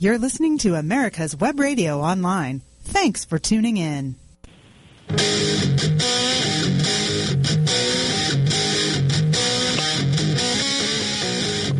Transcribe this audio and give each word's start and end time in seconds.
You're 0.00 0.18
listening 0.18 0.58
to 0.58 0.76
America's 0.76 1.34
Web 1.34 1.58
Radio 1.58 1.98
Online. 1.98 2.62
Thanks 2.82 3.24
for 3.24 3.36
tuning 3.36 3.78
in. 3.78 4.14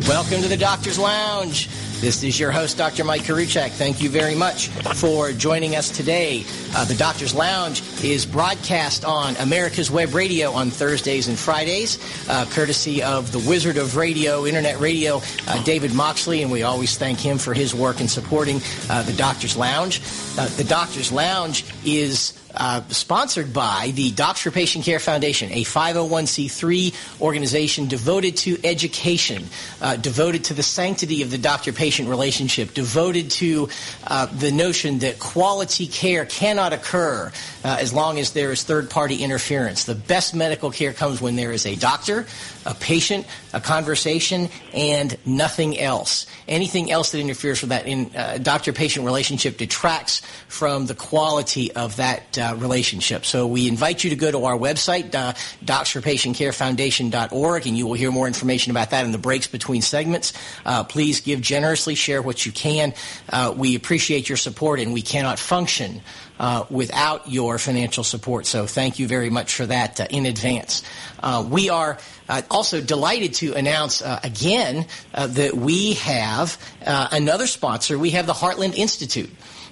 Welcome 0.05 0.41
to 0.41 0.49
the 0.49 0.57
Doctor's 0.59 0.99
Lounge. 0.99 1.69
This 1.99 2.23
is 2.23 2.39
your 2.39 2.49
host, 2.49 2.77
Dr. 2.77 3.03
Mike 3.03 3.23
Koriwchak. 3.23 3.71
Thank 3.71 4.01
you 4.01 4.09
very 4.09 4.33
much 4.33 4.69
for 4.69 5.33
joining 5.33 5.75
us 5.75 5.89
today. 5.89 6.45
Uh, 6.73 6.85
the 6.85 6.95
Doctor's 6.95 7.35
Lounge 7.35 7.83
is 8.01 8.25
broadcast 8.25 9.03
on 9.03 9.35
America's 9.35 9.91
Web 9.91 10.13
Radio 10.13 10.53
on 10.53 10.69
Thursdays 10.69 11.27
and 11.27 11.37
Fridays, 11.37 11.99
uh, 12.29 12.45
courtesy 12.51 13.03
of 13.03 13.33
the 13.33 13.39
Wizard 13.39 13.75
of 13.75 13.97
Radio, 13.97 14.45
Internet 14.45 14.79
Radio, 14.79 15.21
uh, 15.49 15.61
David 15.63 15.93
Moxley, 15.93 16.41
and 16.41 16.49
we 16.49 16.63
always 16.63 16.97
thank 16.97 17.19
him 17.19 17.37
for 17.37 17.53
his 17.53 17.75
work 17.75 17.99
in 17.99 18.07
supporting 18.07 18.61
uh, 18.89 19.03
the 19.03 19.13
Doctor's 19.13 19.57
Lounge. 19.57 20.01
Uh, 20.37 20.47
the 20.55 20.63
Doctor's 20.63 21.11
Lounge 21.11 21.65
is 21.83 22.38
uh, 22.55 22.81
sponsored 22.87 23.53
by 23.53 23.91
the 23.95 24.11
Docs 24.11 24.41
for 24.41 24.51
Patient 24.51 24.85
Care 24.85 24.99
Foundation, 24.99 25.51
a 25.51 25.63
501c3 25.63 27.21
organization 27.21 27.87
devoted 27.87 28.37
to 28.37 28.57
education, 28.65 29.45
uh, 29.81 29.95
devoted 29.97 30.45
to 30.45 30.53
the 30.53 30.63
sanctity 30.63 31.21
of 31.21 31.31
the 31.31 31.37
doctor-patient 31.37 32.09
relationship, 32.09 32.73
devoted 32.73 33.29
to 33.31 33.69
uh, 34.07 34.25
the 34.27 34.51
notion 34.51 34.99
that 34.99 35.19
quality 35.19 35.87
care 35.87 36.25
cannot 36.25 36.73
occur 36.73 37.31
uh, 37.63 37.77
as 37.79 37.93
long 37.93 38.19
as 38.19 38.31
there 38.33 38.51
is 38.51 38.63
third-party 38.63 39.23
interference. 39.23 39.83
The 39.83 39.95
best 39.95 40.33
medical 40.33 40.71
care 40.71 40.93
comes 40.93 41.21
when 41.21 41.35
there 41.35 41.51
is 41.51 41.65
a 41.65 41.75
doctor, 41.75 42.25
a 42.65 42.73
patient, 42.73 43.25
a 43.53 43.61
conversation, 43.61 44.49
and 44.73 45.17
nothing 45.25 45.79
else. 45.79 46.25
Anything 46.47 46.91
else 46.91 47.11
that 47.11 47.19
interferes 47.19 47.61
with 47.61 47.69
that 47.69 47.87
uh, 47.87 48.37
doctor-patient 48.39 49.05
relationship 49.05 49.57
detracts 49.57 50.21
from 50.47 50.87
the 50.87 50.95
quality 50.95 51.71
of 51.73 51.97
that 51.97 52.38
uh, 52.39 52.55
relationship. 52.55 53.25
So 53.25 53.47
we 53.47 53.67
invite 53.67 54.03
you 54.03 54.11
to 54.11 54.15
go 54.15 54.31
to 54.31 54.45
our 54.45 54.57
website, 54.57 55.13
uh, 55.15 55.33
docsforpatientcarefoundation.org, 55.65 57.67
and 57.67 57.77
you 57.77 57.87
will 57.87 57.93
hear 57.93 58.11
more 58.11 58.27
information 58.27 58.71
about 58.71 58.89
that 58.91 59.05
in 59.05 59.11
the 59.11 59.17
breaks 59.17 59.47
between 59.47 59.81
segments. 59.81 60.33
Uh, 60.65 60.83
please 60.83 61.21
give 61.21 61.41
generously, 61.41 61.95
share 61.95 62.21
what 62.21 62.45
you 62.45 62.51
can. 62.51 62.93
Uh, 63.29 63.53
we 63.55 63.75
appreciate 63.75 64.29
your 64.29 64.37
support, 64.37 64.79
and 64.79 64.93
we 64.93 65.01
cannot 65.01 65.39
function 65.39 66.01
uh, 66.39 66.65
without 66.69 67.29
your 67.29 67.57
financial 67.57 68.03
support. 68.03 68.45
So 68.45 68.65
thank 68.65 68.97
you 68.97 69.07
very 69.07 69.29
much 69.29 69.53
for 69.53 69.65
that 69.65 69.99
uh, 69.99 70.07
in 70.09 70.25
advance. 70.25 70.83
Uh, 71.21 71.45
we 71.47 71.69
are 71.69 71.97
uh, 72.29 72.41
also 72.49 72.81
delighted 72.81 73.33
to 73.35 73.53
announce 73.53 74.01
uh, 74.01 74.19
again 74.23 74.87
that 75.11 75.53
we 75.53 75.93
have 75.95 76.57
another 76.81 77.45
sponsor. 77.45 77.99
We 77.99 78.11
have 78.11 78.25
the 78.25 78.33
Heartland 78.33 78.75
Institute 78.75 79.29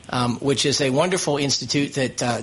um, 0.09 0.37
which 0.37 0.65
is 0.65 0.81
a 0.81 0.89
wonderful 0.89 1.37
institute 1.37 1.93
that, 1.93 2.23
uh, 2.23 2.41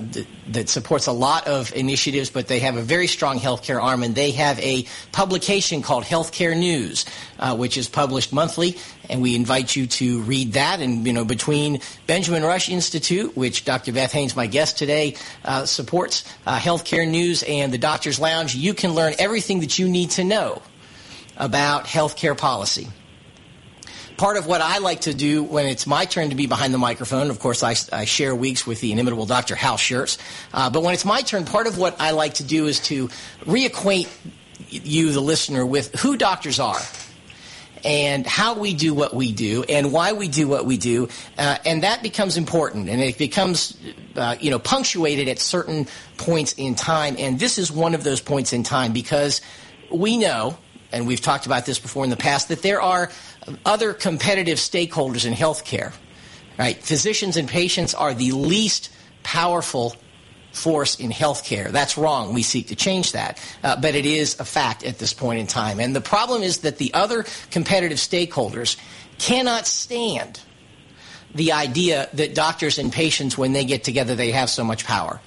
that, 0.49 0.69
supports 0.69 1.07
a 1.07 1.11
lot 1.11 1.47
of 1.47 1.73
initiatives, 1.75 2.29
but 2.29 2.47
they 2.47 2.59
have 2.59 2.75
a 2.75 2.81
very 2.81 3.07
strong 3.07 3.39
healthcare 3.39 3.81
arm, 3.81 4.03
and 4.03 4.15
they 4.15 4.31
have 4.31 4.59
a 4.59 4.85
publication 5.11 5.81
called 5.81 6.03
Healthcare 6.03 6.57
News, 6.57 7.05
uh, 7.39 7.55
which 7.55 7.77
is 7.77 7.87
published 7.87 8.33
monthly. 8.33 8.77
And 9.09 9.21
we 9.21 9.35
invite 9.35 9.75
you 9.75 9.87
to 9.87 10.21
read 10.21 10.53
that. 10.53 10.79
And 10.79 11.05
you 11.05 11.13
know, 11.13 11.25
between 11.25 11.81
Benjamin 12.07 12.43
Rush 12.43 12.69
Institute, 12.69 13.35
which 13.37 13.65
Dr. 13.65 13.91
Beth 13.93 14.11
Haynes, 14.11 14.35
my 14.35 14.47
guest 14.47 14.77
today, 14.77 15.15
uh, 15.43 15.65
supports, 15.65 16.23
uh, 16.45 16.57
Healthcare 16.57 17.07
News, 17.07 17.43
and 17.43 17.71
the 17.71 17.77
Doctor's 17.77 18.19
Lounge, 18.19 18.55
you 18.55 18.73
can 18.73 18.93
learn 18.93 19.13
everything 19.19 19.59
that 19.61 19.77
you 19.79 19.87
need 19.87 20.11
to 20.11 20.23
know 20.23 20.61
about 21.37 21.85
healthcare 21.85 22.37
policy 22.37 22.87
part 24.17 24.37
of 24.37 24.47
what 24.47 24.61
I 24.61 24.77
like 24.79 25.01
to 25.01 25.13
do 25.13 25.43
when 25.43 25.65
it's 25.65 25.85
my 25.85 26.05
turn 26.05 26.29
to 26.29 26.35
be 26.35 26.47
behind 26.47 26.73
the 26.73 26.77
microphone, 26.77 27.29
of 27.29 27.39
course, 27.39 27.63
I, 27.63 27.75
I 27.91 28.05
share 28.05 28.35
weeks 28.35 28.65
with 28.65 28.81
the 28.81 28.91
inimitable 28.91 29.25
Dr. 29.25 29.55
Hal 29.55 29.77
Scherz. 29.77 30.17
Uh, 30.53 30.69
but 30.69 30.83
when 30.83 30.93
it's 30.93 31.05
my 31.05 31.21
turn, 31.21 31.45
part 31.45 31.67
of 31.67 31.77
what 31.77 31.99
I 31.99 32.11
like 32.11 32.35
to 32.35 32.43
do 32.43 32.67
is 32.67 32.79
to 32.81 33.07
reacquaint 33.41 34.09
you, 34.69 35.11
the 35.11 35.21
listener, 35.21 35.65
with 35.65 35.93
who 35.99 36.17
doctors 36.17 36.59
are 36.59 36.81
and 37.83 38.25
how 38.25 38.55
we 38.55 38.73
do 38.73 38.93
what 38.93 39.13
we 39.13 39.31
do 39.31 39.63
and 39.69 39.93
why 39.93 40.13
we 40.13 40.27
do 40.27 40.47
what 40.47 40.65
we 40.65 40.77
do. 40.77 41.07
Uh, 41.37 41.57
and 41.65 41.83
that 41.83 42.01
becomes 42.01 42.35
important 42.35 42.89
and 42.89 43.01
it 43.01 43.17
becomes, 43.17 43.77
uh, 44.15 44.35
you 44.39 44.49
know, 44.49 44.59
punctuated 44.59 45.27
at 45.27 45.39
certain 45.39 45.87
points 46.17 46.53
in 46.53 46.73
time. 46.73 47.15
And 47.19 47.39
this 47.39 47.57
is 47.57 47.71
one 47.71 47.93
of 47.93 48.03
those 48.03 48.21
points 48.21 48.53
in 48.53 48.63
time 48.63 48.91
because 48.91 49.39
we 49.91 50.17
know, 50.17 50.57
and 50.91 51.05
we've 51.05 51.21
talked 51.21 51.45
about 51.45 51.65
this 51.65 51.77
before 51.77 52.03
in 52.03 52.09
the 52.09 52.17
past, 52.17 52.47
that 52.47 52.63
there 52.63 52.81
are 52.81 53.11
other 53.65 53.93
competitive 53.93 54.57
stakeholders 54.57 55.25
in 55.25 55.33
healthcare. 55.33 55.93
Right? 56.57 56.77
Physicians 56.77 57.35
and 57.37 57.49
patients 57.49 57.93
are 57.93 58.13
the 58.13 58.31
least 58.31 58.89
powerful 59.23 59.95
force 60.53 60.95
in 60.95 61.11
healthcare. 61.11 61.69
That's 61.69 61.97
wrong. 61.97 62.33
We 62.33 62.43
seek 62.43 62.67
to 62.67 62.75
change 62.75 63.11
that. 63.11 63.39
Uh, 63.63 63.75
but 63.79 63.93
it 63.95 64.05
is 64.05 64.39
a 64.39 64.45
fact 64.45 64.83
at 64.83 64.97
this 64.99 65.13
point 65.13 65.39
in 65.39 65.47
time. 65.47 65.79
And 65.79 65.95
the 65.95 66.01
problem 66.01 66.43
is 66.43 66.59
that 66.59 66.77
the 66.77 66.93
other 66.93 67.25
competitive 67.51 67.97
stakeholders 67.97 68.77
cannot 69.17 69.67
stand 69.67 70.39
the 71.33 71.51
idea 71.51 72.09
that 72.13 72.33
doctors 72.33 72.79
and 72.79 72.91
patients, 72.91 73.37
when 73.37 73.51
they 73.51 73.65
get 73.65 73.83
together, 73.83 74.15
they 74.15 74.31
have 74.31 74.49
so 74.49 74.63
much 74.63 74.85
power. 74.85 75.19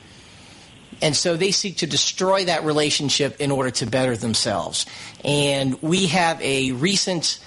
And 1.02 1.14
so 1.14 1.36
they 1.36 1.50
seek 1.50 1.78
to 1.78 1.86
destroy 1.86 2.46
that 2.46 2.64
relationship 2.64 3.36
in 3.40 3.50
order 3.50 3.70
to 3.72 3.86
better 3.86 4.16
themselves. 4.16 4.86
And 5.22 5.80
we 5.82 6.06
have 6.06 6.40
a 6.40 6.72
recent 6.72 7.38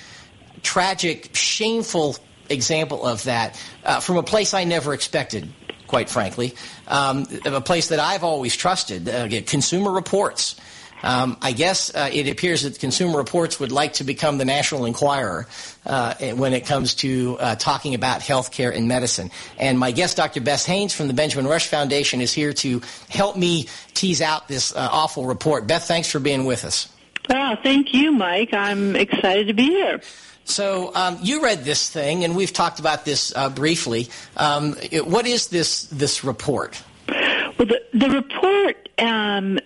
tragic, 0.64 1.36
shameful 1.36 2.16
example 2.50 3.06
of 3.06 3.24
that 3.24 3.62
uh, 3.86 4.00
from 4.00 4.18
a 4.18 4.24
place 4.24 4.54
I 4.54 4.64
never 4.64 4.94
expected, 4.94 5.50
quite 5.88 6.10
frankly, 6.10 6.56
um, 6.88 7.26
a 7.46 7.62
place 7.62 7.90
that 7.90 8.00
I've 8.00 8.24
always 8.24 8.56
trusted, 8.56 9.10
uh, 9.10 9.28
Consumer 9.46 9.92
Reports. 9.92 10.56
Um, 11.04 11.38
I 11.42 11.52
guess 11.52 11.94
uh, 11.96 12.10
it 12.12 12.30
appears 12.30 12.62
that 12.62 12.80
Consumer 12.80 13.18
Reports 13.18 13.60
would 13.60 13.72
like 13.72 13.94
to 13.94 14.04
become 14.04 14.38
the 14.38 14.46
National 14.46 14.86
Enquirer 14.86 15.48
uh, 15.86 16.14
when 16.36 16.54
it 16.54 16.66
comes 16.66 16.96
to 16.96 17.38
uh, 17.40 17.56
talking 17.56 17.96
about 17.96 18.22
healthcare 18.22 18.76
and 18.76 18.88
medicine. 18.88 19.32
And 19.58 19.80
my 19.80 19.92
guest, 19.92 20.18
Dr. 20.18 20.42
Beth 20.42 20.66
Haynes 20.66 20.94
from 20.94 21.08
the 21.08 21.14
Benjamin 21.14 21.48
Rush 21.48 21.68
Foundation, 21.68 22.22
is 22.22 22.34
here 22.34 22.54
to 22.54 22.82
help 23.10 23.36
me 23.36 23.68
tease 23.94 24.22
out 24.22 24.48
this 24.48 24.76
uh, 24.76 24.90
awful 24.92 25.26
report. 25.26 25.68
Beth, 25.68 25.88
thanks 25.88 26.10
for 26.10 26.20
being 26.20 26.46
with 26.46 26.66
us. 26.66 26.88
Oh, 27.30 27.56
thank 27.64 27.94
you, 27.94 28.12
Mike. 28.12 28.54
I'm 28.54 28.96
excited 28.96 29.48
to 29.48 29.54
be 29.54 29.68
here. 29.68 30.02
So 30.46 30.94
um, 30.96 31.18
you 31.22 31.42
read 31.42 31.64
this 31.64 31.90
thing, 31.90 32.24
and 32.24 32.36
we've 32.36 32.54
talked 32.54 32.80
about 32.80 33.06
this 33.06 33.34
uh, 33.36 33.50
briefly. 33.50 34.10
Um, 34.38 34.76
it, 34.92 35.08
what 35.08 35.26
is 35.26 35.48
this 35.48 35.84
this 35.86 36.24
report? 36.24 36.82
Well, 37.08 37.68
the 37.68 37.82
the 37.94 38.10
report 38.10 38.90
um, 39.00 39.60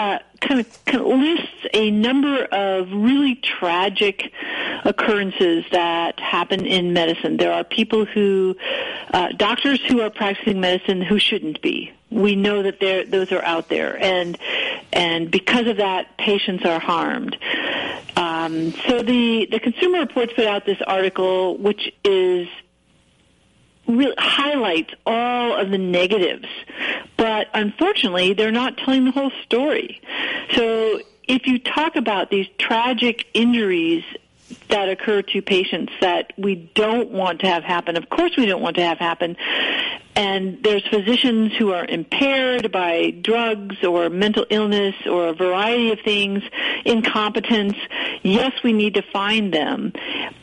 uh, 0.00 0.18
kind, 0.40 0.60
of, 0.60 0.84
kind 0.84 1.00
of 1.00 1.06
lists 1.06 1.66
a 1.74 1.90
number 1.90 2.44
of 2.44 2.90
really 2.90 3.34
tragic 3.36 4.32
occurrences 4.84 5.64
that 5.72 6.18
happen 6.18 6.66
in 6.66 6.92
medicine. 6.92 7.36
There 7.36 7.52
are 7.52 7.64
people 7.64 8.06
who, 8.06 8.56
uh, 9.12 9.28
doctors 9.36 9.84
who 9.84 10.00
are 10.00 10.10
practicing 10.10 10.60
medicine 10.60 11.02
who 11.02 11.18
shouldn't 11.18 11.60
be. 11.60 11.92
We 12.10 12.34
know 12.34 12.62
that 12.62 12.80
those 12.80 13.30
are 13.30 13.42
out 13.42 13.68
there, 13.68 14.02
and 14.02 14.36
and 14.92 15.30
because 15.30 15.68
of 15.68 15.76
that, 15.76 16.16
patients 16.16 16.64
are 16.64 16.80
harmed. 16.80 17.36
Um, 18.40 18.72
so 18.88 19.02
the 19.02 19.46
the 19.50 19.60
Consumer 19.60 20.00
Reports 20.00 20.32
put 20.34 20.46
out 20.46 20.64
this 20.64 20.80
article, 20.86 21.58
which 21.58 21.92
is 22.04 22.48
really 23.86 24.14
highlights 24.18 24.94
all 25.04 25.54
of 25.54 25.70
the 25.70 25.78
negatives, 25.78 26.46
but 27.16 27.48
unfortunately, 27.54 28.34
they're 28.34 28.52
not 28.52 28.78
telling 28.78 29.04
the 29.04 29.10
whole 29.10 29.32
story. 29.44 30.00
So 30.54 31.00
if 31.24 31.46
you 31.46 31.58
talk 31.58 31.96
about 31.96 32.30
these 32.30 32.46
tragic 32.58 33.26
injuries 33.34 34.04
that 34.68 34.88
occur 34.88 35.22
to 35.22 35.42
patients 35.42 35.92
that 36.00 36.32
we 36.36 36.54
don't 36.74 37.10
want 37.10 37.40
to 37.40 37.46
have 37.46 37.62
happen. 37.62 37.96
Of 37.96 38.08
course, 38.08 38.32
we 38.36 38.46
don't 38.46 38.62
want 38.62 38.76
to 38.76 38.84
have 38.84 38.98
happen. 38.98 39.36
And 40.16 40.62
there's 40.62 40.86
physicians 40.88 41.52
who 41.56 41.72
are 41.72 41.84
impaired 41.84 42.72
by 42.72 43.10
drugs 43.10 43.76
or 43.84 44.10
mental 44.10 44.44
illness 44.50 44.94
or 45.06 45.28
a 45.28 45.34
variety 45.34 45.92
of 45.92 46.00
things, 46.00 46.42
incompetence. 46.84 47.76
Yes, 48.22 48.52
we 48.64 48.72
need 48.72 48.94
to 48.94 49.02
find 49.02 49.52
them. 49.52 49.92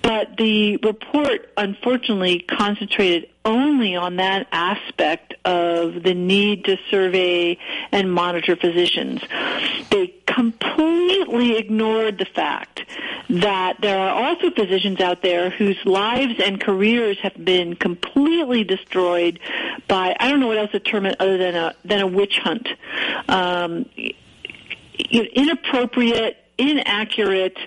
But 0.02 0.38
the 0.38 0.78
report 0.78 1.52
unfortunately 1.58 2.40
concentrated 2.40 3.30
only 3.44 3.96
on 3.96 4.18
that 4.18 4.48
aspect 4.52 5.34
of 5.46 6.04
the 6.04 6.14
need 6.14 6.66
to 6.66 6.78
survey 6.90 7.58
and 7.92 8.12
monitor 8.12 8.56
physicians. 8.56 9.22
They 9.90 10.14
completely 10.26 11.58
ignored 11.58 12.18
the 12.18 12.26
fact 12.26 12.82
that 13.30 13.78
there 13.82 13.98
are 13.98 14.24
also 14.24 14.52
physicians 14.52 15.00
out 15.00 15.22
there 15.22 15.50
whose 15.50 15.78
lives 15.86 16.36
and 16.44 16.60
careers 16.62 17.18
have 17.24 17.34
been 17.44 17.76
completely 17.76 18.64
destroyed 18.64 19.40
by 19.88 20.16
I 20.20 20.30
don't 20.30 20.40
know 20.40 20.48
what 20.48 20.58
else 20.58 20.72
to 20.72 20.80
term 20.80 21.06
it 21.06 21.16
other 21.20 21.38
than 21.38 21.56
a 21.56 21.76
than 21.86 22.02
a 22.02 22.08
witch 22.08 22.40
hunt. 22.40 22.68
Um, 23.28 23.86
inappropriate, 25.10 26.38
inaccurate 26.58 27.58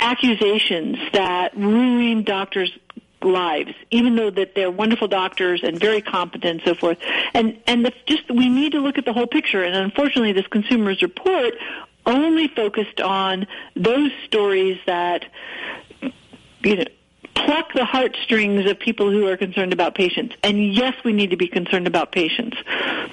accusations 0.00 0.98
that 1.12 1.56
ruin 1.56 2.22
doctors' 2.24 2.76
lives, 3.22 3.72
even 3.90 4.16
though 4.16 4.30
that 4.30 4.54
they're 4.54 4.70
wonderful 4.70 5.08
doctors 5.08 5.62
and 5.62 5.78
very 5.78 6.00
competent 6.00 6.60
and 6.60 6.62
so 6.64 6.74
forth. 6.74 6.98
And 7.34 7.60
and 7.66 7.84
the, 7.84 7.92
just 8.06 8.30
we 8.30 8.48
need 8.48 8.72
to 8.72 8.80
look 8.80 8.98
at 8.98 9.04
the 9.04 9.12
whole 9.12 9.26
picture. 9.26 9.62
And 9.62 9.74
unfortunately, 9.76 10.32
this 10.32 10.46
consumers 10.46 11.02
report 11.02 11.54
only 12.04 12.48
focused 12.48 13.00
on 13.00 13.46
those 13.74 14.12
stories 14.24 14.78
that 14.86 15.24
you 16.62 16.76
know 16.76 16.84
pluck 17.36 17.72
the 17.74 17.84
heartstrings 17.84 18.68
of 18.68 18.78
people 18.78 19.10
who 19.10 19.26
are 19.28 19.36
concerned 19.36 19.72
about 19.72 19.94
patients. 19.94 20.34
And 20.42 20.74
yes, 20.74 20.94
we 21.04 21.12
need 21.12 21.30
to 21.30 21.36
be 21.36 21.48
concerned 21.48 21.86
about 21.86 22.12
patients, 22.12 22.56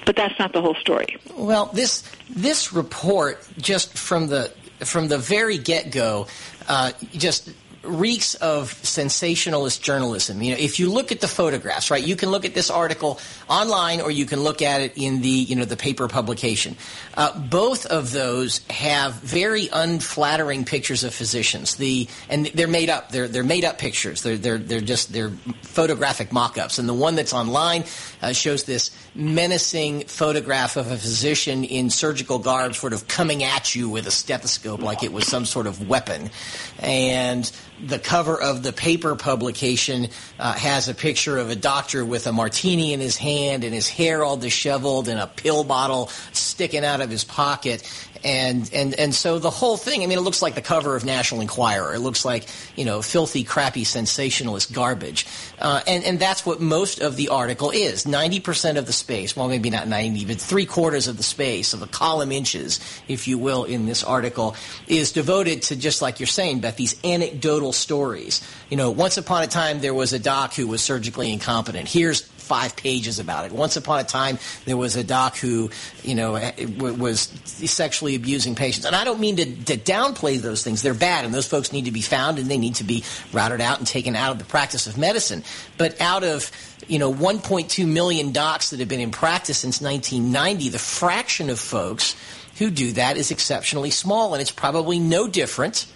but 0.04 0.16
that's 0.16 0.38
not 0.38 0.52
the 0.52 0.60
whole 0.60 0.74
story. 0.74 1.16
Well, 1.36 1.66
this 1.66 2.02
this 2.30 2.72
report 2.72 3.46
just 3.58 3.96
from 3.96 4.28
the 4.28 4.52
from 4.80 5.08
the 5.08 5.18
very 5.18 5.58
get 5.58 5.92
go, 5.92 6.26
uh, 6.68 6.92
just 7.12 7.50
reeks 7.84 8.34
of 8.36 8.72
sensationalist 8.84 9.82
journalism. 9.82 10.42
You 10.42 10.52
know, 10.52 10.60
if 10.60 10.78
you 10.78 10.90
look 10.90 11.12
at 11.12 11.20
the 11.20 11.28
photographs, 11.28 11.90
right, 11.90 12.04
you 12.04 12.16
can 12.16 12.30
look 12.30 12.44
at 12.44 12.54
this 12.54 12.70
article 12.70 13.20
online 13.48 14.00
or 14.00 14.10
you 14.10 14.26
can 14.26 14.42
look 14.42 14.62
at 14.62 14.80
it 14.80 14.92
in 14.96 15.20
the, 15.20 15.28
you 15.28 15.56
know, 15.56 15.64
the 15.64 15.76
paper 15.76 16.08
publication. 16.08 16.76
Uh, 17.16 17.38
both 17.38 17.86
of 17.86 18.12
those 18.12 18.60
have 18.70 19.14
very 19.14 19.68
unflattering 19.72 20.64
pictures 20.64 21.04
of 21.04 21.14
physicians. 21.14 21.76
The, 21.76 22.08
and 22.28 22.46
they're 22.46 22.68
made 22.68 22.90
up. 22.90 23.10
They're, 23.10 23.28
they're 23.28 23.44
made 23.44 23.64
up 23.64 23.78
pictures. 23.78 24.22
They're, 24.22 24.36
they're, 24.36 24.58
they're 24.58 24.80
just, 24.80 25.12
they're 25.12 25.30
photographic 25.62 26.32
mock-ups. 26.32 26.78
And 26.78 26.88
the 26.88 26.94
one 26.94 27.14
that's 27.14 27.32
online 27.32 27.84
uh, 28.24 28.32
shows 28.32 28.64
this 28.64 28.90
menacing 29.14 30.04
photograph 30.06 30.76
of 30.76 30.90
a 30.90 30.96
physician 30.96 31.62
in 31.62 31.90
surgical 31.90 32.38
garb 32.38 32.74
sort 32.74 32.92
of 32.92 33.06
coming 33.06 33.44
at 33.44 33.74
you 33.74 33.90
with 33.90 34.06
a 34.06 34.10
stethoscope 34.10 34.80
like 34.80 35.02
it 35.02 35.12
was 35.12 35.26
some 35.26 35.44
sort 35.44 35.66
of 35.66 35.86
weapon. 35.86 36.30
And 36.78 37.50
the 37.84 37.98
cover 37.98 38.40
of 38.40 38.62
the 38.62 38.72
paper 38.72 39.14
publication 39.14 40.08
uh, 40.38 40.52
has 40.54 40.88
a 40.88 40.94
picture 40.94 41.36
of 41.36 41.50
a 41.50 41.56
doctor 41.56 42.04
with 42.04 42.26
a 42.26 42.32
martini 42.32 42.94
in 42.94 43.00
his 43.00 43.16
hand 43.16 43.62
and 43.62 43.74
his 43.74 43.88
hair 43.88 44.24
all 44.24 44.36
disheveled 44.36 45.08
and 45.08 45.20
a 45.20 45.26
pill 45.26 45.62
bottle 45.62 46.08
sticking 46.32 46.84
out 46.84 47.00
of 47.00 47.10
his 47.10 47.24
pocket 47.24 47.82
and 48.24 48.70
and 48.72 48.94
and 48.94 49.14
so 49.14 49.38
the 49.38 49.50
whole 49.50 49.76
thing. 49.76 50.02
I 50.02 50.06
mean, 50.06 50.18
it 50.18 50.22
looks 50.22 50.40
like 50.40 50.54
the 50.54 50.62
cover 50.62 50.96
of 50.96 51.04
National 51.04 51.42
Enquirer. 51.42 51.94
It 51.94 52.00
looks 52.00 52.24
like 52.24 52.46
you 52.74 52.84
know 52.84 53.02
filthy, 53.02 53.44
crappy, 53.44 53.84
sensationalist 53.84 54.72
garbage, 54.72 55.26
uh, 55.58 55.82
and 55.86 56.02
and 56.04 56.18
that's 56.18 56.46
what 56.46 56.60
most 56.60 57.00
of 57.00 57.16
the 57.16 57.28
article 57.28 57.70
is. 57.70 58.06
Ninety 58.06 58.40
percent 58.40 58.78
of 58.78 58.86
the 58.86 58.92
space, 58.92 59.36
well, 59.36 59.48
maybe 59.48 59.68
not 59.70 59.86
ninety, 59.86 60.24
but 60.24 60.40
three 60.40 60.66
quarters 60.66 61.06
of 61.06 61.18
the 61.18 61.22
space 61.22 61.74
of 61.74 61.80
the 61.80 61.86
column 61.86 62.32
inches, 62.32 62.80
if 63.06 63.28
you 63.28 63.36
will, 63.36 63.64
in 63.64 63.86
this 63.86 64.02
article 64.02 64.56
is 64.88 65.12
devoted 65.12 65.62
to 65.62 65.76
just 65.76 66.00
like 66.00 66.18
you're 66.18 66.26
saying, 66.26 66.60
Beth, 66.60 66.76
these 66.76 66.98
anecdotal 67.04 67.72
stories. 67.72 68.40
You 68.70 68.78
know, 68.78 68.90
once 68.90 69.18
upon 69.18 69.42
a 69.42 69.46
time 69.46 69.80
there 69.80 69.94
was 69.94 70.14
a 70.14 70.18
doc 70.18 70.54
who 70.54 70.66
was 70.66 70.80
surgically 70.80 71.32
incompetent. 71.32 71.88
Here's 71.88 72.22
five 72.44 72.76
pages 72.76 73.18
about 73.18 73.46
it. 73.46 73.52
Once 73.52 73.76
upon 73.76 74.00
a 74.00 74.04
time, 74.04 74.38
there 74.66 74.76
was 74.76 74.96
a 74.96 75.02
doc 75.02 75.36
who, 75.36 75.70
you 76.02 76.14
know, 76.14 76.36
eh, 76.36 76.52
was 76.78 77.20
sexually 77.20 78.14
abusing 78.14 78.54
patients. 78.54 78.84
And 78.84 78.94
I 78.94 79.04
don't 79.04 79.20
mean 79.20 79.36
to, 79.36 79.44
to 79.44 79.76
downplay 79.76 80.40
those 80.40 80.62
things. 80.62 80.82
They're 80.82 80.94
bad, 80.94 81.24
and 81.24 81.32
those 81.32 81.46
folks 81.46 81.72
need 81.72 81.86
to 81.86 81.90
be 81.90 82.02
found, 82.02 82.38
and 82.38 82.50
they 82.50 82.58
need 82.58 82.76
to 82.76 82.84
be 82.84 83.02
routed 83.32 83.60
out 83.60 83.78
and 83.78 83.86
taken 83.86 84.14
out 84.14 84.32
of 84.32 84.38
the 84.38 84.44
practice 84.44 84.86
of 84.86 84.98
medicine. 84.98 85.42
But 85.78 86.00
out 86.00 86.22
of 86.22 86.50
you 86.86 86.98
know 86.98 87.12
1.2 87.12 87.86
million 87.86 88.32
docs 88.32 88.70
that 88.70 88.80
have 88.80 88.88
been 88.88 89.00
in 89.00 89.10
practice 89.10 89.58
since 89.58 89.80
1990, 89.80 90.68
the 90.68 90.78
fraction 90.78 91.50
of 91.50 91.58
folks 91.58 92.14
who 92.58 92.70
do 92.70 92.92
that 92.92 93.16
is 93.16 93.30
exceptionally 93.30 93.90
small, 93.90 94.34
and 94.34 94.40
it's 94.40 94.50
probably 94.50 94.98
no 94.98 95.26
different 95.26 95.86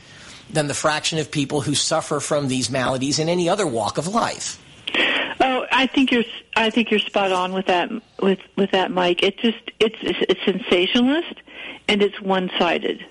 than 0.51 0.67
the 0.67 0.75
fraction 0.75 1.19
of 1.19 1.31
people 1.31 1.61
who 1.61 1.75
suffer 1.75 2.21
from 2.21 2.49
these 2.49 2.71
maladies 2.71 3.19
in 3.19 3.29
any 3.29 3.49
other 3.49 3.67
walk 3.67 3.99
of 3.99 4.09
life. 4.09 4.63
Oh, 5.41 5.67
I 5.71 5.87
think 5.87 6.11
you're. 6.11 6.25
I 6.57 6.71
think 6.71 6.91
you're 6.91 7.01
spot 7.01 7.33
on 7.33 7.53
with 7.53 7.67
that. 7.67 7.91
With 8.21 8.41
with 8.57 8.73
that, 8.73 8.91
Mike. 8.91 9.23
It 9.23 9.39
just 9.39 9.71
it's 9.79 9.97
it's 10.03 10.45
sensationalist 10.45 11.35
and 11.89 12.03
it's 12.03 12.21
one 12.21 12.51
sided, 12.59 13.05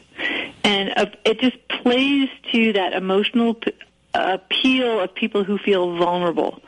and 0.63 0.93
uh, 0.97 1.05
it 1.25 1.39
just 1.39 1.57
plays 1.67 2.29
to 2.51 2.73
that 2.73 2.93
emotional 2.93 3.55
p- 3.55 3.73
appeal 4.13 4.99
of 4.99 5.13
people 5.15 5.43
who 5.43 5.57
feel 5.57 5.97
vulnerable, 5.97 6.61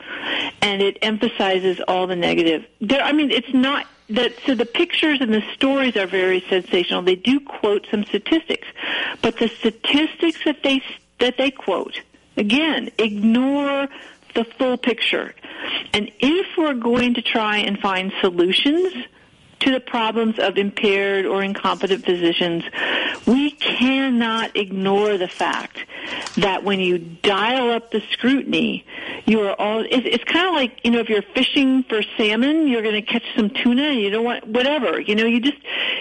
and 0.62 0.82
it 0.82 0.98
emphasizes 1.02 1.80
all 1.88 2.08
the 2.08 2.16
negative. 2.16 2.66
There, 2.82 3.02
I 3.02 3.12
mean, 3.12 3.32
it's 3.32 3.54
not 3.54 3.86
that 4.10 4.34
so 4.46 4.56
the 4.56 4.66
pictures 4.66 5.22
and 5.22 5.34
the 5.34 5.44
stories 5.54 5.96
are 5.96 6.08
very 6.08 6.44
sensational. 6.50 7.02
They 7.02 7.16
do 7.16 7.40
quote 7.40 7.88
some 7.92 8.06
statistics, 8.06 8.68
but 9.22 9.38
the 9.38 9.48
statistics 9.48 10.40
that 10.46 10.64
they 10.64 10.82
that 11.20 11.38
they 11.38 11.52
quote 11.52 12.02
again 12.38 12.90
ignore 12.98 13.88
the 14.36 14.46
full 14.58 14.78
picture. 14.78 15.34
And 15.94 16.12
if 16.20 16.48
we're 16.58 16.74
going 16.74 17.16
to 17.16 17.22
try 17.22 17.58
and 17.58 17.80
find 17.80 18.12
solutions 18.22 18.94
to 19.60 19.72
the 19.72 19.80
problems 19.80 20.40
of 20.40 20.58
impaired 20.58 21.26
or 21.26 21.44
incompetent 21.44 22.06
physicians, 22.06 22.64
we 23.26 23.52
cannot 23.52 24.56
ignore 24.56 25.18
the 25.18 25.28
fact 25.28 25.80
that 26.38 26.64
when 26.64 26.80
you 26.80 26.98
dial 26.98 27.72
up 27.72 27.92
the 27.92 28.02
scrutiny, 28.12 28.86
you 29.26 29.42
are 29.42 29.54
all, 29.60 29.82
it's, 29.82 30.06
it's 30.06 30.24
kind 30.24 30.48
of 30.48 30.54
like, 30.54 30.80
you 30.84 30.92
know, 30.92 31.00
if 31.00 31.10
you're 31.10 31.22
fishing 31.22 31.84
for 31.84 32.02
salmon, 32.18 32.68
you're 32.68 32.82
going 32.82 32.96
to 32.96 33.02
catch 33.02 33.24
some 33.36 33.50
tuna, 33.50 33.92
you 33.92 34.10
don't 34.10 34.24
want, 34.24 34.48
whatever, 34.48 35.00
you 35.00 35.16
know, 35.16 35.26
you 35.26 35.42
just, 35.42 35.58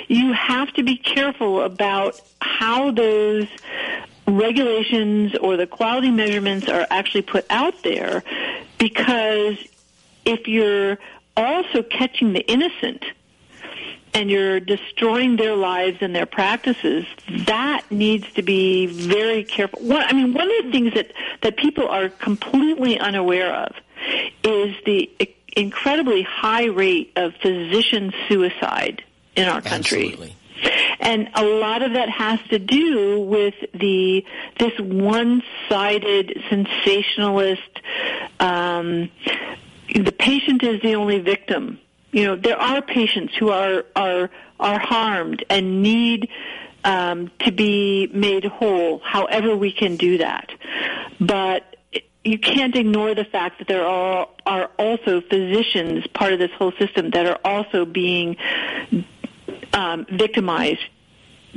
you 0.07 0.33
have 0.33 0.73
to 0.75 0.83
be 0.85 0.97
careful 0.97 1.63
about 1.63 2.21
how 2.41 2.93
those 2.93 3.49
regulations 4.29 5.35
or 5.37 5.57
the 5.57 5.67
quality 5.67 6.11
measurements 6.11 6.69
are 6.69 6.87
actually 6.91 7.23
put 7.23 7.47
out 7.51 7.83
there 7.83 8.23
because 8.79 9.57
if 10.25 10.47
you're 10.47 10.99
also 11.37 11.83
catching 11.83 12.33
the 12.33 12.41
innocent 12.41 13.05
and 14.15 14.31
you're 14.31 14.61
destroying 14.61 15.37
their 15.37 15.55
lives 15.55 15.99
and 16.01 16.15
their 16.15 16.27
practices, 16.27 17.07
that 17.47 17.85
needs 17.91 18.31
to 18.35 18.43
be 18.43 18.87
very 18.87 19.45
careful. 19.45 19.81
One, 19.81 20.03
I 20.03 20.13
mean, 20.13 20.33
one 20.33 20.51
of 20.51 20.65
the 20.65 20.73
things 20.73 20.95
that, 20.95 21.13
that 21.43 21.57
people 21.57 21.89
are 21.89 22.09
completely 22.09 22.99
unaware 22.99 23.55
of 23.55 23.77
is 24.45 24.75
the 24.85 25.11
incredibly 25.57 26.23
high 26.23 26.67
rate 26.67 27.13
of 27.17 27.35
physician 27.37 28.13
suicide 28.29 29.03
in 29.37 29.49
our 29.49 29.61
country. 29.61 30.07
Absolutely. 30.07 30.35
And 31.01 31.31
a 31.35 31.45
lot 31.45 31.83
of 31.83 31.93
that 31.93 32.09
has 32.09 32.41
to 32.51 32.59
do 32.59 33.21
with 33.21 33.55
the 33.73 34.25
this 34.59 34.79
one-sided 34.79 36.43
sensationalist. 36.51 37.81
Um, 38.41 39.11
the 39.95 40.13
patient 40.13 40.63
is 40.63 40.81
the 40.83 40.95
only 40.95 41.21
victim. 41.21 41.79
You 42.11 42.25
know, 42.25 42.37
there 42.37 42.59
are 42.59 42.83
patients 42.83 43.35
who 43.39 43.51
are 43.51 43.85
are 43.95 44.31
are 44.59 44.79
harmed 44.79 45.45
and 45.49 45.83
need 45.83 46.29
um, 46.85 47.31
to 47.41 47.53
be 47.53 48.09
made 48.13 48.45
whole. 48.45 49.01
However, 49.05 49.57
we 49.57 49.73
can 49.73 49.97
do 49.97 50.19
that, 50.19 50.51
but 51.21 51.77
you 52.25 52.39
can't 52.39 52.75
ignore 52.77 53.15
the 53.15 53.25
fact 53.25 53.59
that 53.59 53.69
there 53.69 53.87
are 53.87 54.29
are 54.47 54.71
also 54.79 55.21
physicians 55.21 56.07
part 56.09 56.33
of 56.33 56.39
this 56.39 56.51
whole 56.59 56.73
system 56.79 57.11
that 57.11 57.27
are 57.27 57.39
also 57.45 57.85
being 57.85 58.37
um, 59.73 60.07
victimized 60.11 60.85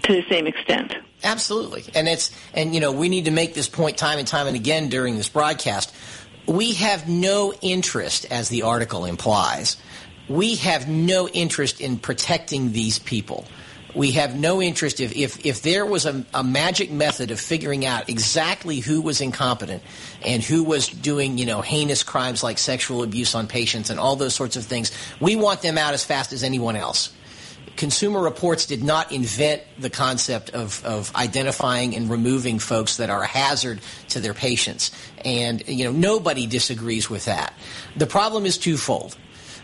to 0.03 0.13
the 0.13 0.23
same 0.29 0.47
extent. 0.47 0.95
Absolutely, 1.23 1.85
and 1.93 2.07
it's 2.07 2.35
and 2.53 2.73
you 2.73 2.81
know 2.81 2.91
we 2.91 3.09
need 3.09 3.25
to 3.25 3.31
make 3.31 3.53
this 3.53 3.69
point 3.69 3.97
time 3.97 4.19
and 4.19 4.27
time 4.27 4.47
and 4.47 4.55
again 4.55 4.89
during 4.89 5.15
this 5.15 5.29
broadcast. 5.29 5.93
We 6.47 6.73
have 6.73 7.07
no 7.07 7.53
interest, 7.61 8.25
as 8.31 8.49
the 8.49 8.63
article 8.63 9.05
implies, 9.05 9.77
we 10.27 10.55
have 10.55 10.87
no 10.87 11.27
interest 11.29 11.81
in 11.81 11.97
protecting 11.97 12.71
these 12.71 12.99
people. 12.99 13.45
We 13.93 14.11
have 14.11 14.39
no 14.39 14.61
interest 14.61 15.01
if, 15.01 15.13
if, 15.15 15.45
if 15.45 15.61
there 15.61 15.85
was 15.85 16.05
a, 16.05 16.25
a, 16.33 16.43
magic 16.43 16.91
method 16.91 17.29
of 17.29 17.41
figuring 17.41 17.85
out 17.85 18.09
exactly 18.09 18.79
who 18.79 19.01
was 19.01 19.19
incompetent 19.19 19.83
and 20.25 20.41
who 20.41 20.63
was 20.63 20.87
doing, 20.87 21.37
you 21.37 21.45
know, 21.45 21.61
heinous 21.61 22.01
crimes 22.01 22.41
like 22.41 22.57
sexual 22.57 23.03
abuse 23.03 23.35
on 23.35 23.47
patients 23.47 23.89
and 23.89 23.99
all 23.99 24.15
those 24.15 24.33
sorts 24.33 24.55
of 24.55 24.63
things. 24.63 24.91
We 25.19 25.35
want 25.35 25.61
them 25.61 25.77
out 25.77 25.93
as 25.93 26.05
fast 26.05 26.31
as 26.31 26.43
anyone 26.43 26.77
else. 26.77 27.11
Consumer 27.75 28.21
Reports 28.21 28.65
did 28.65 28.83
not 28.83 29.11
invent 29.11 29.63
the 29.79 29.89
concept 29.89 30.51
of, 30.51 30.83
of 30.85 31.15
identifying 31.15 31.95
and 31.95 32.09
removing 32.09 32.59
folks 32.59 32.97
that 32.97 33.09
are 33.09 33.23
a 33.23 33.27
hazard 33.27 33.81
to 34.09 34.19
their 34.19 34.33
patients. 34.33 34.91
And, 35.23 35.67
you 35.67 35.85
know, 35.85 35.91
nobody 35.91 36.47
disagrees 36.47 37.09
with 37.09 37.25
that. 37.25 37.53
The 37.95 38.07
problem 38.07 38.45
is 38.45 38.57
twofold. 38.57 39.17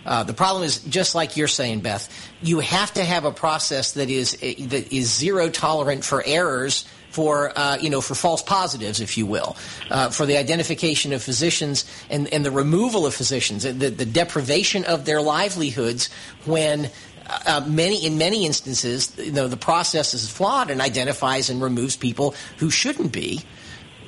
Uh, 0.05 0.23
the 0.23 0.33
problem 0.33 0.63
is 0.63 0.79
just 0.83 1.15
like 1.15 1.35
you're 1.35 1.49
saying, 1.49 1.81
Beth. 1.81 2.09
You 2.41 2.59
have 2.61 2.93
to 2.93 3.03
have 3.03 3.25
a 3.25 3.31
process 3.31 3.91
that 3.93 4.09
is 4.09 4.31
that 4.31 4.93
is 4.93 5.13
zero 5.13 5.49
tolerant 5.49 6.05
for 6.05 6.23
errors 6.25 6.85
for 7.09 7.51
uh, 7.57 7.77
you 7.81 7.89
know 7.89 7.99
for 7.99 8.15
false 8.15 8.41
positives, 8.41 9.01
if 9.01 9.17
you 9.17 9.25
will, 9.25 9.57
uh, 9.89 10.09
for 10.09 10.25
the 10.25 10.37
identification 10.37 11.11
of 11.11 11.21
physicians 11.21 11.83
and, 12.09 12.31
and 12.33 12.45
the 12.45 12.51
removal 12.51 13.05
of 13.05 13.13
physicians, 13.13 13.63
the, 13.63 13.71
the 13.73 14.05
deprivation 14.05 14.85
of 14.85 15.03
their 15.03 15.21
livelihoods 15.21 16.09
when 16.45 16.89
uh, 17.29 17.65
many 17.67 18.05
in 18.05 18.17
many 18.17 18.45
instances, 18.45 19.13
you 19.17 19.31
know, 19.31 19.47
the 19.47 19.57
process 19.57 20.13
is 20.13 20.29
flawed 20.29 20.69
and 20.69 20.81
identifies 20.81 21.49
and 21.49 21.61
removes 21.61 21.95
people 21.95 22.35
who 22.57 22.69
shouldn't 22.69 23.11
be. 23.11 23.41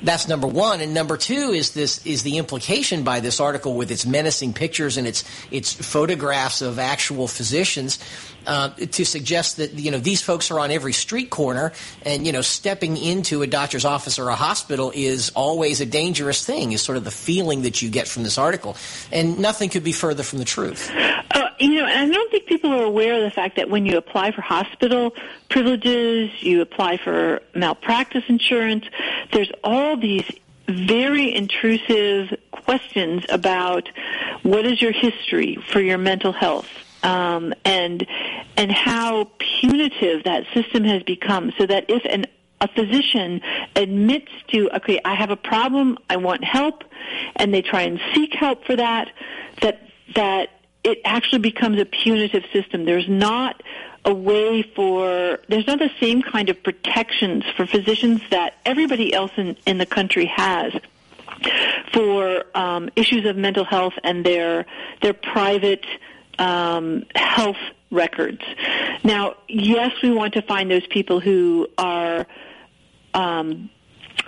that's 0.02 0.28
number 0.28 0.46
one, 0.46 0.80
and 0.80 0.94
number 0.94 1.16
two 1.16 1.52
is 1.52 1.72
this 1.72 2.04
is 2.06 2.22
the 2.22 2.38
implication 2.38 3.04
by 3.04 3.20
this 3.20 3.38
article 3.40 3.74
with 3.74 3.90
its 3.90 4.06
menacing 4.06 4.54
pictures 4.54 4.96
and 4.96 5.06
its 5.06 5.24
its 5.50 5.72
photographs 5.72 6.62
of 6.62 6.78
actual 6.78 7.28
physicians 7.28 7.98
uh, 8.46 8.70
to 8.70 9.04
suggest 9.04 9.56
that 9.58 9.74
you 9.74 9.90
know 9.90 9.98
these 9.98 10.22
folks 10.22 10.50
are 10.50 10.60
on 10.60 10.70
every 10.70 10.92
street 10.92 11.30
corner, 11.30 11.72
and 12.04 12.26
you 12.26 12.32
know 12.32 12.40
stepping 12.40 12.96
into 12.96 13.42
a 13.42 13.46
doctor's 13.46 13.84
office 13.84 14.18
or 14.18 14.28
a 14.28 14.34
hospital 14.34 14.92
is 14.94 15.30
always 15.34 15.80
a 15.80 15.86
dangerous 15.86 16.44
thing. 16.44 16.72
Is 16.72 16.82
sort 16.82 16.98
of 16.98 17.04
the 17.04 17.10
feeling 17.10 17.62
that 17.62 17.82
you 17.82 17.90
get 17.90 18.08
from 18.08 18.22
this 18.22 18.38
article, 18.38 18.76
and 19.12 19.38
nothing 19.38 19.70
could 19.70 19.84
be 19.84 19.92
further 19.92 20.22
from 20.22 20.38
the 20.38 20.44
truth. 20.44 20.90
Uh, 20.92 21.48
you 21.58 21.74
know, 21.74 21.84
I 21.84 22.08
don't 22.08 22.30
think 22.30 22.46
people 22.46 22.72
are 22.72 22.84
aware 22.84 23.14
of 23.14 23.22
the 23.22 23.30
fact 23.30 23.56
that 23.56 23.70
when 23.70 23.86
you 23.86 23.96
apply 23.96 24.32
for 24.32 24.40
hospital 24.40 25.14
privileges, 25.48 26.30
you 26.42 26.60
apply 26.60 26.96
for 26.96 27.42
malpractice 27.54 28.24
insurance. 28.28 28.86
There's 29.32 29.50
all 29.62 29.96
these 29.96 30.24
very 30.66 31.34
intrusive 31.34 32.36
questions 32.50 33.24
about 33.28 33.88
what 34.42 34.64
is 34.64 34.80
your 34.80 34.92
history 34.92 35.56
for 35.70 35.80
your 35.80 35.98
mental 35.98 36.32
health 36.32 36.68
um, 37.02 37.54
and 37.64 38.06
and 38.56 38.70
how 38.70 39.30
punitive 39.60 40.24
that 40.24 40.44
system 40.54 40.84
has 40.84 41.02
become. 41.02 41.52
So 41.58 41.66
that 41.66 41.86
if 41.88 42.02
an 42.04 42.26
a 42.60 42.68
physician 42.68 43.40
admits 43.74 44.30
to, 44.48 44.70
okay, 44.76 45.00
I 45.02 45.14
have 45.14 45.30
a 45.30 45.36
problem, 45.36 45.96
I 46.10 46.16
want 46.16 46.44
help, 46.44 46.84
and 47.36 47.54
they 47.54 47.62
try 47.62 47.82
and 47.82 47.98
seek 48.14 48.34
help 48.34 48.64
for 48.66 48.76
that, 48.76 49.08
that 49.62 49.80
that 50.14 50.50
it 50.84 51.00
actually 51.04 51.38
becomes 51.38 51.80
a 51.80 51.84
punitive 51.84 52.44
system. 52.52 52.84
There's 52.84 53.08
not 53.08 53.62
a 54.04 54.14
way 54.14 54.62
for 54.62 55.38
there's 55.48 55.66
not 55.66 55.78
the 55.78 55.90
same 56.00 56.22
kind 56.22 56.48
of 56.48 56.62
protections 56.62 57.44
for 57.56 57.66
physicians 57.66 58.20
that 58.30 58.54
everybody 58.64 59.12
else 59.12 59.32
in, 59.36 59.56
in 59.66 59.78
the 59.78 59.86
country 59.86 60.26
has 60.26 60.72
for 61.92 62.44
um, 62.54 62.90
issues 62.96 63.26
of 63.26 63.36
mental 63.36 63.64
health 63.64 63.94
and 64.02 64.24
their 64.24 64.66
their 65.02 65.14
private 65.14 65.84
um, 66.40 67.04
health 67.14 67.58
records. 67.90 68.42
Now, 69.04 69.36
yes, 69.48 69.92
we 70.02 70.10
want 70.10 70.34
to 70.34 70.42
find 70.42 70.70
those 70.70 70.86
people 70.88 71.20
who 71.20 71.68
are 71.78 72.26
um, 73.14 73.70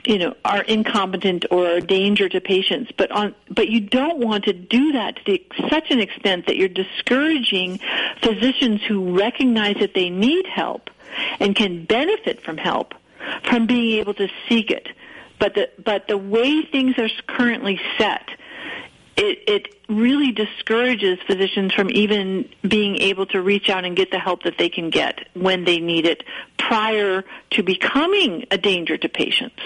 you 0.04 0.18
know 0.18 0.34
are 0.44 0.62
incompetent 0.62 1.44
or 1.50 1.66
a 1.66 1.80
danger 1.80 2.28
to 2.28 2.40
patients 2.40 2.90
but 2.96 3.10
on 3.12 3.34
but 3.48 3.68
you 3.68 3.80
don't 3.80 4.18
want 4.18 4.44
to 4.44 4.52
do 4.52 4.92
that 4.92 5.16
to 5.16 5.22
the, 5.26 5.46
such 5.70 5.90
an 5.90 6.00
extent 6.00 6.46
that 6.46 6.56
you're 6.56 6.68
discouraging 6.68 7.78
physicians 8.20 8.80
who 8.82 9.16
recognize 9.16 9.76
that 9.78 9.94
they 9.94 10.10
need 10.10 10.46
help 10.46 10.90
and 11.38 11.54
can 11.54 11.84
benefit 11.84 12.42
from 12.42 12.56
help 12.56 12.94
from 13.44 13.66
being 13.66 14.00
able 14.00 14.14
to 14.14 14.28
seek 14.48 14.70
it 14.70 14.88
but 15.38 15.54
the 15.54 15.70
but 15.78 16.08
the 16.08 16.18
way 16.18 16.62
things 16.62 16.98
are 16.98 17.08
currently 17.28 17.80
set 17.98 18.28
it, 19.16 19.38
it 19.46 19.74
really 19.88 20.32
discourages 20.32 21.18
physicians 21.26 21.72
from 21.74 21.90
even 21.90 22.48
being 22.66 22.96
able 22.96 23.26
to 23.26 23.40
reach 23.40 23.68
out 23.68 23.84
and 23.84 23.96
get 23.96 24.10
the 24.10 24.18
help 24.18 24.44
that 24.44 24.58
they 24.58 24.68
can 24.68 24.90
get 24.90 25.26
when 25.34 25.64
they 25.64 25.80
need 25.80 26.06
it 26.06 26.24
prior 26.58 27.24
to 27.50 27.62
becoming 27.62 28.46
a 28.50 28.58
danger 28.58 28.96
to 28.96 29.08
patients. 29.08 29.60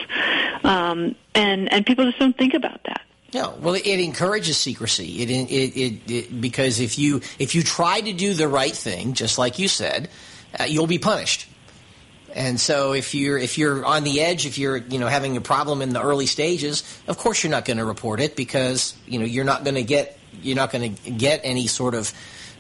Um, 0.65 1.15
and, 1.35 1.73
and 1.73 1.87
people 1.87 2.05
just 2.05 2.19
don't 2.19 2.37
think 2.37 2.55
about 2.55 2.83
that. 2.85 3.03
No, 3.35 3.55
well, 3.61 3.75
it 3.75 3.87
encourages 3.87 4.57
secrecy. 4.57 5.23
It, 5.23 5.31
it, 5.31 5.77
it, 5.77 6.11
it, 6.11 6.41
because 6.41 6.81
if 6.81 6.99
you 6.99 7.21
if 7.39 7.55
you 7.55 7.63
try 7.63 8.01
to 8.01 8.13
do 8.13 8.35
the 8.35 8.49
right 8.49 8.75
thing, 8.75 9.13
just 9.13 9.37
like 9.37 9.59
you 9.59 9.69
said, 9.69 10.09
uh, 10.59 10.65
you'll 10.65 10.87
be 10.87 10.99
punished. 10.99 11.49
And 12.37 12.61
so 12.61 12.93
if 12.93 13.15
you're 13.15 13.39
if 13.39 13.57
you're 13.57 13.83
on 13.83 14.05
the 14.05 14.21
edge, 14.21 14.45
if 14.45 14.59
you're 14.59 14.77
you 14.77 14.99
know 14.99 15.07
having 15.07 15.39
a 15.39 15.41
problem 15.41 15.81
in 15.81 15.95
the 15.95 16.03
early 16.03 16.27
stages, 16.27 16.85
of 17.09 17.17
course 17.17 17.43
you're 17.43 17.51
not 17.51 17.65
going 17.65 17.79
to 17.79 17.85
report 17.85 18.21
it 18.21 18.37
because 18.37 18.95
you 19.07 19.19
know 19.19 19.25
you're 19.25 19.45
not 19.45 19.65
going 19.65 19.77
to 19.77 19.83
get 19.83 20.19
you're 20.43 20.55
not 20.55 20.71
going 20.71 20.95
to 20.95 21.11
get 21.11 21.41
any 21.45 21.67
sort 21.67 21.95
of 21.95 22.13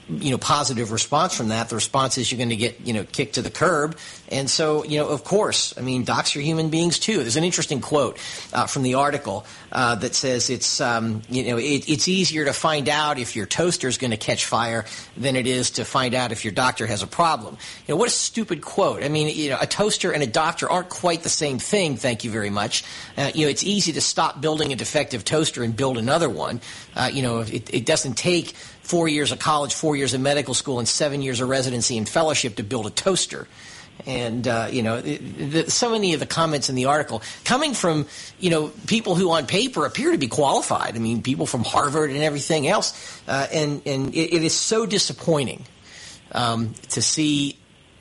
you 0.08 0.30
know 0.30 0.38
positive 0.38 0.92
response 0.92 1.36
from 1.36 1.48
that. 1.48 1.68
The 1.68 1.74
response 1.74 2.16
is 2.16 2.30
you're 2.30 2.38
going 2.38 2.50
to 2.50 2.56
get 2.56 2.80
you 2.80 2.92
know 2.92 3.04
kicked 3.04 3.34
to 3.34 3.42
the 3.42 3.50
curb. 3.50 3.96
And 4.30 4.48
so 4.48 4.84
you 4.84 4.98
know 4.98 5.08
of 5.08 5.24
course, 5.24 5.74
I 5.76 5.80
mean 5.80 6.04
docs 6.04 6.36
are 6.36 6.40
human 6.40 6.70
beings 6.70 6.98
too. 6.98 7.18
There's 7.18 7.36
an 7.36 7.44
interesting 7.44 7.80
quote 7.80 8.18
uh, 8.52 8.66
from 8.66 8.82
the 8.82 8.94
article 8.94 9.44
uh, 9.72 9.96
that 9.96 10.14
says 10.14 10.48
it's 10.48 10.80
um, 10.80 11.22
you 11.28 11.44
know 11.44 11.58
it, 11.58 11.88
it's 11.88 12.06
easier 12.06 12.44
to 12.44 12.52
find 12.52 12.88
out 12.88 13.18
if 13.18 13.34
your 13.34 13.46
toaster 13.46 13.88
is 13.88 13.98
going 13.98 14.12
to 14.12 14.16
catch 14.16 14.44
fire 14.46 14.84
than 15.16 15.34
it 15.34 15.46
is 15.46 15.70
to 15.72 15.84
find 15.84 16.14
out 16.14 16.30
if 16.30 16.44
your 16.44 16.52
doctor 16.52 16.86
has 16.86 17.02
a 17.02 17.06
problem. 17.06 17.56
You 17.86 17.94
know 17.94 17.98
what 17.98 18.08
a 18.08 18.12
stupid 18.12 18.62
quote. 18.62 19.02
I 19.02 19.08
mean 19.08 19.34
you 19.36 19.50
know 19.50 19.58
a 19.60 19.66
toaster 19.66 20.12
and 20.12 20.22
a 20.22 20.26
doctor 20.28 20.70
aren't 20.70 20.88
quite 20.88 21.24
the 21.24 21.28
same 21.28 21.58
thing. 21.58 21.96
Thank 21.96 22.22
you 22.22 22.30
very 22.30 22.50
much. 22.50 22.84
Uh, 23.16 23.32
you 23.34 23.44
know 23.44 23.50
it's 23.50 23.64
easy 23.64 23.92
to 23.92 24.00
stop 24.00 24.40
building 24.40 24.72
a 24.72 24.76
defective 24.76 25.24
toaster 25.24 25.64
and 25.64 25.76
build 25.76 25.98
another 25.98 26.28
one. 26.28 26.60
Uh, 26.94 27.10
you 27.12 27.22
know 27.22 27.40
it, 27.40 27.74
it 27.74 27.86
doesn't 27.86 28.14
take 28.14 28.54
four 28.86 29.08
years 29.08 29.32
of 29.32 29.38
college, 29.38 29.74
four 29.74 29.96
years 29.96 30.14
of 30.14 30.20
medical 30.20 30.54
school, 30.54 30.78
and 30.78 30.88
seven 30.88 31.22
years 31.22 31.40
of 31.40 31.48
residency 31.48 31.98
and 31.98 32.08
fellowship 32.08 32.56
to 32.56 32.62
build 32.62 32.86
a 32.86 32.90
toaster. 32.90 33.46
And 34.06 34.46
uh, 34.46 34.68
you 34.70 34.82
know, 34.82 35.00
the, 35.00 35.70
so 35.70 35.90
many 35.90 36.14
of 36.14 36.20
the 36.20 36.26
comments 36.26 36.68
in 36.68 36.74
the 36.74 36.84
article 36.84 37.22
coming 37.44 37.74
from 37.74 38.06
you 38.38 38.50
know 38.50 38.70
people 38.86 39.14
who 39.14 39.30
on 39.32 39.46
paper 39.46 39.86
appear 39.86 40.12
to 40.12 40.18
be 40.18 40.28
qualified. 40.28 40.94
I 40.94 40.98
mean, 40.98 41.22
people 41.22 41.46
from 41.46 41.64
Harvard 41.64 42.10
and 42.10 42.20
everything 42.20 42.68
else. 42.68 43.20
Uh, 43.26 43.46
and 43.52 43.82
and 43.86 44.14
it, 44.14 44.34
it 44.34 44.42
is 44.44 44.54
so 44.54 44.86
disappointing 44.86 45.64
um, 46.32 46.74
to 46.90 47.02
see 47.02 47.58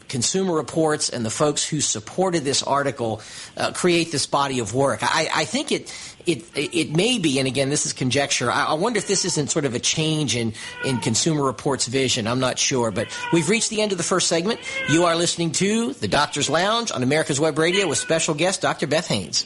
Consumer 0.08 0.54
Reports 0.54 1.10
and 1.10 1.26
the 1.26 1.30
folks 1.30 1.68
who 1.68 1.82
supported 1.82 2.44
this 2.44 2.62
article 2.64 3.22
uh, 3.58 3.72
create 3.72 4.12
this 4.12 4.26
body 4.26 4.60
of 4.60 4.74
work. 4.74 5.00
I, 5.02 5.30
I, 5.34 5.46
think 5.46 5.72
it, 5.72 6.15
it 6.26 6.44
it 6.56 6.96
may 6.96 7.18
be, 7.20 7.40
and 7.40 7.48
again, 7.48 7.70
this 7.70 7.86
is 7.86 7.94
conjecture. 7.94 8.52
I, 8.52 8.66
I, 8.66 8.74
wonder 8.74 8.98
if 8.98 9.08
this 9.08 9.26
isn't 9.26 9.52
sort 9.52 9.66
of 9.66 9.74
a 9.74 9.80
change 9.80 10.36
in 10.36 10.54
in 10.84 10.98
Consumer 10.98 11.44
Reports' 11.44 11.88
vision. 11.88 12.28
I'm 12.28 12.40
not 12.40 12.60
sure, 12.60 12.92
but 12.92 13.08
we've 13.32 13.50
reached 13.50 13.70
the 13.70 13.82
end 13.82 13.92
of 13.92 13.98
the 13.98 14.04
first 14.04 14.28
segment. 14.28 14.60
You 14.90 15.06
are 15.06 15.16
listening 15.16 15.52
to 15.54 15.94
the 15.94 16.08
Doctor's 16.08 16.50
Lounge 16.50 16.92
on 16.92 17.04
America's 17.04 17.40
Web 17.40 17.58
Radio 17.58 17.88
with 17.88 17.98
special 17.98 18.34
guest 18.34 18.62
Dr. 18.62 18.88
Beth 18.88 19.08
Haynes. 19.08 19.46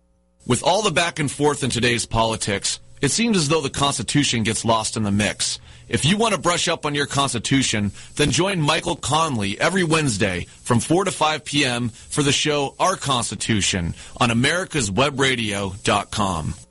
With 0.47 0.63
all 0.63 0.81
the 0.81 0.91
back 0.91 1.19
and 1.19 1.29
forth 1.31 1.63
in 1.63 1.69
today's 1.69 2.05
politics, 2.05 2.79
it 3.01 3.11
seems 3.11 3.37
as 3.37 3.47
though 3.47 3.61
the 3.61 3.69
Constitution 3.69 4.43
gets 4.43 4.65
lost 4.65 4.97
in 4.97 5.03
the 5.03 5.11
mix. 5.11 5.59
If 5.87 6.03
you 6.05 6.17
want 6.17 6.33
to 6.33 6.39
brush 6.39 6.67
up 6.67 6.85
on 6.85 6.95
your 6.95 7.05
Constitution, 7.05 7.91
then 8.15 8.31
join 8.31 8.59
Michael 8.61 8.95
Conley 8.95 9.59
every 9.59 9.83
Wednesday 9.83 10.47
from 10.63 10.79
4 10.79 11.05
to 11.05 11.11
5 11.11 11.45
p.m. 11.45 11.89
for 11.89 12.23
the 12.23 12.31
show 12.31 12.73
Our 12.79 12.95
Constitution 12.95 13.93
on 14.17 14.29
americaswebradio.com. 14.29 16.70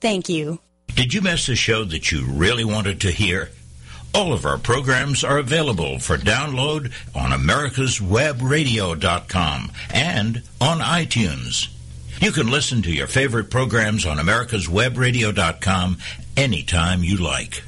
Thank 0.00 0.28
you. 0.28 0.58
Did 0.94 1.12
you 1.14 1.22
miss 1.22 1.48
a 1.48 1.54
show 1.54 1.84
that 1.84 2.10
you 2.10 2.24
really 2.26 2.64
wanted 2.64 3.00
to 3.02 3.10
hear? 3.10 3.50
All 4.12 4.32
of 4.32 4.44
our 4.44 4.58
programs 4.58 5.22
are 5.22 5.38
available 5.38 6.00
for 6.00 6.16
download 6.16 6.92
on 7.14 7.30
americaswebradio.com 7.30 9.70
and 9.94 10.42
on 10.60 10.80
iTunes. 10.80 11.68
You 12.20 12.32
can 12.32 12.50
listen 12.50 12.82
to 12.82 12.92
your 12.92 13.06
favorite 13.06 13.50
programs 13.50 14.04
on 14.04 14.16
americaswebradio.com 14.18 15.98
anytime 16.36 17.04
you 17.04 17.18
like. 17.18 17.62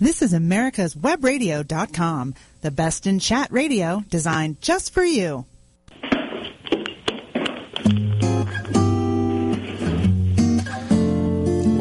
This 0.00 0.22
is 0.22 0.32
americaswebradio.com, 0.32 2.34
the 2.60 2.70
best 2.70 3.06
in 3.06 3.18
chat 3.18 3.50
radio 3.50 4.04
designed 4.08 4.62
just 4.62 4.94
for 4.94 5.04
you. 5.04 5.44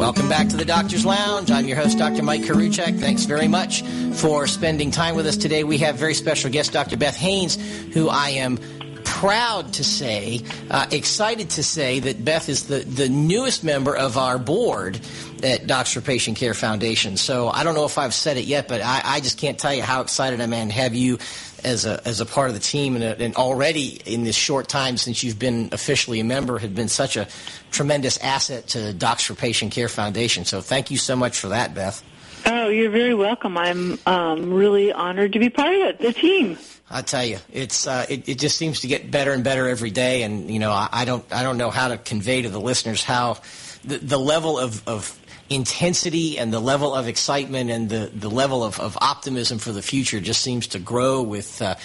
Welcome 0.03 0.27
back 0.27 0.49
to 0.49 0.57
the 0.57 0.65
Doctor's 0.65 1.05
Lounge. 1.05 1.49
I'm 1.49 1.65
your 1.65 1.77
host, 1.77 1.97
Dr. 1.97 2.23
Mike 2.23 2.41
Koriwchak. 2.41 2.99
Thanks 2.99 3.23
very 3.23 3.47
much 3.47 3.83
for 4.15 4.47
spending 4.47 4.91
time 4.91 5.15
with 5.15 5.25
us 5.25 5.37
today. 5.37 5.63
We 5.63 5.77
have 5.77 5.95
very 5.95 6.13
special 6.13 6.51
guest, 6.51 6.73
Dr. 6.73 6.97
Beth 6.97 7.15
Haynes, 7.15 7.55
who 7.93 8.09
I 8.09 8.31
am 8.31 8.59
proud 9.05 9.71
to 9.75 9.83
say, 9.85 10.41
uh, 10.69 10.87
excited 10.91 11.51
to 11.51 11.63
say 11.63 11.99
that 11.99 12.25
Beth 12.25 12.49
is 12.49 12.67
the, 12.67 12.79
the 12.79 13.07
newest 13.07 13.63
member 13.63 13.95
of 13.95 14.17
our 14.17 14.37
board 14.37 14.99
at 15.41 15.67
Docs 15.67 15.93
for 15.93 16.01
Patient 16.01 16.37
Care 16.37 16.53
Foundation. 16.53 17.15
So 17.15 17.47
I 17.47 17.63
don't 17.63 17.73
know 17.73 17.85
if 17.85 17.97
I've 17.97 18.13
said 18.13 18.35
it 18.35 18.43
yet, 18.43 18.67
but 18.67 18.81
I, 18.81 19.01
I 19.05 19.19
just 19.21 19.37
can't 19.37 19.57
tell 19.57 19.73
you 19.73 19.83
how 19.83 20.01
excited 20.01 20.41
I 20.41 20.43
am 20.43 20.67
to 20.67 20.73
have 20.73 20.95
you 20.95 21.17
as 21.63 21.85
a, 21.85 22.05
as 22.05 22.21
a 22.21 22.25
part 22.25 22.49
of 22.49 22.53
the 22.53 22.59
team. 22.59 22.95
And, 22.95 23.03
and 23.03 23.35
already 23.35 24.01
in 24.05 24.23
this 24.23 24.35
short 24.35 24.67
time 24.67 24.97
since 24.97 25.23
you've 25.23 25.39
been 25.39 25.69
officially 25.71 26.19
a 26.19 26.23
member, 26.23 26.59
have 26.59 26.75
been 26.75 26.89
such 26.89 27.17
a 27.17 27.27
tremendous 27.71 28.17
asset 28.17 28.67
to 28.67 28.93
Docs 28.93 29.25
for 29.25 29.35
Patient 29.35 29.71
Care 29.71 29.89
Foundation. 29.89 30.45
So 30.45 30.61
thank 30.61 30.91
you 30.91 30.97
so 30.97 31.15
much 31.15 31.37
for 31.37 31.49
that, 31.49 31.73
Beth. 31.73 32.03
Oh, 32.45 32.67
you're 32.67 32.91
very 32.91 33.13
welcome. 33.13 33.57
I'm 33.57 33.97
um, 34.05 34.53
really 34.53 34.91
honored 34.91 35.33
to 35.33 35.39
be 35.39 35.49
part 35.49 35.73
of 35.73 35.81
it, 35.81 35.99
the 35.99 36.11
team. 36.11 36.57
I 36.89 37.01
tell 37.01 37.25
you, 37.25 37.39
it's 37.51 37.87
uh, 37.87 38.05
it, 38.09 38.27
it, 38.27 38.37
just 38.37 38.57
seems 38.57 38.81
to 38.81 38.87
get 38.87 39.09
better 39.09 39.31
and 39.31 39.43
better 39.43 39.67
every 39.67 39.89
day, 39.89 40.23
and 40.23 40.51
you 40.51 40.59
know, 40.59 40.71
I, 40.71 40.89
I, 40.91 41.05
don't 41.05 41.25
I 41.31 41.41
don't 41.41 41.57
know 41.57 41.71
how 41.71 41.87
to 41.87 41.97
convey 41.97 42.41
to 42.41 42.49
the 42.49 42.59
listeners 42.59 43.03
how 43.03 43.37
the, 43.83 43.97
the 43.97 44.17
level 44.17 44.59
of, 44.59 44.87
of 44.87 45.19
intensity 45.49 46.37
and 46.37 46.51
the 46.53 46.59
level 46.59 46.93
of 46.93 47.07
excitement 47.07 47.69
and 47.69 47.89
the, 47.89 48.11
the 48.13 48.29
level 48.29 48.63
of, 48.63 48.79
of 48.79 48.97
optimism 49.01 49.59
for 49.59 49.71
the 49.71 49.81
future 49.81 50.19
just 50.19 50.41
seems 50.41 50.67
to 50.67 50.79
grow 50.79 51.21
with 51.21 51.61
uh, 51.61 51.75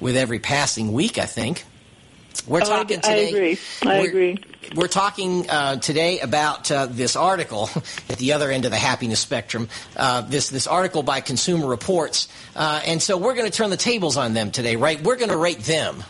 with 0.00 0.16
every 0.16 0.38
passing 0.38 0.92
week. 0.92 1.18
I 1.18 1.26
think. 1.26 1.64
We're 2.46 2.62
oh, 2.62 2.64
talking 2.64 2.98
I, 2.98 3.00
today. 3.00 3.24
I 3.24 3.28
agree. 3.28 3.58
I 3.82 4.00
we're, 4.00 4.08
agree. 4.08 4.38
We're 4.74 4.88
talking 4.88 5.48
uh, 5.48 5.76
today 5.76 6.20
about 6.20 6.70
uh, 6.70 6.86
this 6.86 7.14
article 7.14 7.68
at 8.08 8.18
the 8.18 8.32
other 8.32 8.50
end 8.50 8.64
of 8.64 8.70
the 8.70 8.78
happiness 8.78 9.20
spectrum. 9.20 9.68
Uh, 9.96 10.22
this 10.22 10.48
this 10.48 10.66
article 10.66 11.02
by 11.02 11.20
Consumer 11.20 11.66
Reports, 11.66 12.28
uh, 12.56 12.82
and 12.86 13.00
so 13.00 13.16
we're 13.16 13.34
going 13.34 13.50
to 13.50 13.56
turn 13.56 13.70
the 13.70 13.76
tables 13.76 14.16
on 14.16 14.34
them 14.34 14.50
today, 14.50 14.76
right? 14.76 15.00
We're 15.02 15.16
going 15.16 15.30
to 15.30 15.36
rate 15.36 15.60
them. 15.60 16.02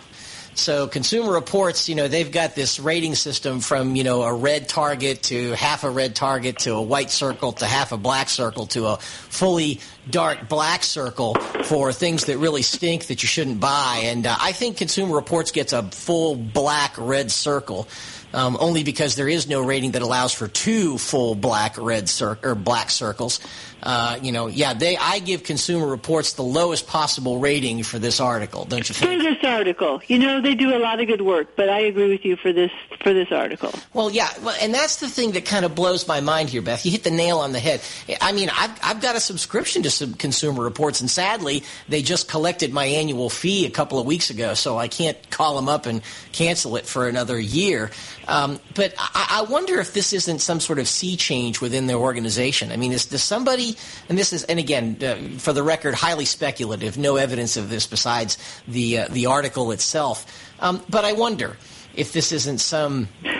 So 0.54 0.87
Consumer 0.87 1.32
Reports, 1.32 1.88
you 1.88 1.94
know, 1.94 2.09
they've 2.09 2.30
got 2.30 2.54
this 2.54 2.78
rating 2.78 3.14
system 3.14 3.61
from, 3.61 3.97
you 3.97 4.04
know, 4.04 4.23
a 4.23 4.35
red 4.35 4.68
target 4.68 5.23
to 5.25 5.52
half 5.52 5.82
a 5.82 5.90
red 5.90 6.14
target 6.14 6.59
to 6.61 6.75
a 6.75 6.82
white 6.82 7.11
circle 7.11 7.52
to 7.54 7.66
half 7.66 7.92
a 7.92 7.97
black 7.97 8.28
circle 8.28 8.66
to 8.66 8.87
a 8.87 8.97
fully 8.99 9.80
dark 10.11 10.49
black 10.49 10.82
circle 10.82 11.35
for 11.35 11.92
things 11.92 12.26
that 12.26 12.37
really 12.37 12.62
stink 12.62 13.06
that 13.06 13.23
you 13.23 13.26
shouldn't 13.26 13.61
buy. 13.61 14.02
And 14.04 14.26
uh, 14.26 14.37
I 14.38 14.52
think 14.52 14.76
Consumer 14.76 15.14
Reports 15.14 15.52
gets 15.52 15.73
a 15.73 15.82
full 15.85 16.37
black 16.37 16.94
red 16.99 17.30
circle. 17.30 17.88
Um, 18.35 18.57
only 18.59 18.83
because 18.83 19.15
there 19.15 19.29
is 19.29 19.47
no 19.47 19.61
rating 19.62 19.93
that 19.93 20.03
allows 20.03 20.33
for 20.33 20.49
two 20.49 20.97
full 20.97 21.35
black 21.35 21.77
red 21.77 22.09
cir- 22.09 22.39
or 22.43 22.55
black 22.55 22.91
circles. 22.91 23.41
Uh, 23.83 24.17
you 24.23 24.31
know, 24.31 24.47
yeah, 24.47 24.75
they. 24.75 24.97
I 24.97 25.19
give 25.19 25.43
Consumer 25.43 25.87
Reports 25.87 26.35
the 26.35 26.43
lowest 26.43 26.87
possible 26.87 27.41
rating 27.41 27.83
for 27.83 27.99
this 27.99 28.21
article, 28.21 28.65
don't 28.65 28.89
you 28.89 28.95
think? 28.95 29.11
For 29.11 29.29
this 29.29 29.45
article, 29.45 30.01
you 30.07 30.19
know, 30.19 30.41
they 30.41 30.55
do 30.55 30.75
a 30.75 30.79
lot 30.79 31.01
of 31.01 31.09
good 31.09 31.21
work, 31.21 31.57
but 31.57 31.69
I 31.69 31.81
agree 31.81 32.09
with 32.09 32.25
you 32.25 32.37
for 32.37 32.53
this 32.53 32.71
for 33.03 33.12
this 33.12 33.33
article. 33.33 33.75
Well, 33.93 34.11
yeah, 34.12 34.29
well, 34.43 34.57
and 34.61 34.73
that's 34.73 34.97
the 34.97 35.09
thing 35.09 35.33
that 35.33 35.45
kind 35.47 35.65
of 35.65 35.75
blows 35.75 36.07
my 36.07 36.21
mind 36.21 36.49
here, 36.49 36.62
Beth. 36.62 36.87
You 36.87 36.93
hit 36.93 37.03
the 37.03 37.11
nail 37.11 37.41
on 37.41 37.51
the 37.51 37.59
head. 37.59 37.81
I 38.21 38.31
mean, 38.31 38.51
I've 38.57 38.79
I've 38.85 39.03
got 39.03 39.17
a 39.17 39.21
subscription 39.21 39.83
to 39.83 39.91
some 39.91 40.15
Consumer 40.15 40.62
Reports, 40.62 41.01
and 41.01 41.11
sadly, 41.11 41.65
they 41.89 42.03
just 42.03 42.29
collected 42.29 42.73
my 42.73 42.85
annual 42.85 43.31
fee 43.31 43.67
a 43.67 43.71
couple 43.71 43.99
of 43.99 44.07
weeks 44.07 44.31
ago, 44.31 44.55
so 44.55 44.79
I 44.79 44.87
can't 44.87 45.19
call 45.31 45.57
them 45.57 45.69
up 45.69 45.87
and 45.87 46.03
cancel 46.31 46.77
it 46.77 46.87
for 46.87 47.09
another 47.09 47.39
year. 47.39 47.91
Um, 48.29 48.61
but 48.75 48.95
I, 48.99 49.43
I, 49.47 49.50
wonder 49.50 49.81
if 49.81 49.95
this 49.95 50.12
isn't 50.12 50.41
some 50.41 50.61
sort 50.61 50.79
of 50.79 50.87
sea 50.87 51.17
change 51.17 51.61
within 51.61 51.87
their 51.87 51.97
organization. 51.97 52.71
I 52.71 52.76
mean, 52.76 52.93
is, 52.93 53.07
does 53.07 53.23
somebody, 53.23 53.76
and 54.09 54.17
this 54.17 54.33
is, 54.33 54.45
and 54.45 54.59
again, 54.59 54.97
uh, 55.02 55.38
for 55.38 55.52
the 55.52 55.62
record, 55.62 55.95
highly 55.95 56.25
speculative, 56.25 56.97
no 56.97 57.17
evidence 57.17 57.56
of 57.56 57.69
this 57.69 57.87
besides 57.87 58.39
the 58.69 58.99
uh, 58.99 59.08
the 59.11 59.26
article 59.26 59.73
itself. 59.73 60.26
Um, 60.61 60.82
but 60.89 61.04
I 61.04 61.13
wonder 61.13 61.56
if 61.95 62.13
this 62.13 62.32
isn't 62.32 62.58
some 62.58 63.08
uh, 63.25 63.30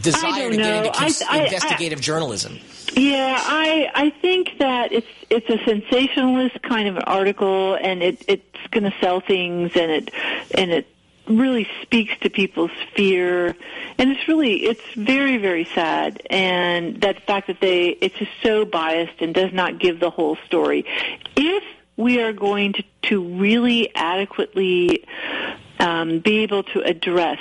desire 0.00 0.50
to 0.50 0.56
get 0.56 0.86
into 0.86 0.98
cons- 0.98 1.22
I, 1.22 1.40
I, 1.40 1.44
investigative 1.44 2.00
journalism. 2.00 2.58
Yeah, 2.94 3.36
I 3.40 3.90
I 3.94 4.10
think 4.10 4.58
that 4.58 4.92
it's 4.92 5.06
it's 5.28 5.48
a 5.48 5.58
sensationalist 5.64 6.62
kind 6.62 6.88
of 6.88 6.96
an 6.96 7.02
article, 7.02 7.74
and 7.74 8.02
it 8.02 8.24
it's 8.28 8.66
going 8.70 8.84
to 8.84 8.94
sell 9.00 9.20
things, 9.20 9.72
and 9.74 9.90
it 9.90 10.10
and 10.54 10.70
it 10.70 10.86
really 11.30 11.68
speaks 11.82 12.12
to 12.20 12.30
people's 12.30 12.70
fear. 12.94 13.54
And 13.98 14.10
it's 14.10 14.26
really 14.28 14.64
it's 14.64 14.82
very 14.94 15.38
very 15.38 15.64
sad. 15.64 16.22
And 16.30 17.00
that 17.02 17.26
fact 17.26 17.46
that 17.46 17.60
they 17.60 17.88
it's 17.88 18.16
just 18.16 18.32
so 18.42 18.64
biased 18.64 19.20
and 19.20 19.34
does 19.34 19.52
not 19.52 19.78
give 19.78 20.00
the 20.00 20.10
whole 20.10 20.36
story. 20.46 20.84
If 21.36 21.64
we 21.96 22.20
are 22.20 22.32
going 22.32 22.74
to 22.74 22.84
to 23.02 23.22
really 23.38 23.94
adequately 23.94 25.04
um, 25.78 26.20
be 26.20 26.38
able 26.40 26.62
to 26.62 26.80
address 26.80 27.38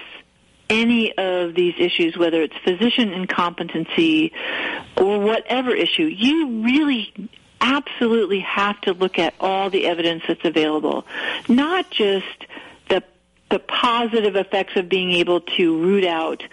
any 0.70 1.12
of 1.18 1.56
these 1.56 1.74
issues, 1.78 2.16
whether 2.18 2.42
it's 2.42 2.56
physician 2.64 3.12
incompetency 3.12 4.32
or 4.98 5.20
whatever 5.20 5.72
issue, 5.72 6.04
you 6.04 6.64
really 6.64 7.14
absolutely 7.62 8.40
have 8.40 8.80
to 8.82 8.94
look 8.94 9.20
at 9.20 9.34
all 9.40 9.70
the 9.70 9.86
evidence 9.86 10.24
that's 10.28 10.46
available, 10.46 11.06
not 11.48 11.90
just 11.90 12.46
the 13.50 13.60
positive 13.60 14.36
effects 14.36 14.76
of 14.76 14.90
being 14.90 15.12
able 15.12 15.42
to 15.42 15.82
root 15.82 16.06
out 16.06 16.44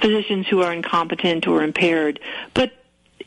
physicians 0.00 0.46
who 0.48 0.62
are 0.62 0.72
incompetent 0.72 1.46
or 1.46 1.62
impaired. 1.62 2.20
But 2.54 2.72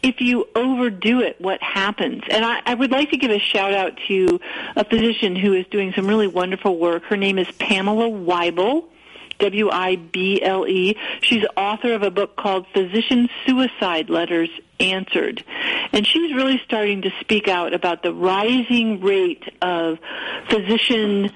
if 0.02 0.22
you 0.22 0.48
overdo 0.56 1.22
it, 1.22 1.40
what 1.40 1.62
happens? 1.62 2.24
And 2.30 2.44
I, 2.44 2.62
I 2.66 2.74
would 2.74 2.92
like 2.92 3.12
to 3.12 3.18
give 3.18 3.32
a 3.32 3.40
shout 3.40 3.74
out 3.74 4.00
to 4.08 4.40
a 4.76 4.84
physician 4.84 5.36
who 5.36 5.54
is 5.54 5.66
doing 5.68 5.94
some 5.94 6.08
really 6.08 6.28
wonderful 6.28 6.78
work. 6.78 7.04
Her 7.04 7.18
name 7.18 7.38
is 7.38 7.50
Pamela 7.60 8.10
Wible. 8.10 8.86
W-I-B-L-E. 9.40 10.98
She's 11.22 11.46
author 11.56 11.94
of 11.94 12.04
a 12.04 12.12
book 12.12 12.36
called 12.36 12.68
Physician 12.74 13.30
Suicide 13.46 14.10
Letters 14.10 14.50
Answered. 14.82 15.44
And 15.94 16.06
she's 16.06 16.34
really 16.34 16.62
starting 16.66 17.04
to 17.04 17.12
speak 17.22 17.48
out 17.48 17.74
about 17.74 18.04
the 18.04 18.14
rising 18.14 19.00
rate 19.02 19.44
of 19.62 19.98
physician 20.50 21.32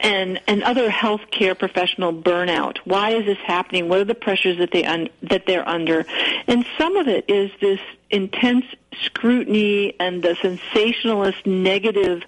and 0.00 0.40
and 0.46 0.62
other 0.62 0.88
healthcare 0.88 1.58
professional 1.58 2.12
burnout. 2.12 2.78
Why 2.84 3.10
is 3.10 3.26
this 3.26 3.38
happening? 3.38 3.88
What 3.88 4.00
are 4.00 4.04
the 4.04 4.14
pressures 4.14 4.58
that 4.58 4.70
they 4.70 4.84
un, 4.84 5.08
that 5.22 5.46
they're 5.46 5.68
under? 5.68 6.04
And 6.46 6.64
some 6.78 6.96
of 6.96 7.08
it 7.08 7.28
is 7.28 7.50
this 7.60 7.80
intense 8.10 8.64
scrutiny 9.02 9.94
and 9.98 10.22
the 10.22 10.36
sensationalist 10.40 11.46
negative 11.46 12.22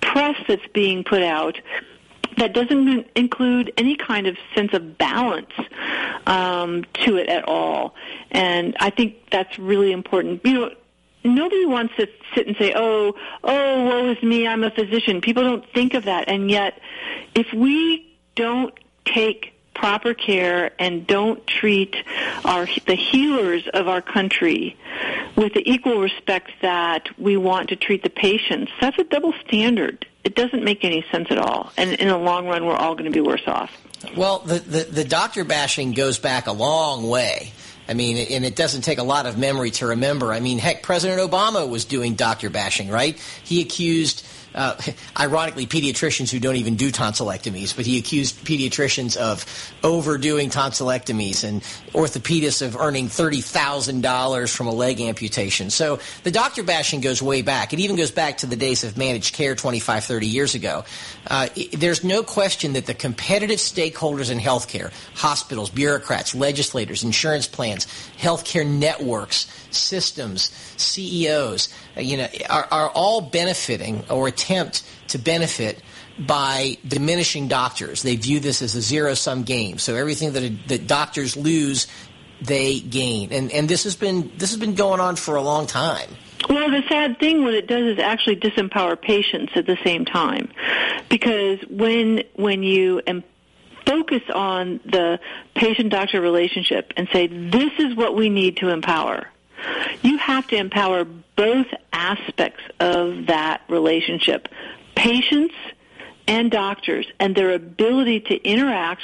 press 0.00 0.36
that's 0.46 0.66
being 0.68 1.04
put 1.04 1.22
out 1.22 1.60
that 2.36 2.52
doesn't 2.52 3.06
include 3.14 3.72
any 3.76 3.96
kind 3.96 4.26
of 4.26 4.36
sense 4.54 4.72
of 4.72 4.98
balance 4.98 5.52
um, 6.26 6.84
to 6.94 7.16
it 7.16 7.28
at 7.28 7.46
all. 7.46 7.94
And 8.30 8.76
I 8.80 8.90
think 8.90 9.30
that's 9.30 9.58
really 9.58 9.92
important. 9.92 10.44
You 10.44 10.52
know, 10.52 10.70
nobody 11.24 11.66
wants 11.66 11.94
to 11.96 12.08
sit 12.34 12.46
and 12.46 12.56
say, 12.56 12.72
"Oh, 12.76 13.14
oh, 13.42 13.84
woe 13.84 14.10
is 14.10 14.22
me, 14.22 14.46
I'm 14.46 14.62
a 14.62 14.70
physician." 14.70 15.20
People 15.20 15.42
don't 15.42 15.68
think 15.72 15.94
of 15.94 16.04
that, 16.04 16.28
and 16.28 16.50
yet, 16.50 16.78
if 17.34 17.52
we 17.52 18.16
don't 18.34 18.74
take 19.04 19.52
proper 19.74 20.14
care 20.14 20.70
and 20.78 21.06
don't 21.06 21.44
treat 21.46 21.96
our 22.44 22.66
the 22.86 22.94
healers 22.94 23.66
of 23.74 23.88
our 23.88 24.00
country 24.00 24.76
with 25.36 25.52
the 25.54 25.68
equal 25.68 26.00
respect 26.00 26.50
that 26.62 27.08
we 27.18 27.36
want 27.36 27.68
to 27.70 27.76
treat 27.76 28.02
the 28.02 28.10
patients, 28.10 28.70
that's 28.80 28.98
a 28.98 29.04
double 29.04 29.34
standard. 29.46 30.06
It 30.22 30.36
doesn't 30.36 30.64
make 30.64 30.84
any 30.84 31.04
sense 31.10 31.28
at 31.30 31.38
all, 31.38 31.72
and 31.76 31.92
in 31.94 32.08
the 32.08 32.16
long 32.16 32.46
run, 32.46 32.64
we're 32.64 32.76
all 32.76 32.94
going 32.94 33.10
to 33.10 33.10
be 33.10 33.20
worse 33.20 33.46
off. 33.46 33.70
Well, 34.16 34.40
the, 34.40 34.58
the, 34.58 34.84
the 34.84 35.04
doctor 35.04 35.44
bashing 35.44 35.92
goes 35.92 36.18
back 36.18 36.46
a 36.46 36.52
long 36.52 37.08
way. 37.08 37.52
I 37.88 37.94
mean, 37.94 38.16
and 38.16 38.44
it 38.44 38.56
doesn't 38.56 38.82
take 38.82 38.98
a 38.98 39.02
lot 39.02 39.26
of 39.26 39.36
memory 39.36 39.70
to 39.72 39.88
remember. 39.88 40.32
I 40.32 40.40
mean, 40.40 40.58
heck, 40.58 40.82
President 40.82 41.20
Obama 41.20 41.68
was 41.68 41.84
doing 41.84 42.14
doctor 42.14 42.48
bashing, 42.48 42.88
right? 42.88 43.18
He 43.44 43.60
accused 43.60 44.24
uh, 44.54 44.76
ironically, 45.18 45.66
pediatricians 45.66 46.30
who 46.30 46.38
don't 46.38 46.56
even 46.56 46.76
do 46.76 46.90
tonsillectomies, 46.90 47.74
but 47.74 47.86
he 47.86 47.98
accused 47.98 48.36
pediatricians 48.44 49.16
of 49.16 49.44
overdoing 49.82 50.50
tonsillectomies 50.50 51.44
and 51.44 51.62
orthopedists 51.92 52.64
of 52.64 52.76
earning 52.76 53.08
$30,000 53.08 54.54
from 54.56 54.66
a 54.66 54.72
leg 54.72 55.00
amputation. 55.00 55.70
So 55.70 55.98
the 56.22 56.30
doctor 56.30 56.62
bashing 56.62 57.00
goes 57.00 57.22
way 57.22 57.42
back. 57.42 57.72
It 57.72 57.80
even 57.80 57.96
goes 57.96 58.10
back 58.10 58.38
to 58.38 58.46
the 58.46 58.56
days 58.56 58.84
of 58.84 58.96
managed 58.96 59.34
care 59.34 59.54
25, 59.54 60.04
30 60.04 60.26
years 60.26 60.54
ago. 60.54 60.84
Uh, 61.26 61.48
there's 61.72 62.04
no 62.04 62.22
question 62.22 62.74
that 62.74 62.86
the 62.86 62.94
competitive 62.94 63.58
stakeholders 63.58 64.30
in 64.30 64.38
healthcare, 64.38 64.92
hospitals, 65.14 65.70
bureaucrats, 65.70 66.34
legislators, 66.34 67.04
insurance 67.04 67.46
plans, 67.46 67.86
healthcare 68.18 68.66
networks, 68.66 69.46
systems, 69.70 70.50
CEOs, 70.76 71.68
uh, 71.96 72.00
you 72.00 72.16
know, 72.16 72.28
are, 72.48 72.66
are 72.70 72.88
all 72.90 73.20
benefiting 73.20 74.04
or 74.10 74.30
attempt 74.44 74.82
to 75.08 75.18
benefit 75.18 75.82
by 76.18 76.76
diminishing 76.86 77.48
doctors. 77.48 78.02
They 78.02 78.16
view 78.16 78.40
this 78.40 78.62
as 78.62 78.74
a 78.74 78.80
zero 78.80 79.14
sum 79.14 79.42
game. 79.42 79.78
So 79.78 79.96
everything 79.96 80.32
that, 80.32 80.68
that 80.68 80.86
doctors 80.86 81.36
lose 81.36 81.86
they 82.40 82.80
gain. 82.80 83.32
And 83.32 83.50
and 83.52 83.68
this 83.68 83.84
has 83.84 83.96
been 83.96 84.30
this 84.36 84.50
has 84.50 84.60
been 84.60 84.74
going 84.74 85.00
on 85.00 85.16
for 85.16 85.36
a 85.36 85.42
long 85.42 85.66
time. 85.66 86.08
Well, 86.48 86.70
the 86.70 86.82
sad 86.88 87.18
thing, 87.18 87.42
what 87.42 87.54
it 87.54 87.66
does 87.66 87.84
is 87.84 87.98
actually 87.98 88.36
disempower 88.36 89.00
patients 89.00 89.52
at 89.56 89.66
the 89.66 89.78
same 89.82 90.04
time, 90.04 90.50
because 91.08 91.58
when 91.70 92.22
when 92.34 92.62
you 92.62 93.00
em- 93.06 93.24
focus 93.86 94.22
on 94.34 94.80
the 94.84 95.20
patient-doctor 95.54 96.20
relationship 96.20 96.92
and 96.96 97.08
say 97.12 97.28
this 97.28 97.72
is 97.78 97.94
what 97.94 98.14
we 98.14 98.28
need 98.28 98.58
to 98.58 98.68
empower, 98.68 99.28
you 100.02 100.18
have 100.18 100.46
to 100.48 100.56
empower 100.56 101.04
both 101.04 101.66
aspects 101.92 102.62
of 102.80 103.26
that 103.26 103.62
relationship, 103.68 104.48
patients 104.94 105.54
and 106.26 106.50
doctors 106.50 107.06
and 107.20 107.34
their 107.34 107.52
ability 107.52 108.20
to 108.20 108.34
interact 108.36 109.02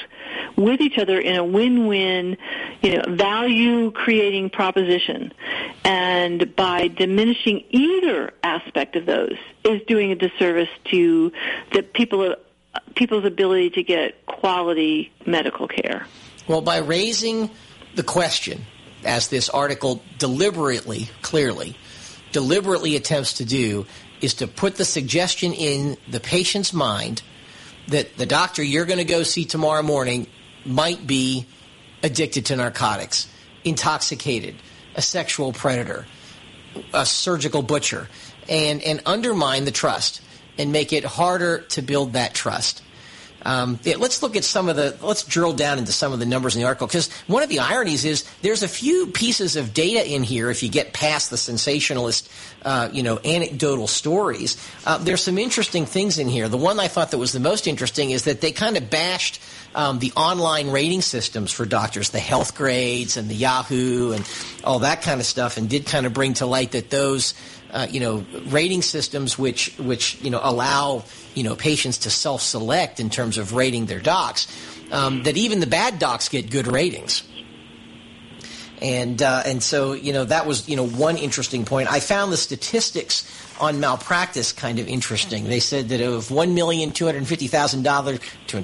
with 0.57 0.81
each 0.81 0.99
other 0.99 1.19
in 1.19 1.37
a 1.37 1.45
win-win, 1.45 2.37
you 2.83 2.97
know, 2.97 3.15
value 3.15 3.91
creating 3.91 4.51
proposition. 4.51 5.33
And 5.85 6.55
by 6.57 6.89
diminishing 6.89 7.65
either 7.71 8.33
aspect 8.43 8.97
of 8.97 9.07
those 9.07 9.37
is 9.65 9.83
doing 9.87 10.13
a 10.13 10.15
disservice 10.15 10.71
to 10.91 11.33
the 11.73 11.83
people 11.83 12.37
people's 12.95 13.25
ability 13.25 13.71
to 13.71 13.83
get 13.83 14.25
quality 14.27 15.13
medical 15.27 15.67
care. 15.67 16.07
Well, 16.47 16.61
by 16.61 16.79
raising 16.79 17.51
the 17.97 18.03
question 18.03 18.65
as 19.05 19.29
this 19.29 19.49
article 19.49 20.03
deliberately, 20.19 21.09
clearly, 21.23 21.77
deliberately 22.33 22.97
attempts 22.97 23.35
to 23.35 23.45
do 23.45 23.87
is 24.21 24.35
to 24.35 24.47
put 24.47 24.77
the 24.77 24.85
suggestion 24.85 25.53
in 25.53 25.97
the 26.09 26.21
patient's 26.21 26.73
mind 26.73 27.23
that 27.89 28.17
the 28.17 28.27
doctor 28.27 28.63
you're 28.63 28.85
going 28.85 28.99
to 28.99 29.05
go 29.05 29.23
see 29.23 29.45
tomorrow 29.45 29.83
morning 29.83 30.27
might 30.65 31.07
be 31.07 31.47
addicted 32.03 32.47
to 32.47 32.57
narcotics, 32.57 33.29
intoxicated, 33.65 34.55
a 34.95 35.03
sexual 35.03 35.53
predator, 35.53 36.07
a 36.93 37.05
surgical 37.05 37.63
butcher, 37.63 38.09
and, 38.49 38.83
and 38.83 39.03
undermine 39.07 39.65
the 39.65 39.71
trust 39.71 40.21
and 40.59 40.73
make 40.73 40.93
it 40.93 41.05
harder 41.05 41.61
to 41.61 41.83
build 41.83 42.13
that 42.13 42.35
trust. 42.35 42.83
Um, 43.43 43.79
yeah, 43.83 43.97
let's 43.99 44.23
look 44.23 44.37
at 44.37 44.45
some 44.45 44.69
of 44.69 44.77
the. 44.77 44.97
Let's 45.03 45.25
drill 45.25 45.53
down 45.53 45.79
into 45.79 45.93
some 45.93 46.13
of 46.13 46.19
the 46.19 46.27
numbers 46.27 46.55
in 46.55 46.61
the 46.61 46.67
article 46.67 46.87
because 46.87 47.11
one 47.27 47.43
of 47.43 47.49
the 47.49 47.61
ironies 47.61 48.05
is 48.05 48.25
there's 48.43 48.63
a 48.63 48.69
few 48.69 49.07
pieces 49.09 49.57
of 49.57 49.73
data 49.73 50.09
in 50.09 50.23
here. 50.23 50.51
If 50.51 50.63
you 50.63 50.69
get 50.69 50.93
past 50.93 51.31
the 51.31 51.37
sensationalist, 51.37 52.31
uh, 52.63 52.91
you 52.93 53.03
know, 53.03 53.19
anecdotal 53.25 53.87
stories, 53.87 54.57
uh, 54.85 54.99
there's 54.99 55.23
some 55.23 55.39
interesting 55.39 55.87
things 55.87 56.19
in 56.19 56.29
here. 56.29 56.49
The 56.49 56.57
one 56.57 56.79
I 56.79 56.89
thought 56.89 57.13
that 57.13 57.19
was 57.19 57.33
the 57.33 57.41
most 57.41 57.67
interesting 57.67 58.11
is 58.11 58.25
that 58.25 58.41
they 58.41 58.53
kind 58.53 58.77
of 58.77 58.91
bashed 58.91 59.41
um, 59.75 59.99
the 60.01 60.13
online 60.13 60.71
rating 60.71 61.03
systems 61.03 61.53
for 61.53 61.65
doctors, 61.65 62.11
the 62.11 62.19
Healthgrades 62.19 63.17
and 63.17 63.29
the 63.29 63.35
Yahoo 63.35 64.13
and 64.13 64.29
all 64.65 64.81
that 64.81 65.03
kind 65.03 65.21
of 65.21 65.27
stuff, 65.27 65.57
and 65.57 65.69
did 65.69 65.87
kind 65.87 66.07
of 66.07 66.13
bring 66.13 66.35
to 66.35 66.47
light 66.47 66.73
that 66.73 66.91
those 66.91 67.35
uh, 67.73 67.87
you 67.91 68.01
know, 68.01 68.25
rating 68.47 68.83
systems 68.83 69.39
which 69.39 69.77
which 69.79 70.21
you 70.23 70.31
know 70.31 70.41
allow 70.43 71.05
you 71.35 71.43
know 71.43 71.57
patients 71.57 71.99
to 71.99 72.11
self-select 72.11 73.01
in 73.01 73.11
terms 73.11 73.39
of 73.39 73.55
rating 73.55 73.87
their 73.87 74.01
docs. 74.01 74.47
Um, 74.93 75.23
that 75.23 75.37
even 75.37 75.61
the 75.61 75.69
bad 75.69 76.01
docs 76.01 76.29
get 76.29 76.51
good 76.51 76.67
ratings. 76.67 77.23
And 78.83 79.23
uh, 79.23 79.43
and 79.45 79.63
so 79.63 79.93
you 79.93 80.13
know 80.13 80.25
that 80.25 80.47
was 80.47 80.69
you 80.69 80.77
know 80.77 80.87
one 80.87 81.17
interesting 81.17 81.65
point. 81.65 81.93
I 81.93 82.01
found 82.01 82.33
the 82.33 82.37
statistics 82.37 83.31
on 83.61 83.79
malpractice 83.79 84.53
kind 84.53 84.79
of 84.79 84.89
interesting. 84.89 85.45
They 85.45 85.61
said 85.61 85.91
that 85.91 86.01
of 86.01 86.31
one 86.31 86.55
million 86.55 86.91
two 86.91 87.05
hundred 87.05 87.27
fifty 87.27 87.47
thousand 87.47 87.83
dollars, 87.83 88.19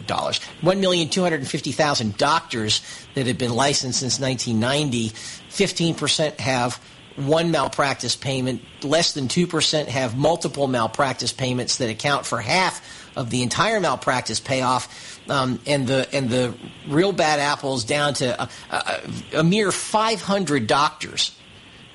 dollars, 0.07 0.38
one 0.62 0.81
million 0.81 1.11
two 1.11 1.23
hundred 1.23 1.47
fifty 1.47 1.71
thousand 1.71 2.16
doctors 2.16 2.81
that 3.14 3.27
have 3.27 3.38
been 3.38 3.55
licensed 3.55 4.01
since 4.01 4.19
1990, 4.19 5.11
15 5.51 5.95
percent 5.95 6.40
have 6.40 6.81
one 7.16 7.50
malpractice 7.50 8.16
payment. 8.16 8.62
Less 8.83 9.14
than 9.14 9.29
2% 9.29 9.87
have 9.87 10.16
multiple 10.16 10.68
malpractice 10.68 11.33
payments 11.33 11.79
that 11.79 11.90
account 11.90 12.26
for 12.26 12.40
half 12.40 12.83
of 13.16 13.31
the 13.31 13.42
entire 13.42 13.81
malpractice 13.81 14.40
payoff. 14.40 15.20
Um, 15.29 15.59
and 15.66 15.88
the 15.88 16.09
and 16.12 16.31
the 16.31 16.55
real 16.87 17.11
bad 17.11 17.40
apples 17.40 17.83
down 17.83 18.14
to 18.14 18.42
a, 18.42 18.48
a, 18.70 19.00
a 19.38 19.42
mere 19.42 19.72
500 19.72 20.68
doctors, 20.68 21.37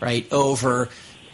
right? 0.01 0.27
Over 0.33 0.89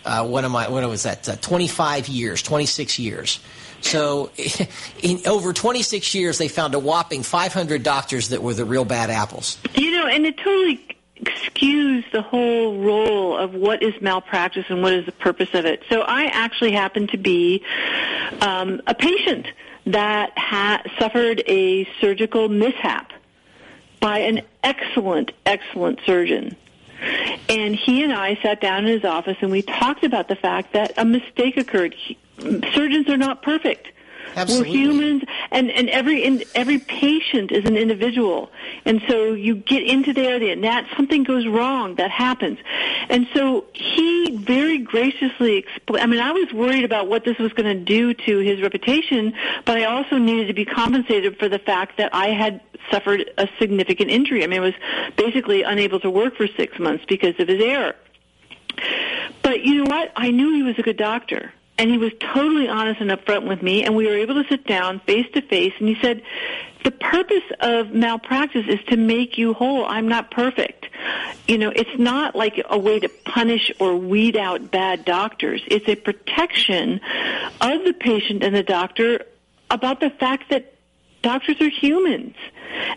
uh, 0.08 0.26
what 0.26 0.46
am 0.46 0.56
I? 0.56 0.70
What 0.70 0.88
was 0.88 1.04
that? 1.04 1.28
Uh, 1.28 1.36
25 1.36 2.08
years, 2.08 2.42
26 2.42 2.98
years. 2.98 3.40
So, 3.82 4.32
in 5.04 5.28
over 5.28 5.54
26 5.54 6.16
years, 6.16 6.38
they 6.38 6.48
found 6.48 6.76
a 6.76 6.80
whopping 6.80 7.24
500 7.24 7.84
doctors 7.84 8.30
that 8.30 8.42
were 8.42 8.54
the 8.54 8.66
real 8.66 8.86
bad 8.86 9.10
apples. 9.10 9.58
You 9.76 9.92
know, 9.92 10.08
and 10.08 10.26
it 10.26 10.38
totally 10.38 10.97
excuse 11.22 12.04
the 12.12 12.22
whole 12.22 12.78
role 12.82 13.38
of 13.38 13.54
what 13.54 13.82
is 13.82 14.00
malpractice 14.02 14.66
and 14.70 14.82
what 14.82 14.94
is 14.94 15.06
the 15.06 15.12
purpose 15.12 15.54
of 15.54 15.66
it. 15.66 15.84
So 15.90 16.02
I 16.02 16.26
actually 16.26 16.72
happen 16.72 17.08
to 17.08 17.18
be 17.18 17.64
um, 18.42 18.82
a 18.88 18.94
patient 18.94 19.48
that 19.88 20.38
ha- 20.38 20.84
suffered 21.00 21.42
a 21.48 21.86
surgical 22.00 22.50
mishap 22.50 23.12
by 24.00 24.20
an 24.20 24.42
excellent, 24.64 25.32
excellent 25.46 26.00
surgeon. 26.06 26.56
And 27.50 27.76
he 27.76 28.04
and 28.04 28.12
I 28.12 28.36
sat 28.42 28.60
down 28.60 28.86
in 28.86 28.94
his 28.94 29.06
office 29.06 29.38
and 29.42 29.52
we 29.52 29.62
talked 29.62 30.04
about 30.04 30.28
the 30.28 30.36
fact 30.36 30.74
that 30.74 30.94
a 30.98 31.06
mistake 31.06 31.58
occurred. 31.58 31.94
He, 31.94 32.18
surgeons 32.74 33.10
are 33.10 33.18
not 33.18 33.42
perfect. 33.42 33.88
Absolutely. 34.36 34.70
We're 34.70 34.78
humans, 34.78 35.24
and 35.52 35.72
and 35.72 35.90
every 35.90 36.24
in, 36.24 36.44
every 36.54 36.80
patient 36.80 37.52
is 37.52 37.66
an 37.66 37.78
individual, 37.78 38.50
and 38.86 39.02
so 39.08 39.34
you 39.34 39.56
get 39.56 39.84
into 39.84 40.14
there, 40.14 40.42
and 40.42 40.64
that 40.64 40.88
something 40.96 41.24
goes 41.24 41.48
wrong, 41.48 41.96
that 41.96 42.12
happens, 42.12 42.60
and 43.10 43.28
so 43.34 43.66
he 43.74 44.38
very 44.38 44.78
graciously 44.78 45.58
explained. 45.58 46.04
I 46.04 46.06
mean, 46.08 46.20
I 46.20 46.32
was 46.32 46.54
worried 46.54 46.84
about 46.84 47.08
what 47.08 47.24
this 47.26 47.38
was 47.38 47.54
going 47.54 47.78
to 47.78 47.84
do 47.84 48.14
to 48.14 48.40
his 48.40 48.62
reputation, 48.62 49.34
but 49.66 49.78
I 49.78 49.86
also 49.86 50.18
needed 50.18 50.48
to 50.48 50.54
be 50.54 50.66
compensated 50.66 51.38
for 51.38 51.50
the 51.50 51.60
fact 51.60 51.98
that 51.98 52.14
I 52.14 52.28
had 52.28 52.62
suffered 52.92 53.30
a 53.38 53.48
significant 53.60 54.10
injury. 54.10 54.44
I 54.44 54.48
mean, 54.48 54.60
I 54.60 54.66
was 54.66 54.76
basically 55.16 55.64
unable 55.64 56.00
to 56.02 56.10
work 56.10 56.36
for 56.36 56.48
six 56.48 56.78
months 56.80 57.06
because 57.08 57.40
of 57.40 57.48
his 57.48 57.62
error. 57.62 57.96
But 59.42 59.64
you 59.64 59.84
know 59.84 59.90
what? 59.90 60.12
I 60.16 60.32
knew 60.32 60.54
he 60.54 60.64
was 60.64 60.78
a 60.78 60.82
good 60.84 60.98
doctor 60.98 61.52
and 61.78 61.90
he 61.90 61.98
was 61.98 62.12
totally 62.20 62.68
honest 62.68 63.02
and 63.02 63.12
upfront 63.12 63.48
with 63.48 63.62
me 63.62 63.84
and 63.84 63.96
we 63.96 64.08
were 64.08 64.16
able 64.16 64.42
to 64.42 64.48
sit 64.50 64.66
down 64.66 65.00
face 65.02 65.28
to 65.34 65.42
face 65.42 65.74
and 65.80 65.88
he 65.88 65.98
said 66.02 66.22
the 66.84 66.92
purpose 66.92 67.44
of 67.60 67.92
malpractice 67.92 68.66
is 68.68 68.80
to 68.88 68.96
make 68.96 69.38
you 69.38 69.54
whole. 69.54 69.86
I'm 69.86 70.08
not 70.08 70.32
perfect. 70.32 70.88
You 71.48 71.58
know 71.58 71.70
it's 71.70 71.98
not 72.00 72.36
like 72.36 72.64
a 72.70 72.78
way 72.78 73.00
to 73.00 73.10
punish 73.10 73.72
or 73.80 73.96
weed 73.96 74.38
out 74.38 74.72
bad 74.72 75.04
doctors. 75.06 75.62
It's 75.68 75.88
a 75.88 75.96
protection 75.96 77.02
of 77.62 77.84
the 77.84 77.94
patient 77.94 78.44
and 78.44 78.56
the 78.56 78.64
doctor 78.64 79.26
about 79.70 80.00
the 80.00 80.10
fact 80.10 80.50
that 80.52 80.77
doctors 81.28 81.60
are 81.62 81.70
humans. 81.70 82.36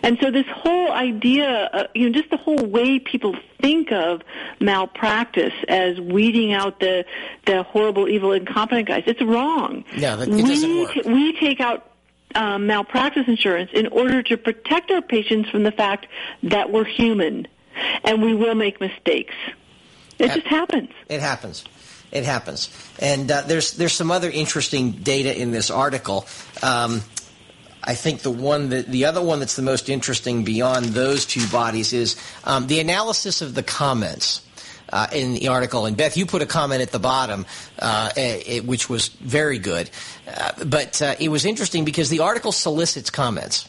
And 0.03 0.19
so 0.21 0.31
this 0.31 0.47
whole 0.53 0.93
idea, 0.93 1.71
uh, 1.73 1.85
you 1.95 2.09
know, 2.09 2.12
just 2.12 2.31
the 2.31 2.37
whole 2.37 2.64
way 2.64 2.99
people 2.99 3.35
think 3.61 3.93
of 3.93 4.23
malpractice 4.61 5.55
as 5.69 6.01
weeding 6.01 6.53
out 6.53 6.81
the 6.81 7.05
the 7.47 7.62
horrible, 7.62 8.09
evil, 8.09 8.33
incompetent 8.33 8.88
guys, 8.88 9.05
it's 9.07 9.23
wrong. 9.23 9.85
Yeah, 9.97 10.16
that, 10.16 10.29
it 10.29 10.47
doesn't 10.47 10.69
we 10.69 10.83
work. 10.83 10.93
T- 10.93 11.03
we 11.07 11.38
take 11.38 11.61
out 11.61 11.90
um, 12.35 12.66
malpractice 12.66 13.27
insurance 13.27 13.71
in 13.73 13.87
order 13.88 14.23
to 14.23 14.37
protect 14.37 14.90
our 14.90 15.03
patients 15.03 15.51
from 15.51 15.62
the 15.64 15.73
fact 15.73 16.07
that 16.45 16.71
we're 16.71 16.85
human 16.85 17.49
and 18.05 18.23
we 18.23 18.35
will 18.35 18.55
make 18.55 18.81
mistakes. 18.81 19.35
It 20.19 20.33
just 20.33 20.47
happens. 20.47 20.90
It 21.09 21.21
happens. 21.21 21.64
It 22.12 22.25
happens. 22.25 22.69
And 22.99 23.31
uh, 23.31 23.43
there's 23.43 23.73
there's 23.73 23.93
some 23.93 24.11
other 24.11 24.29
interesting 24.29 24.93
data 24.93 25.33
in 25.40 25.51
this 25.53 25.71
article. 25.71 26.27
Um, 26.62 27.03
I 27.83 27.95
think 27.95 28.21
the 28.21 28.31
one 28.31 28.71
that 28.71 28.87
the 28.87 29.07
other 29.07 29.23
one 29.23 29.40
that's 29.40 29.57
the 29.57 29.62
most 29.62 29.88
interesting 29.88 30.45
beyond 30.45 30.87
those 30.87 31.25
two 31.25 31.47
bodies 31.49 31.93
is 31.93 32.16
um, 32.45 32.66
the 32.66 32.81
analysis 32.81 33.43
of 33.43 33.55
the 33.55 33.62
comments. 33.62 34.43
Uh, 34.93 35.07
in 35.12 35.35
the 35.35 35.47
article, 35.47 35.87
and 35.87 35.97
Beth, 35.97 36.16
you 36.16 36.27
put 36.27 36.43
a 36.43 36.47
comment 36.47 36.83
at 36.83 36.90
the 36.90 36.99
bottom, 36.99 37.47
uh, 37.79 38.11
eh, 38.16 38.43
eh, 38.45 38.59
which 38.59 38.88
was 38.88 39.07
very 39.07 39.61
good. 39.61 39.88
Uh, 40.27 40.64
but 40.64 41.01
uh, 41.01 41.14
it 41.21 41.29
was 41.29 41.45
interesting 41.45 41.85
because 41.85 42.11
the 42.11 42.19
article 42.19 42.51
solicits 42.51 43.09
comments. 43.09 43.69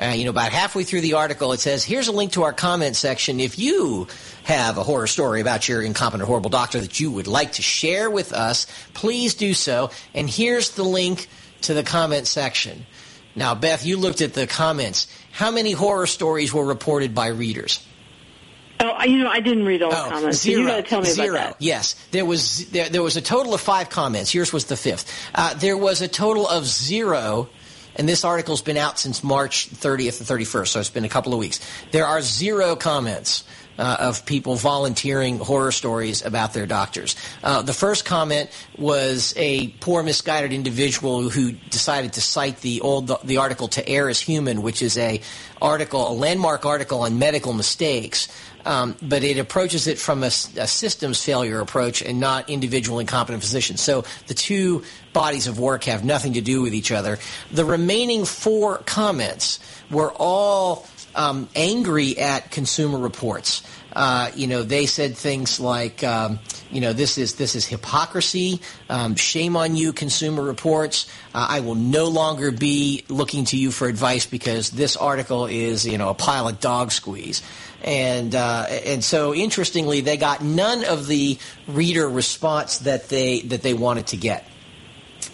Uh, 0.00 0.06
you 0.06 0.24
know, 0.24 0.30
about 0.30 0.50
halfway 0.50 0.82
through 0.82 1.02
the 1.02 1.12
article, 1.12 1.52
it 1.52 1.60
says, 1.60 1.84
here's 1.84 2.08
a 2.08 2.12
link 2.12 2.32
to 2.32 2.42
our 2.42 2.54
comment 2.54 2.96
section. 2.96 3.38
If 3.38 3.58
you 3.58 4.08
have 4.44 4.78
a 4.78 4.82
horror 4.82 5.06
story 5.06 5.40
about 5.40 5.68
your 5.68 5.82
incompetent, 5.82 6.26
horrible 6.26 6.50
doctor 6.50 6.80
that 6.80 6.98
you 6.98 7.12
would 7.12 7.26
like 7.26 7.52
to 7.52 7.62
share 7.62 8.10
with 8.10 8.32
us, 8.32 8.66
please 8.94 9.34
do 9.34 9.52
so. 9.52 9.90
And 10.14 10.28
here's 10.28 10.70
the 10.70 10.84
link 10.84 11.28
to 11.62 11.74
the 11.74 11.82
comment 11.82 12.26
section. 12.26 12.86
Now, 13.36 13.54
Beth, 13.54 13.84
you 13.86 13.96
looked 13.96 14.20
at 14.20 14.34
the 14.34 14.46
comments. 14.46 15.06
How 15.32 15.50
many 15.50 15.72
horror 15.72 16.06
stories 16.06 16.52
were 16.52 16.64
reported 16.64 17.14
by 17.14 17.28
readers? 17.28 17.84
Oh, 18.82 19.04
you 19.04 19.18
know, 19.18 19.28
I 19.30 19.40
didn't 19.40 19.66
read 19.66 19.82
all 19.82 19.90
the 19.90 19.96
Oh, 20.06 20.08
comments. 20.08 20.38
so 20.38 20.44
zero. 20.50 20.60
you 20.62 20.66
got 20.68 20.76
to 20.76 20.82
tell 20.82 21.00
me 21.02 21.10
Zero. 21.10 21.34
about 21.36 21.48
that. 21.50 21.56
Yes, 21.62 21.94
there 22.12 22.24
was 22.24 22.66
there, 22.70 22.88
there 22.88 23.02
was 23.02 23.16
a 23.16 23.20
total 23.20 23.52
of 23.52 23.60
five 23.60 23.90
comments. 23.90 24.34
Yours 24.34 24.52
was 24.54 24.64
the 24.64 24.76
fifth. 24.76 25.10
Uh, 25.34 25.52
there 25.54 25.76
was 25.76 26.00
a 26.00 26.08
total 26.08 26.48
of 26.48 26.66
zero, 26.66 27.50
and 27.96 28.08
this 28.08 28.24
article's 28.24 28.62
been 28.62 28.78
out 28.78 28.98
since 28.98 29.22
March 29.22 29.68
30th 29.70 30.22
or 30.22 30.24
31st, 30.24 30.68
so 30.68 30.80
it's 30.80 30.88
been 30.90 31.04
a 31.04 31.10
couple 31.10 31.34
of 31.34 31.38
weeks. 31.38 31.60
There 31.92 32.06
are 32.06 32.22
zero 32.22 32.74
comments 32.74 33.44
uh, 33.80 33.96
of 33.98 34.26
people 34.26 34.56
volunteering 34.56 35.38
horror 35.38 35.72
stories 35.72 36.22
about 36.24 36.52
their 36.52 36.66
doctors. 36.66 37.16
Uh, 37.42 37.62
the 37.62 37.72
first 37.72 38.04
comment 38.04 38.50
was 38.76 39.32
a 39.36 39.68
poor, 39.80 40.02
misguided 40.02 40.52
individual 40.52 41.30
who 41.30 41.52
decided 41.52 42.12
to 42.12 42.20
cite 42.20 42.60
the 42.60 42.82
old 42.82 43.10
the, 43.24 43.38
article 43.38 43.68
"To 43.68 43.88
Err 43.88 44.10
is 44.10 44.20
Human," 44.20 44.60
which 44.60 44.82
is 44.82 44.98
a 44.98 45.22
article, 45.62 46.10
a 46.10 46.12
landmark 46.12 46.66
article 46.66 47.00
on 47.00 47.18
medical 47.18 47.54
mistakes. 47.54 48.28
Um, 48.66 48.94
but 49.00 49.24
it 49.24 49.38
approaches 49.38 49.86
it 49.86 49.98
from 49.98 50.22
a, 50.22 50.26
a, 50.26 50.66
systems 50.66 51.24
failure 51.24 51.60
approach 51.60 52.02
and 52.02 52.20
not 52.20 52.50
individual 52.50 52.98
incompetent 52.98 53.42
physicians. 53.42 53.80
So 53.80 54.04
the 54.26 54.34
two 54.34 54.84
bodies 55.14 55.46
of 55.46 55.58
work 55.58 55.84
have 55.84 56.04
nothing 56.04 56.34
to 56.34 56.42
do 56.42 56.60
with 56.60 56.74
each 56.74 56.92
other. 56.92 57.18
The 57.50 57.64
remaining 57.64 58.26
four 58.26 58.76
comments 58.84 59.60
were 59.90 60.12
all 60.12 60.86
um, 61.14 61.48
angry 61.54 62.18
at 62.18 62.50
Consumer 62.50 62.98
Reports. 62.98 63.62
Uh, 63.92 64.30
you 64.34 64.46
know, 64.46 64.62
they 64.62 64.86
said 64.86 65.16
things 65.16 65.58
like, 65.58 66.04
um, 66.04 66.38
you 66.70 66.80
know, 66.80 66.92
this 66.92 67.18
is 67.18 67.34
this 67.34 67.56
is 67.56 67.66
hypocrisy. 67.66 68.60
Um, 68.88 69.16
shame 69.16 69.56
on 69.56 69.74
you, 69.74 69.92
Consumer 69.92 70.42
Reports. 70.42 71.10
Uh, 71.34 71.46
I 71.50 71.60
will 71.60 71.74
no 71.74 72.06
longer 72.06 72.52
be 72.52 73.04
looking 73.08 73.44
to 73.46 73.56
you 73.56 73.70
for 73.70 73.88
advice 73.88 74.26
because 74.26 74.70
this 74.70 74.96
article 74.96 75.46
is, 75.46 75.86
you 75.86 75.98
know, 75.98 76.10
a 76.10 76.14
pile 76.14 76.46
of 76.46 76.60
dog 76.60 76.92
squeeze. 76.92 77.42
And 77.82 78.34
uh, 78.34 78.66
and 78.68 79.02
so 79.02 79.34
interestingly, 79.34 80.02
they 80.02 80.16
got 80.16 80.42
none 80.42 80.84
of 80.84 81.06
the 81.06 81.38
reader 81.66 82.08
response 82.08 82.78
that 82.78 83.08
they 83.08 83.40
that 83.42 83.62
they 83.62 83.74
wanted 83.74 84.08
to 84.08 84.16
get. 84.16 84.44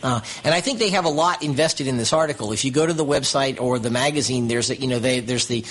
Uh, 0.03 0.21
and 0.45 0.55
I 0.55 0.61
think 0.61 0.79
they 0.79 0.91
have 0.91 1.05
a 1.05 1.11
lot 1.11 1.43
invested 1.43 1.87
in 1.87 1.97
this 1.97 2.13
article. 2.13 2.53
If 2.53 2.65
you 2.65 2.71
go 2.71 2.87
to 2.87 2.93
the 2.93 3.05
website 3.05 3.61
or 3.61 3.79
the 3.79 3.91
magazine, 3.91 4.49
there's 4.49 4.71
a, 4.71 4.77
you 4.77 4.89
know 4.89 4.99
they, 4.99 5.21
there's 5.21 5.47
the 5.47 5.63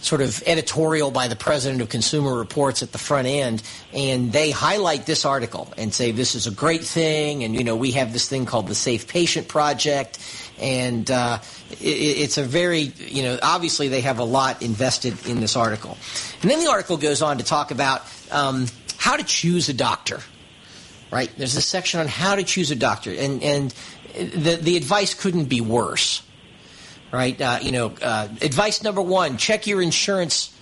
sort 0.00 0.20
of 0.20 0.42
editorial 0.46 1.10
by 1.10 1.28
the 1.28 1.36
president 1.36 1.82
of 1.82 1.88
Consumer 1.88 2.36
Reports 2.36 2.82
at 2.82 2.92
the 2.92 2.98
front 2.98 3.26
end, 3.26 3.62
and 3.92 4.32
they 4.32 4.50
highlight 4.50 5.06
this 5.06 5.24
article 5.24 5.72
and 5.76 5.92
say 5.92 6.12
this 6.12 6.34
is 6.34 6.46
a 6.46 6.50
great 6.50 6.82
thing, 6.82 7.44
and 7.44 7.54
you 7.54 7.64
know 7.64 7.76
we 7.76 7.92
have 7.92 8.12
this 8.12 8.28
thing 8.28 8.46
called 8.46 8.68
the 8.68 8.74
Safe 8.74 9.08
Patient 9.08 9.48
Project, 9.48 10.18
and 10.58 11.10
uh, 11.10 11.38
it, 11.70 11.84
it's 11.84 12.38
a 12.38 12.44
very 12.44 12.92
you 12.98 13.22
know 13.22 13.38
obviously 13.42 13.88
they 13.88 14.02
have 14.02 14.18
a 14.18 14.24
lot 14.24 14.62
invested 14.62 15.26
in 15.26 15.40
this 15.40 15.56
article, 15.56 15.96
and 16.42 16.50
then 16.50 16.62
the 16.62 16.70
article 16.70 16.96
goes 16.96 17.22
on 17.22 17.38
to 17.38 17.44
talk 17.44 17.70
about 17.70 18.02
um, 18.30 18.66
how 18.96 19.16
to 19.16 19.24
choose 19.24 19.68
a 19.68 19.74
doctor. 19.74 20.20
Right? 21.10 21.30
There's 21.36 21.56
a 21.56 21.62
section 21.62 22.00
on 22.00 22.06
how 22.06 22.34
to 22.34 22.44
choose 22.44 22.70
a 22.70 22.76
doctor, 22.76 23.12
and 23.12 23.42
and 23.42 23.74
the 24.14 24.58
the 24.60 24.76
advice 24.76 25.14
couldn't 25.14 25.46
be 25.46 25.60
worse 25.60 26.22
right? 27.12 27.40
Uh, 27.40 27.58
you 27.62 27.72
know, 27.72 27.92
uh, 28.02 28.28
advice 28.42 28.82
number 28.82 29.02
one: 29.02 29.36
check 29.36 29.66
your 29.66 29.82
insurance. 29.82 30.54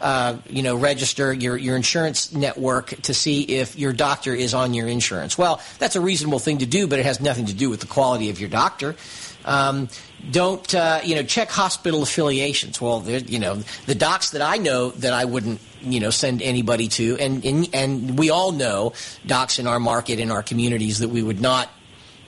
Uh, 0.00 0.38
you 0.48 0.62
know, 0.62 0.76
register 0.76 1.30
your, 1.30 1.58
your 1.58 1.76
insurance 1.76 2.32
network 2.32 2.88
to 3.02 3.12
see 3.12 3.42
if 3.42 3.78
your 3.78 3.92
doctor 3.92 4.34
is 4.34 4.54
on 4.54 4.72
your 4.72 4.88
insurance. 4.88 5.36
Well, 5.36 5.60
that's 5.78 5.94
a 5.94 6.00
reasonable 6.00 6.38
thing 6.38 6.56
to 6.58 6.66
do, 6.66 6.86
but 6.86 6.98
it 6.98 7.04
has 7.04 7.20
nothing 7.20 7.44
to 7.46 7.52
do 7.52 7.68
with 7.68 7.80
the 7.80 7.86
quality 7.86 8.30
of 8.30 8.40
your 8.40 8.48
doctor. 8.48 8.96
Um, 9.44 9.90
don't 10.30 10.74
uh, 10.74 11.00
you 11.04 11.14
know 11.14 11.22
check 11.22 11.50
hospital 11.50 12.02
affiliations? 12.02 12.80
Well, 12.80 13.02
you 13.08 13.38
know 13.38 13.62
the 13.86 13.94
docs 13.94 14.30
that 14.30 14.42
I 14.42 14.56
know 14.56 14.90
that 14.90 15.12
I 15.12 15.24
wouldn't 15.24 15.60
you 15.80 16.00
know 16.00 16.10
send 16.10 16.42
anybody 16.42 16.88
to, 16.88 17.16
and, 17.18 17.44
and 17.44 17.68
and 17.72 18.18
we 18.18 18.30
all 18.30 18.52
know 18.52 18.92
docs 19.26 19.58
in 19.58 19.66
our 19.66 19.80
market 19.80 20.18
in 20.18 20.30
our 20.30 20.42
communities 20.42 20.98
that 21.00 21.08
we 21.08 21.22
would 21.22 21.40
not 21.40 21.68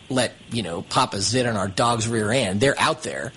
let 0.09 0.33
you 0.50 0.62
know 0.62 0.83
Papa 0.83 1.20
zit 1.20 1.46
on 1.46 1.57
our 1.57 1.68
dog's 1.68 2.09
rear 2.09 2.31
end. 2.31 2.61
They're 2.61 2.78
out 2.78 3.02
there. 3.02 3.33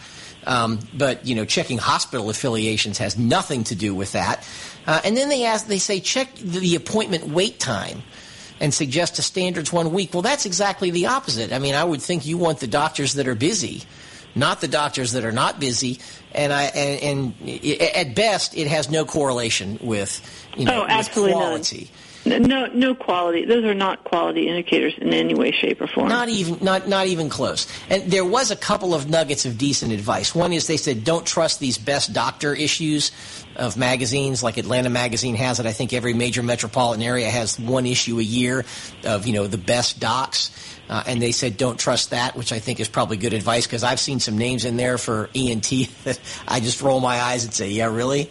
Um, 0.46 0.80
but 0.94 1.26
you 1.26 1.36
know, 1.36 1.46
checking 1.46 1.78
hospital 1.78 2.30
affiliations 2.30 3.00
has 3.00 3.18
nothing 3.18 3.64
to 3.66 3.76
do 3.76 3.96
with 3.96 4.12
that. 4.12 4.48
Uh, 4.86 5.02
and 5.04 5.18
then 5.18 5.30
they 5.30 5.46
ask, 5.46 5.66
they 5.66 5.80
say, 5.80 6.00
check 6.00 6.36
the 6.36 6.76
appointment 6.76 7.28
wait 7.28 7.60
time 7.60 8.04
and 8.60 8.74
suggest 8.74 9.20
a 9.20 9.22
standards 9.22 9.74
one 9.74 9.92
week. 9.92 10.14
Well, 10.14 10.22
that's 10.22 10.46
exactly 10.46 10.92
the 10.92 11.08
opposite. 11.08 11.52
I 11.52 11.60
mean, 11.60 11.76
I 11.76 11.84
would 11.84 12.02
think 12.02 12.26
you 12.26 12.38
want 12.38 12.60
the 12.60 12.68
doctors 12.68 13.14
that 13.14 13.28
are 13.28 13.36
busy, 13.36 13.84
not 14.36 14.62
the 14.62 14.68
doctors 14.68 15.14
that 15.14 15.26
are 15.26 15.32
not 15.32 15.60
busy. 15.60 16.00
And 16.34 16.52
I 16.52 16.64
and, 16.64 17.34
and 17.42 17.82
at 17.82 18.16
best, 18.16 18.56
it 18.56 18.68
has 18.68 18.90
no 18.90 19.06
correlation 19.06 19.80
with 19.82 20.22
you 20.58 20.66
know 20.66 20.84
oh, 20.84 20.88
absolutely 20.88 21.34
quality. 21.34 21.92
None. 21.92 22.05
No, 22.26 22.66
no 22.68 22.96
quality. 22.96 23.46
Those 23.46 23.64
are 23.66 23.76
not 23.76 24.04
quality 24.04 24.48
indicators 24.48 24.96
in 24.98 25.14
any 25.14 25.36
way, 25.36 25.52
shape, 25.52 25.80
or 25.80 25.88
form. 25.88 26.10
Not 26.10 26.30
even, 26.30 26.64
not, 26.64 26.88
not 26.88 27.06
even 27.08 27.30
close. 27.30 27.68
And 27.90 28.12
there 28.12 28.26
was 28.26 28.50
a 28.50 28.56
couple 28.56 28.96
of 28.96 29.08
nuggets 29.08 29.46
of 29.46 29.58
decent 29.58 29.92
advice. 29.92 30.34
One 30.34 30.52
is 30.52 30.66
they 30.66 30.78
said 30.78 31.04
don't 31.04 31.26
trust 31.26 31.60
these 31.60 31.78
best 31.78 32.14
doctor 32.14 32.54
issues 32.54 33.12
of 33.56 33.78
magazines, 33.78 34.42
like 34.42 34.58
Atlanta 34.58 34.90
Magazine 34.90 35.36
has 35.36 35.60
it. 35.60 35.66
I 35.66 35.72
think 35.72 35.94
every 35.94 36.14
major 36.14 36.42
metropolitan 36.42 37.04
area 37.04 37.30
has 37.30 37.60
one 37.60 37.86
issue 37.86 38.20
a 38.20 38.24
year 38.24 38.66
of 39.04 39.28
you 39.28 39.34
know 39.34 39.48
the 39.48 39.58
best 39.58 40.00
docs. 40.00 40.52
Uh, 40.88 41.04
and 41.08 41.20
they 41.20 41.32
said 41.32 41.58
don't 41.58 41.80
trust 41.80 42.12
that, 42.12 42.36
which 42.36 42.52
I 42.52 42.60
think 42.60 42.80
is 42.80 42.88
probably 42.88 43.18
good 43.18 43.34
advice 43.34 43.66
because 43.66 43.84
I've 43.84 44.00
seen 44.00 44.20
some 44.20 44.38
names 44.38 44.66
in 44.66 44.78
there 44.78 44.98
for 45.00 45.30
ENT 45.34 45.70
that 46.04 46.20
I 46.48 46.60
just 46.60 46.82
roll 46.82 47.00
my 47.00 47.20
eyes 47.20 47.44
and 47.44 47.54
say, 47.54 47.70
yeah, 47.70 47.88
really. 47.88 48.30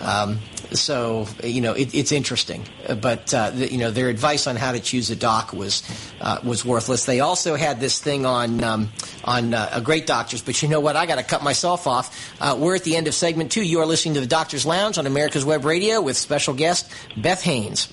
Um, 0.00 0.38
so 0.72 1.26
you 1.42 1.60
know 1.60 1.72
it, 1.72 1.94
it's 1.94 2.12
interesting, 2.12 2.64
but 3.00 3.32
uh, 3.34 3.50
the, 3.50 3.70
you 3.70 3.78
know 3.78 3.90
their 3.90 4.08
advice 4.08 4.46
on 4.46 4.56
how 4.56 4.72
to 4.72 4.80
choose 4.80 5.10
a 5.10 5.16
doc 5.16 5.52
was 5.52 5.82
uh, 6.20 6.38
was 6.44 6.64
worthless. 6.64 7.06
They 7.06 7.20
also 7.20 7.56
had 7.56 7.80
this 7.80 7.98
thing 7.98 8.26
on 8.26 8.62
um, 8.62 8.88
on 9.24 9.54
uh, 9.54 9.80
great 9.82 10.06
doctors, 10.06 10.42
but 10.42 10.62
you 10.62 10.68
know 10.68 10.80
what? 10.80 10.96
I 10.96 11.06
got 11.06 11.16
to 11.16 11.22
cut 11.22 11.42
myself 11.42 11.86
off. 11.86 12.34
Uh, 12.40 12.56
we're 12.58 12.76
at 12.76 12.84
the 12.84 12.96
end 12.96 13.08
of 13.08 13.14
segment 13.14 13.52
two. 13.52 13.62
You 13.62 13.80
are 13.80 13.86
listening 13.86 14.14
to 14.14 14.20
the 14.20 14.26
Doctor's 14.26 14.66
Lounge 14.66 14.98
on 14.98 15.06
America's 15.06 15.44
Web 15.44 15.64
Radio 15.64 16.00
with 16.00 16.16
special 16.16 16.54
guest 16.54 16.90
Beth 17.16 17.42
Haynes. 17.42 17.92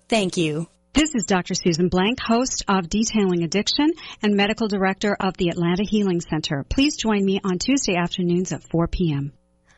Thank 0.11 0.35
you. 0.35 0.67
This 0.91 1.15
is 1.15 1.25
Dr. 1.25 1.53
Susan 1.53 1.87
Blank, 1.87 2.19
host 2.19 2.65
of 2.67 2.89
Detailing 2.89 3.43
Addiction 3.43 3.93
and 4.21 4.35
medical 4.35 4.67
director 4.67 5.15
of 5.17 5.37
the 5.37 5.47
Atlanta 5.47 5.85
Healing 5.89 6.19
Center. 6.19 6.65
Please 6.67 6.97
join 6.97 7.23
me 7.23 7.39
on 7.45 7.59
Tuesday 7.59 7.95
afternoons 7.95 8.51
at 8.51 8.61
4 8.61 8.89
p.m. 8.89 9.31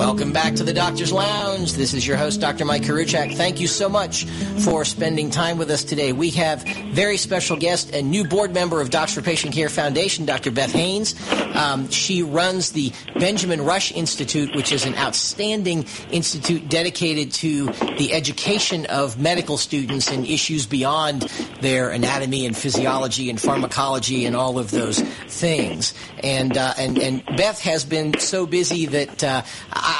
Welcome 0.00 0.32
back 0.32 0.54
to 0.54 0.64
the 0.64 0.72
Doctor's 0.72 1.12
Lounge. 1.12 1.74
This 1.74 1.92
is 1.92 2.06
your 2.06 2.16
host, 2.16 2.40
Dr. 2.40 2.64
Mike 2.64 2.84
Koriwchak. 2.84 3.36
Thank 3.36 3.60
you 3.60 3.66
so 3.66 3.86
much 3.86 4.24
for 4.64 4.82
spending 4.82 5.28
time 5.28 5.58
with 5.58 5.70
us 5.70 5.84
today. 5.84 6.14
We 6.14 6.30
have 6.30 6.62
very 6.94 7.18
special 7.18 7.58
guest 7.58 7.94
and 7.94 8.10
new 8.10 8.24
board 8.24 8.54
member 8.54 8.80
of 8.80 8.88
Docs 8.88 9.12
for 9.12 9.20
Patient 9.20 9.52
Care 9.52 9.68
Foundation, 9.68 10.24
Dr. 10.24 10.52
Beth 10.52 10.72
Haynes. 10.72 11.14
Um, 11.54 11.90
she 11.90 12.22
runs 12.22 12.72
the 12.72 12.92
Benjamin 13.16 13.60
Rush 13.60 13.92
Institute, 13.92 14.56
which 14.56 14.72
is 14.72 14.86
an 14.86 14.94
outstanding 14.94 15.84
institute 16.10 16.70
dedicated 16.70 17.32
to 17.32 17.66
the 17.98 18.14
education 18.14 18.86
of 18.86 19.20
medical 19.20 19.58
students 19.58 20.10
in 20.10 20.24
issues 20.24 20.64
beyond 20.64 21.22
their 21.60 21.90
anatomy 21.90 22.46
and 22.46 22.56
physiology 22.56 23.28
and 23.28 23.38
pharmacology 23.38 24.24
and 24.24 24.34
all 24.34 24.58
of 24.58 24.70
those 24.70 25.00
things. 25.28 25.92
And 26.22 26.56
uh, 26.56 26.72
and 26.78 26.98
and 26.98 27.22
Beth 27.36 27.60
has 27.60 27.84
been 27.84 28.18
so 28.18 28.46
busy 28.46 28.86
that 28.86 29.22
uh, 29.22 29.42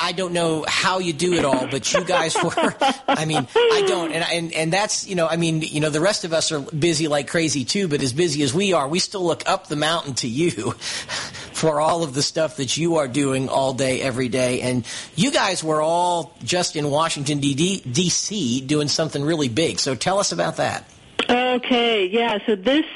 I 0.03 0.13
don't 0.13 0.33
know 0.33 0.65
how 0.67 0.99
you 0.99 1.13
do 1.13 1.35
it 1.35 1.45
all 1.45 1.51
all, 1.51 1.67
but 1.67 1.93
you 1.93 2.05
guys 2.05 2.37
were. 2.43 2.75
I 3.09 3.25
mean, 3.25 3.47
I 3.55 3.85
don't, 3.87 4.13
and 4.13 4.25
and 4.25 4.53
and 4.53 4.73
that's 4.73 5.07
you 5.07 5.15
know, 5.15 5.27
I 5.27 5.37
mean, 5.37 5.63
you 5.63 5.81
know, 5.81 5.91
the 5.91 6.01
rest 6.01 6.25
of 6.25 6.33
us 6.33 6.53
are 6.53 6.61
busy 6.61 7.09
like 7.09 7.29
crazy 7.29 7.65
too. 7.65 7.89
But 7.89 8.03
as 8.03 8.13
busy 8.13 8.43
as 8.43 8.55
we 8.55 8.73
are, 8.73 8.89
we 8.89 8.99
still 8.99 9.25
look 9.25 9.49
up 9.49 9.67
the 9.67 9.77
mountain 9.77 10.15
to 10.15 10.29
you 10.29 10.51
for 11.53 11.81
all 11.81 12.03
of 12.03 12.15
the 12.15 12.23
stuff 12.23 12.57
that 12.57 12.77
you 12.77 12.97
are 12.97 13.09
doing 13.09 13.49
all 13.49 13.75
day, 13.75 14.01
every 14.01 14.29
day. 14.29 14.61
And 14.63 14.87
you 15.17 15.31
guys 15.31 15.63
were 15.63 15.83
all 15.83 16.35
just 16.43 16.77
in 16.77 16.91
Washington 16.91 17.41
D.C. 17.41 18.61
doing 18.63 18.89
something 18.89 19.23
really 19.23 19.49
big. 19.49 19.79
So 19.79 19.95
tell 19.95 20.19
us 20.19 20.33
about 20.33 20.57
that. 20.57 20.89
Okay, 21.29 22.07
yeah. 22.07 22.39
So 22.47 22.57
this. 22.57 22.87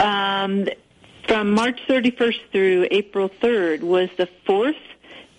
Um, 0.00 0.68
from 1.28 1.52
March 1.52 1.78
31st 1.88 2.40
through 2.50 2.88
April 2.90 3.28
3rd 3.28 3.82
was 3.82 4.10
the 4.18 4.28
fourth 4.44 4.74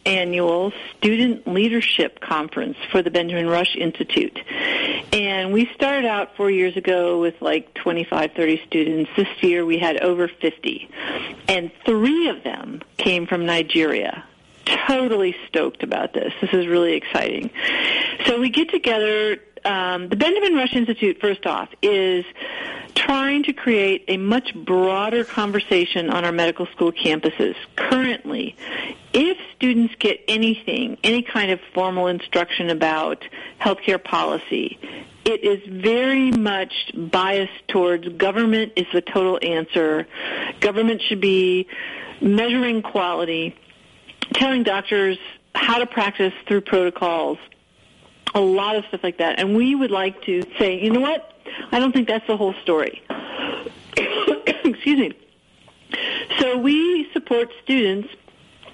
annual 0.05 0.71
Student 0.97 1.47
Leadership 1.47 2.19
Conference 2.19 2.77
for 2.91 3.01
the 3.01 3.11
Benjamin 3.11 3.47
Rush 3.47 3.75
Institute. 3.75 4.39
And 5.11 5.53
we 5.53 5.69
started 5.75 6.05
out 6.05 6.35
four 6.35 6.49
years 6.49 6.75
ago 6.75 7.19
with 7.19 7.41
like 7.41 7.73
25, 7.75 8.31
30 8.33 8.61
students. 8.65 9.11
This 9.15 9.27
year 9.41 9.65
we 9.65 9.77
had 9.77 10.01
over 10.01 10.27
50. 10.27 10.89
And 11.47 11.71
three 11.85 12.29
of 12.29 12.43
them 12.43 12.81
came 12.97 13.27
from 13.27 13.45
Nigeria. 13.45 14.23
Totally 14.65 15.35
stoked 15.47 15.83
about 15.83 16.13
this. 16.13 16.33
This 16.41 16.51
is 16.53 16.67
really 16.67 16.93
exciting. 16.93 17.51
So 18.25 18.39
we 18.39 18.49
get 18.49 18.69
together. 18.69 19.37
Um, 19.65 20.09
the 20.09 20.17
Benjamin 20.17 20.55
Rush 20.55 20.73
Institute, 20.73 21.19
first 21.21 21.45
off, 21.45 21.69
is 21.81 22.25
trying 22.95 23.43
to 23.43 23.53
create 23.53 24.05
a 24.07 24.17
much 24.17 24.53
broader 24.53 25.23
conversation 25.23 26.09
on 26.09 26.25
our 26.25 26.31
medical 26.31 26.65
school 26.67 26.91
campuses. 26.91 27.55
Currently, 27.75 28.55
if 29.13 29.37
students 29.55 29.95
get 29.99 30.21
anything, 30.27 30.97
any 31.03 31.21
kind 31.21 31.51
of 31.51 31.59
formal 31.73 32.07
instruction 32.07 32.69
about 32.69 33.25
healthcare 33.59 34.03
policy, 34.03 34.77
it 35.25 35.43
is 35.43 35.61
very 35.67 36.31
much 36.31 36.73
biased 36.93 37.67
towards 37.67 38.07
government 38.09 38.73
is 38.75 38.85
the 38.93 39.01
total 39.01 39.39
answer. 39.41 40.07
Government 40.59 41.01
should 41.01 41.21
be 41.21 41.67
measuring 42.21 42.81
quality, 42.81 43.55
telling 44.33 44.63
doctors 44.63 45.17
how 45.55 45.77
to 45.77 45.85
practice 45.85 46.33
through 46.47 46.61
protocols, 46.61 47.37
a 48.35 48.41
lot 48.41 48.75
of 48.75 48.85
stuff 48.85 49.03
like 49.03 49.19
that. 49.19 49.39
And 49.39 49.55
we 49.55 49.75
would 49.75 49.91
like 49.91 50.23
to 50.23 50.43
say, 50.57 50.79
you 50.81 50.89
know 50.89 51.01
what? 51.01 51.32
I 51.71 51.79
don't 51.79 51.91
think 51.91 52.07
that's 52.07 52.27
the 52.27 52.37
whole 52.37 52.53
story. 52.61 53.01
Excuse 53.97 54.99
me. 54.99 55.13
So 56.39 56.57
we 56.57 57.11
support 57.13 57.51
students 57.63 58.09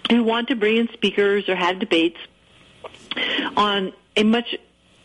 who 0.09 0.23
want 0.23 0.47
to 0.49 0.55
bring 0.55 0.77
in 0.77 0.89
speakers 0.93 1.47
or 1.49 1.55
have 1.55 1.79
debates 1.79 2.17
on 3.57 3.93
a 4.15 4.23
much 4.23 4.55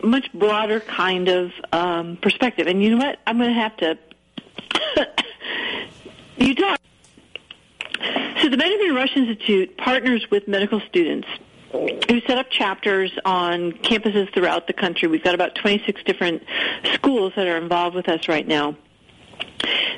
much 0.02 0.30
broader 0.32 0.80
kind 0.80 1.28
of 1.28 1.52
um, 1.72 2.16
perspective. 2.18 2.66
And 2.66 2.82
you 2.82 2.90
know 2.90 2.98
what? 2.98 3.18
I'm 3.26 3.38
going 3.38 3.48
to 3.48 3.54
have 3.54 3.76
to. 3.78 3.98
you 6.36 6.54
talk. 6.54 6.80
So 8.42 8.48
the 8.50 8.56
Benjamin 8.56 8.94
Rush 8.94 9.16
Institute 9.16 9.78
partners 9.78 10.26
with 10.30 10.46
medical 10.46 10.80
students 10.80 11.26
who 11.74 12.20
set 12.26 12.38
up 12.38 12.50
chapters 12.50 13.12
on 13.24 13.72
campuses 13.72 14.32
throughout 14.32 14.66
the 14.66 14.72
country. 14.72 15.08
We've 15.08 15.24
got 15.24 15.34
about 15.34 15.54
26 15.56 16.02
different 16.04 16.42
schools 16.94 17.32
that 17.36 17.46
are 17.46 17.56
involved 17.56 17.96
with 17.96 18.08
us 18.08 18.28
right 18.28 18.46
now. 18.46 18.76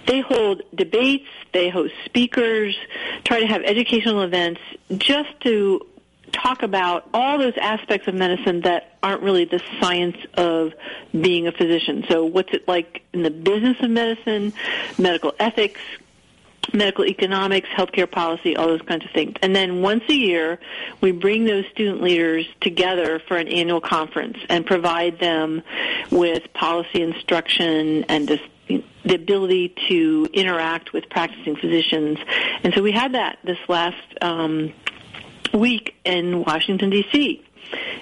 They 0.06 0.20
hold 0.20 0.62
debates, 0.74 1.26
they 1.52 1.68
host 1.68 1.92
speakers, 2.04 2.76
try 3.24 3.40
to 3.40 3.46
have 3.46 3.62
educational 3.62 4.22
events 4.22 4.60
just 4.96 5.40
to 5.40 5.86
talk 6.32 6.62
about 6.62 7.08
all 7.12 7.38
those 7.38 7.56
aspects 7.60 8.08
of 8.08 8.14
medicine 8.14 8.60
that 8.62 8.96
aren't 9.02 9.22
really 9.22 9.44
the 9.44 9.60
science 9.80 10.16
of 10.34 10.72
being 11.12 11.46
a 11.46 11.52
physician. 11.52 12.04
So 12.08 12.24
what's 12.24 12.52
it 12.52 12.66
like 12.66 13.02
in 13.12 13.22
the 13.22 13.30
business 13.30 13.76
of 13.80 13.90
medicine, 13.90 14.52
medical 14.98 15.34
ethics, 15.38 15.80
medical 16.72 17.04
economics, 17.04 17.68
healthcare 17.68 18.10
policy, 18.10 18.56
all 18.56 18.68
those 18.68 18.82
kinds 18.82 19.04
of 19.04 19.10
things. 19.12 19.36
And 19.42 19.54
then 19.54 19.82
once 19.82 20.04
a 20.08 20.14
year, 20.14 20.58
we 21.00 21.12
bring 21.12 21.44
those 21.44 21.66
student 21.72 22.02
leaders 22.02 22.46
together 22.60 23.20
for 23.26 23.36
an 23.36 23.48
annual 23.48 23.80
conference 23.80 24.38
and 24.48 24.66
provide 24.66 25.18
them 25.18 25.62
with 26.10 26.52
policy 26.54 27.02
instruction 27.02 28.04
and 28.08 28.28
just 28.28 28.42
the 28.68 29.14
ability 29.14 29.74
to 29.88 30.28
interact 30.32 30.92
with 30.92 31.08
practicing 31.08 31.56
physicians. 31.56 32.18
And 32.64 32.74
so 32.74 32.82
we 32.82 32.92
had 32.92 33.12
that 33.14 33.38
this 33.44 33.58
last 33.68 34.02
um, 34.20 34.72
week 35.54 35.94
in 36.04 36.44
Washington, 36.44 36.90
D.C 36.90 37.45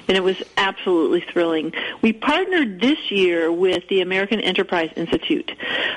and 0.09 0.17
it 0.17 0.23
was 0.23 0.43
absolutely 0.57 1.21
thrilling. 1.21 1.73
We 2.03 2.13
partnered 2.13 2.81
this 2.81 3.11
year 3.11 3.51
with 3.51 3.89
the 3.89 4.01
American 4.01 4.41
Enterprise 4.41 4.91
Institute, 4.97 5.53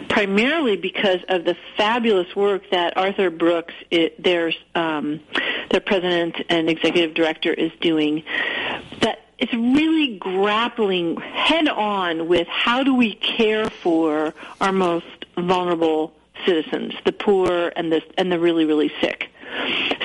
primarily 0.09 0.77
because 0.77 1.19
of 1.29 1.45
the 1.45 1.55
fabulous 1.75 2.35
work 2.35 2.63
that 2.71 2.95
Arthur 2.97 3.29
Brooks, 3.29 3.73
it, 3.91 4.21
their 4.21 4.51
um, 4.75 5.19
their 5.69 5.81
president 5.81 6.35
and 6.49 6.69
executive 6.69 7.13
director, 7.13 7.53
is 7.53 7.71
doing. 7.81 8.23
That 9.01 9.21
it's 9.37 9.53
really 9.53 10.17
grappling 10.17 11.17
head 11.17 11.67
on 11.67 12.27
with 12.27 12.47
how 12.47 12.83
do 12.83 12.95
we 12.95 13.13
care 13.15 13.69
for 13.69 14.33
our 14.59 14.71
most 14.71 15.25
vulnerable 15.37 16.13
citizens, 16.45 16.93
the 17.05 17.11
poor 17.11 17.71
and 17.75 17.91
the 17.91 18.01
and 18.17 18.31
the 18.31 18.39
really 18.39 18.65
really 18.65 18.91
sick. 19.01 19.29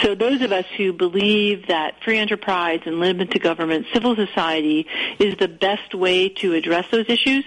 So 0.02 0.14
those 0.14 0.42
of 0.42 0.52
us 0.52 0.64
who 0.76 0.92
believe 0.92 1.68
that 1.68 2.02
free 2.02 2.18
enterprise 2.18 2.80
and 2.86 2.98
limited 2.98 3.40
government, 3.40 3.86
civil 3.92 4.16
society 4.16 4.86
is 5.18 5.36
the 5.36 5.48
best 5.48 5.94
way 5.94 6.28
to 6.28 6.54
address 6.54 6.86
those 6.90 7.08
issues, 7.08 7.44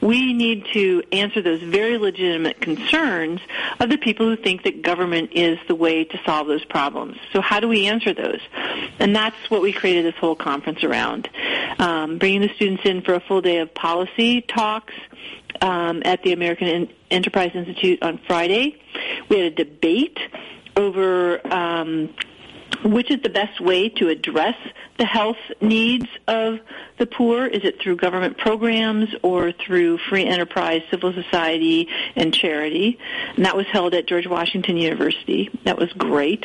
we 0.00 0.32
need 0.32 0.66
to 0.72 1.02
answer 1.12 1.40
those 1.40 1.62
very 1.62 1.98
legitimate 1.98 2.60
concerns 2.60 3.40
of 3.78 3.88
the 3.88 3.98
people 3.98 4.26
who 4.26 4.36
think 4.36 4.64
that 4.64 4.82
government 4.82 5.30
is 5.32 5.58
the 5.68 5.74
way 5.74 6.04
to 6.04 6.20
solve 6.24 6.48
those 6.48 6.64
problems. 6.64 7.18
So 7.32 7.40
how 7.40 7.60
do 7.60 7.68
we 7.68 7.86
answer 7.86 8.12
those? 8.12 8.40
And 8.98 9.14
that's 9.14 9.36
what 9.48 9.62
we 9.62 9.72
created 9.72 10.04
this 10.04 10.18
whole 10.18 10.36
conference 10.36 10.82
around. 10.82 11.28
Um, 11.78 12.18
bringing 12.18 12.40
the 12.40 12.52
students 12.56 12.84
in 12.84 13.02
for 13.02 13.14
a 13.14 13.20
full 13.20 13.40
day 13.40 13.58
of 13.58 13.72
policy 13.74 14.40
talks, 14.40 14.94
um, 15.60 16.02
at 16.04 16.22
the 16.22 16.32
American 16.32 16.88
Enterprise 17.10 17.52
Institute 17.54 18.02
on 18.02 18.18
Friday. 18.26 18.80
We 19.28 19.38
had 19.38 19.52
a 19.52 19.64
debate 19.64 20.18
over 20.76 21.40
um, 21.52 22.14
which 22.84 23.10
is 23.10 23.20
the 23.22 23.28
best 23.28 23.60
way 23.60 23.88
to 23.88 24.08
address 24.08 24.56
the 24.98 25.04
health 25.04 25.36
needs 25.60 26.06
of 26.26 26.58
the 26.98 27.06
poor? 27.06 27.46
Is 27.46 27.64
it 27.64 27.80
through 27.80 27.96
government 27.96 28.38
programs 28.38 29.08
or 29.22 29.52
through 29.52 29.98
free 29.98 30.26
enterprise, 30.26 30.82
civil 30.90 31.12
society, 31.12 31.88
and 32.16 32.34
charity? 32.34 32.98
And 33.36 33.44
that 33.44 33.56
was 33.56 33.66
held 33.66 33.94
at 33.94 34.06
George 34.06 34.26
Washington 34.26 34.76
University. 34.76 35.50
That 35.64 35.78
was 35.78 35.92
great. 35.92 36.44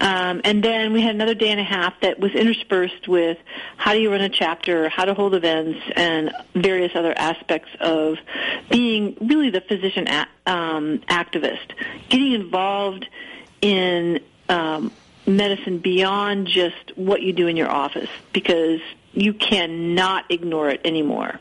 Um, 0.00 0.40
and 0.44 0.62
then 0.62 0.92
we 0.92 1.02
had 1.02 1.14
another 1.14 1.34
day 1.34 1.50
and 1.50 1.60
a 1.60 1.64
half 1.64 2.00
that 2.00 2.18
was 2.18 2.32
interspersed 2.32 3.08
with 3.08 3.38
how 3.76 3.92
do 3.92 4.00
you 4.00 4.10
run 4.10 4.20
a 4.20 4.28
chapter, 4.28 4.88
how 4.88 5.04
to 5.04 5.14
hold 5.14 5.34
events, 5.34 5.80
and 5.96 6.32
various 6.54 6.92
other 6.94 7.14
aspects 7.16 7.70
of 7.80 8.18
being 8.70 9.16
really 9.20 9.50
the 9.50 9.60
physician 9.60 10.08
a- 10.08 10.28
um, 10.46 10.98
activist, 11.08 11.72
getting 12.08 12.32
involved 12.32 13.06
in 13.64 14.20
um, 14.50 14.92
medicine 15.26 15.78
beyond 15.78 16.46
just 16.46 16.96
what 16.96 17.22
you 17.22 17.32
do 17.32 17.46
in 17.46 17.56
your 17.56 17.70
office 17.70 18.10
because 18.34 18.80
you 19.14 19.32
cannot 19.32 20.30
ignore 20.30 20.68
it 20.68 20.82
anymore. 20.84 21.40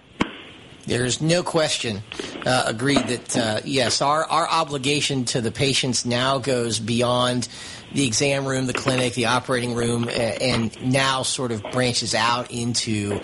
There's 0.85 1.21
no 1.21 1.43
question. 1.43 2.01
Uh, 2.45 2.63
agreed 2.65 3.05
that 3.07 3.37
uh, 3.37 3.61
yes, 3.65 4.01
our 4.01 4.23
our 4.25 4.47
obligation 4.49 5.25
to 5.25 5.41
the 5.41 5.51
patients 5.51 6.05
now 6.05 6.39
goes 6.39 6.79
beyond 6.79 7.47
the 7.93 8.05
exam 8.05 8.45
room, 8.45 8.67
the 8.67 8.73
clinic, 8.73 9.13
the 9.13 9.27
operating 9.27 9.75
room, 9.75 10.09
and 10.09 10.91
now 10.91 11.23
sort 11.23 11.51
of 11.51 11.63
branches 11.71 12.13
out 12.13 12.51
into 12.51 13.21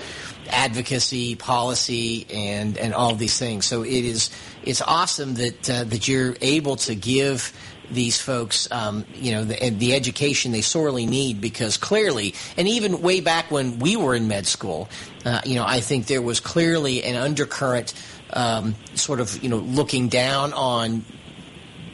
advocacy, 0.50 1.36
policy, 1.36 2.26
and 2.34 2.78
and 2.78 2.94
all 2.94 3.14
these 3.16 3.38
things. 3.38 3.66
So 3.66 3.84
it 3.84 4.06
is 4.06 4.30
it's 4.64 4.82
awesome 4.82 5.34
that 5.36 5.70
uh, 5.70 5.84
that 5.86 6.08
you're 6.08 6.36
able 6.40 6.78
to 6.78 6.96
give 6.96 7.54
these 7.92 8.20
folks, 8.20 8.68
um, 8.72 9.06
you 9.16 9.32
know, 9.32 9.44
the, 9.44 9.70
the, 9.72 9.94
education 9.94 10.52
they 10.52 10.62
sorely 10.62 11.06
need 11.06 11.42
because 11.42 11.78
clearly, 11.78 12.36
and 12.58 12.68
even 12.68 13.02
way 13.02 13.20
back 13.22 13.52
when 13.52 13.80
we 13.80 13.96
were 13.96 14.16
in 14.16 14.28
med 14.28 14.46
school, 14.48 14.90
uh, 15.26 15.42
you 15.46 15.56
know, 15.56 15.66
I 15.66 15.80
think 15.80 16.08
there 16.08 16.22
was 16.22 16.40
clearly 16.40 17.04
an 17.04 17.16
undercurrent, 17.16 17.94
um, 18.32 18.76
sort 18.94 19.20
of, 19.20 19.42
you 19.44 19.50
know, 19.50 19.58
looking 19.58 20.08
down 20.08 20.54
on 20.54 21.04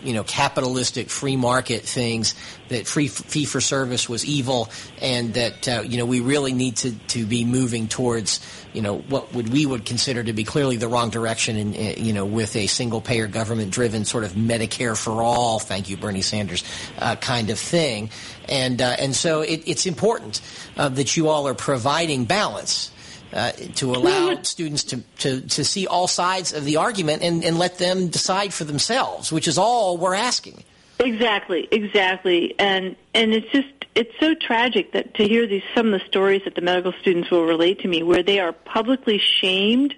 you 0.05 0.13
know 0.13 0.23
capitalistic 0.23 1.09
free 1.09 1.35
market 1.35 1.81
things 1.81 2.35
that 2.69 2.87
free 2.87 3.07
fee 3.07 3.45
for 3.45 3.59
service 3.59 4.07
was 4.07 4.25
evil 4.25 4.69
and 5.01 5.33
that 5.33 5.67
uh, 5.67 5.81
you 5.81 5.97
know 5.97 6.05
we 6.05 6.19
really 6.19 6.53
need 6.53 6.75
to 6.77 6.91
to 7.07 7.25
be 7.25 7.43
moving 7.43 7.87
towards 7.87 8.39
you 8.73 8.81
know 8.81 8.97
what 8.99 9.33
would 9.33 9.51
we 9.51 9.65
would 9.65 9.85
consider 9.85 10.23
to 10.23 10.33
be 10.33 10.43
clearly 10.43 10.77
the 10.77 10.87
wrong 10.87 11.09
direction 11.09 11.55
and 11.57 11.97
you 11.97 12.13
know 12.13 12.25
with 12.25 12.55
a 12.55 12.67
single 12.67 13.01
payer 13.01 13.27
government 13.27 13.71
driven 13.71 14.05
sort 14.05 14.23
of 14.23 14.31
Medicare 14.33 14.97
for 14.97 15.21
all 15.21 15.59
thank 15.59 15.89
you 15.89 15.97
Bernie 15.97 16.21
Sanders 16.21 16.63
uh, 16.99 17.15
kind 17.15 17.49
of 17.49 17.59
thing. 17.59 18.09
And 18.47 18.81
uh, 18.81 18.95
and 18.99 19.15
so 19.15 19.41
it, 19.41 19.63
it's 19.65 19.85
important 19.85 20.41
uh, 20.77 20.89
that 20.89 21.17
you 21.17 21.29
all 21.29 21.47
are 21.47 21.55
providing 21.55 22.25
balance 22.25 22.91
uh, 23.35 23.51
to 23.75 23.91
allow 23.93 24.35
students 24.43 24.83
to, 24.85 25.01
to, 25.19 25.41
to 25.41 25.63
see 25.63 25.85
all 25.85 26.07
sides 26.07 26.53
of 26.53 26.65
the 26.65 26.77
argument 26.77 27.21
and, 27.21 27.43
and 27.43 27.59
let 27.59 27.77
them 27.77 28.07
decide 28.07 28.53
for 28.53 28.63
themselves, 28.63 29.31
which 29.31 29.47
is 29.47 29.57
all 29.57 29.97
we're 29.97 30.15
asking. 30.15 30.63
Exactly, 30.97 31.67
exactly, 31.71 32.55
and 32.57 32.95
and 33.13 33.33
it's 33.33 33.51
just 33.51 33.67
it's 33.95 34.13
so 34.17 34.33
tragic 34.33 34.93
that 34.93 35.13
to 35.15 35.27
hear 35.27 35.45
these 35.45 35.61
some 35.73 35.93
of 35.93 35.99
the 35.99 36.05
stories 36.07 36.43
that 36.45 36.55
the 36.55 36.61
medical 36.61 36.93
students 37.01 37.29
will 37.29 37.45
relate 37.45 37.79
to 37.79 37.89
me, 37.89 38.01
where 38.01 38.23
they 38.23 38.39
are 38.39 38.53
publicly 38.53 39.17
shamed 39.17 39.93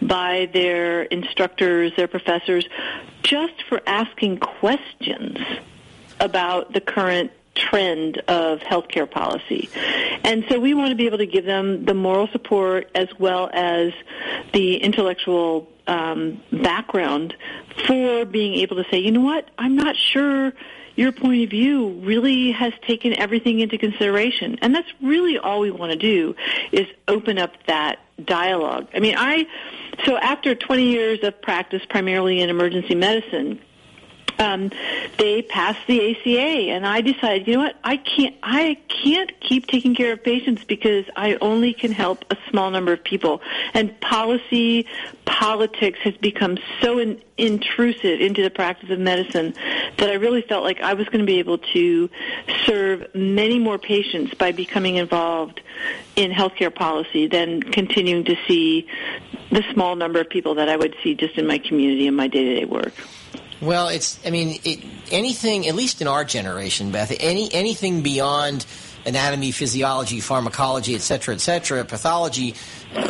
by 0.00 0.50
their 0.52 1.02
instructors, 1.02 1.92
their 1.96 2.08
professors, 2.08 2.68
just 3.22 3.62
for 3.68 3.80
asking 3.86 4.38
questions 4.38 5.38
about 6.18 6.72
the 6.72 6.80
current 6.80 7.30
trend 7.54 8.18
of 8.28 8.60
healthcare 8.60 9.10
policy. 9.10 9.68
And 10.24 10.44
so 10.48 10.58
we 10.58 10.74
want 10.74 10.90
to 10.90 10.96
be 10.96 11.06
able 11.06 11.18
to 11.18 11.26
give 11.26 11.44
them 11.44 11.84
the 11.84 11.94
moral 11.94 12.28
support 12.28 12.90
as 12.94 13.08
well 13.18 13.50
as 13.52 13.92
the 14.52 14.76
intellectual 14.76 15.68
um, 15.86 16.40
background 16.50 17.34
for 17.86 18.24
being 18.24 18.54
able 18.54 18.76
to 18.76 18.84
say, 18.90 18.98
you 18.98 19.10
know 19.10 19.20
what, 19.20 19.48
I'm 19.58 19.76
not 19.76 19.96
sure 19.96 20.52
your 20.94 21.12
point 21.12 21.42
of 21.44 21.50
view 21.50 21.88
really 22.02 22.52
has 22.52 22.72
taken 22.86 23.14
everything 23.18 23.60
into 23.60 23.78
consideration. 23.78 24.58
And 24.60 24.74
that's 24.74 24.88
really 25.02 25.38
all 25.38 25.60
we 25.60 25.70
want 25.70 25.92
to 25.92 25.98
do 25.98 26.34
is 26.70 26.86
open 27.08 27.38
up 27.38 27.52
that 27.66 27.98
dialogue. 28.22 28.88
I 28.94 29.00
mean, 29.00 29.14
I, 29.16 29.46
so 30.04 30.16
after 30.16 30.54
20 30.54 30.84
years 30.84 31.20
of 31.22 31.40
practice 31.40 31.82
primarily 31.88 32.40
in 32.40 32.50
emergency 32.50 32.94
medicine, 32.94 33.60
um, 34.42 34.70
they 35.18 35.42
passed 35.42 35.86
the 35.86 36.10
ACA, 36.10 36.70
and 36.70 36.86
I 36.86 37.00
decided, 37.00 37.46
you 37.46 37.54
know 37.54 37.60
what, 37.60 37.76
I 37.82 37.96
can't, 37.96 38.36
I 38.42 38.76
can't 38.88 39.32
keep 39.40 39.66
taking 39.66 39.94
care 39.94 40.12
of 40.12 40.22
patients 40.22 40.64
because 40.64 41.06
I 41.16 41.36
only 41.40 41.72
can 41.72 41.92
help 41.92 42.24
a 42.30 42.36
small 42.50 42.70
number 42.70 42.92
of 42.92 43.02
people. 43.02 43.40
And 43.72 43.98
policy, 44.00 44.86
politics 45.24 46.00
has 46.00 46.16
become 46.16 46.58
so 46.80 46.98
in, 46.98 47.22
intrusive 47.38 48.20
into 48.20 48.42
the 48.42 48.50
practice 48.50 48.90
of 48.90 48.98
medicine 48.98 49.54
that 49.96 50.10
I 50.10 50.14
really 50.14 50.42
felt 50.42 50.64
like 50.64 50.80
I 50.80 50.94
was 50.94 51.06
going 51.06 51.20
to 51.20 51.26
be 51.26 51.38
able 51.38 51.58
to 51.58 52.10
serve 52.66 53.14
many 53.14 53.58
more 53.58 53.78
patients 53.78 54.34
by 54.34 54.52
becoming 54.52 54.96
involved 54.96 55.60
in 56.16 56.30
healthcare 56.30 56.74
policy 56.74 57.26
than 57.26 57.62
continuing 57.62 58.24
to 58.24 58.36
see 58.46 58.88
the 59.50 59.64
small 59.72 59.96
number 59.96 60.20
of 60.20 60.28
people 60.28 60.54
that 60.56 60.68
I 60.68 60.76
would 60.76 60.94
see 61.02 61.14
just 61.14 61.36
in 61.36 61.46
my 61.46 61.58
community 61.58 62.06
and 62.06 62.16
my 62.16 62.26
day-to-day 62.26 62.64
work. 62.64 62.94
Well, 63.62 63.88
it's. 63.88 64.18
I 64.26 64.30
mean, 64.30 64.60
it, 64.64 64.80
anything. 65.12 65.68
At 65.68 65.76
least 65.76 66.02
in 66.02 66.08
our 66.08 66.24
generation, 66.24 66.90
Beth. 66.90 67.12
Any 67.20 67.48
anything 67.54 68.02
beyond 68.02 68.66
anatomy, 69.06 69.52
physiology, 69.52 70.20
pharmacology, 70.20 70.94
et 70.96 71.00
cetera, 71.00 71.34
et 71.34 71.40
cetera, 71.40 71.84
pathology 71.84 72.54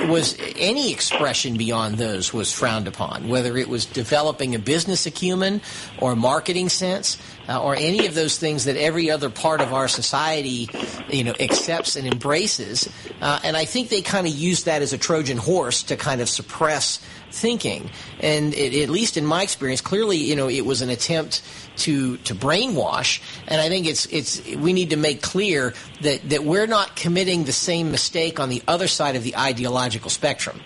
was 0.09 0.37
any 0.57 0.93
expression 0.93 1.57
beyond 1.57 1.97
those 1.97 2.33
was 2.33 2.53
frowned 2.53 2.87
upon, 2.87 3.29
whether 3.29 3.57
it 3.57 3.69
was 3.69 3.87
developing 3.87 4.55
a 4.55 4.59
business 4.59 5.07
acumen 5.07 5.61
or 5.99 6.15
marketing 6.15 6.69
sense 6.69 7.19
uh, 7.49 7.63
or 7.63 7.75
any 7.75 8.07
of 8.07 8.15
those 8.15 8.39
things 8.39 8.65
that 8.65 8.77
every 8.77 9.11
other 9.11 9.31
part 9.31 9.61
of 9.61 9.73
our 9.73 9.89
society, 9.89 10.69
you 11.09 11.25
know, 11.25 11.35
accepts 11.41 11.97
and 11.97 12.07
embraces. 12.07 12.89
Uh, 13.21 13.41
and 13.45 13.57
I 13.57 13.65
think 13.65 13.89
they 13.89 14.03
kind 14.03 14.27
of 14.27 14.33
use 14.33 14.65
that 14.65 14.83
as 14.83 14.93
a 14.93 14.99
Trojan 14.99 15.39
horse 15.39 15.83
to 15.85 15.97
kind 15.97 16.21
of 16.21 16.29
suppress 16.29 17.01
thinking. 17.31 17.91
And 18.21 18.55
it, 18.55 18.83
at 18.83 18.89
least 18.89 19.17
in 19.17 19.27
my 19.27 19.43
experience, 19.43 19.81
clearly, 19.81 20.19
you 20.19 20.37
know, 20.37 20.49
it 20.49 20.65
was 20.65 20.83
an 20.83 20.91
attempt 20.91 21.43
to 21.75 22.19
to 22.19 22.35
brainwash. 22.35 23.23
And 23.49 23.61
I 23.61 23.69
think 23.69 23.87
it's 23.87 24.07
it's 24.07 24.45
we 24.57 24.73
need 24.73 24.91
to 24.91 24.97
make 24.97 25.23
clear 25.23 25.75
that 26.03 26.29
that 26.31 26.45
we're 26.45 26.67
not 26.67 26.97
committing 26.97 27.45
the 27.45 27.53
same 27.53 27.91
mistake 27.91 28.39
on 28.39 28.49
the 28.49 28.63
other 28.69 28.87
side 28.87 29.17
of 29.17 29.25
the 29.25 29.35
ideological 29.73 30.11
spectrum. 30.11 30.61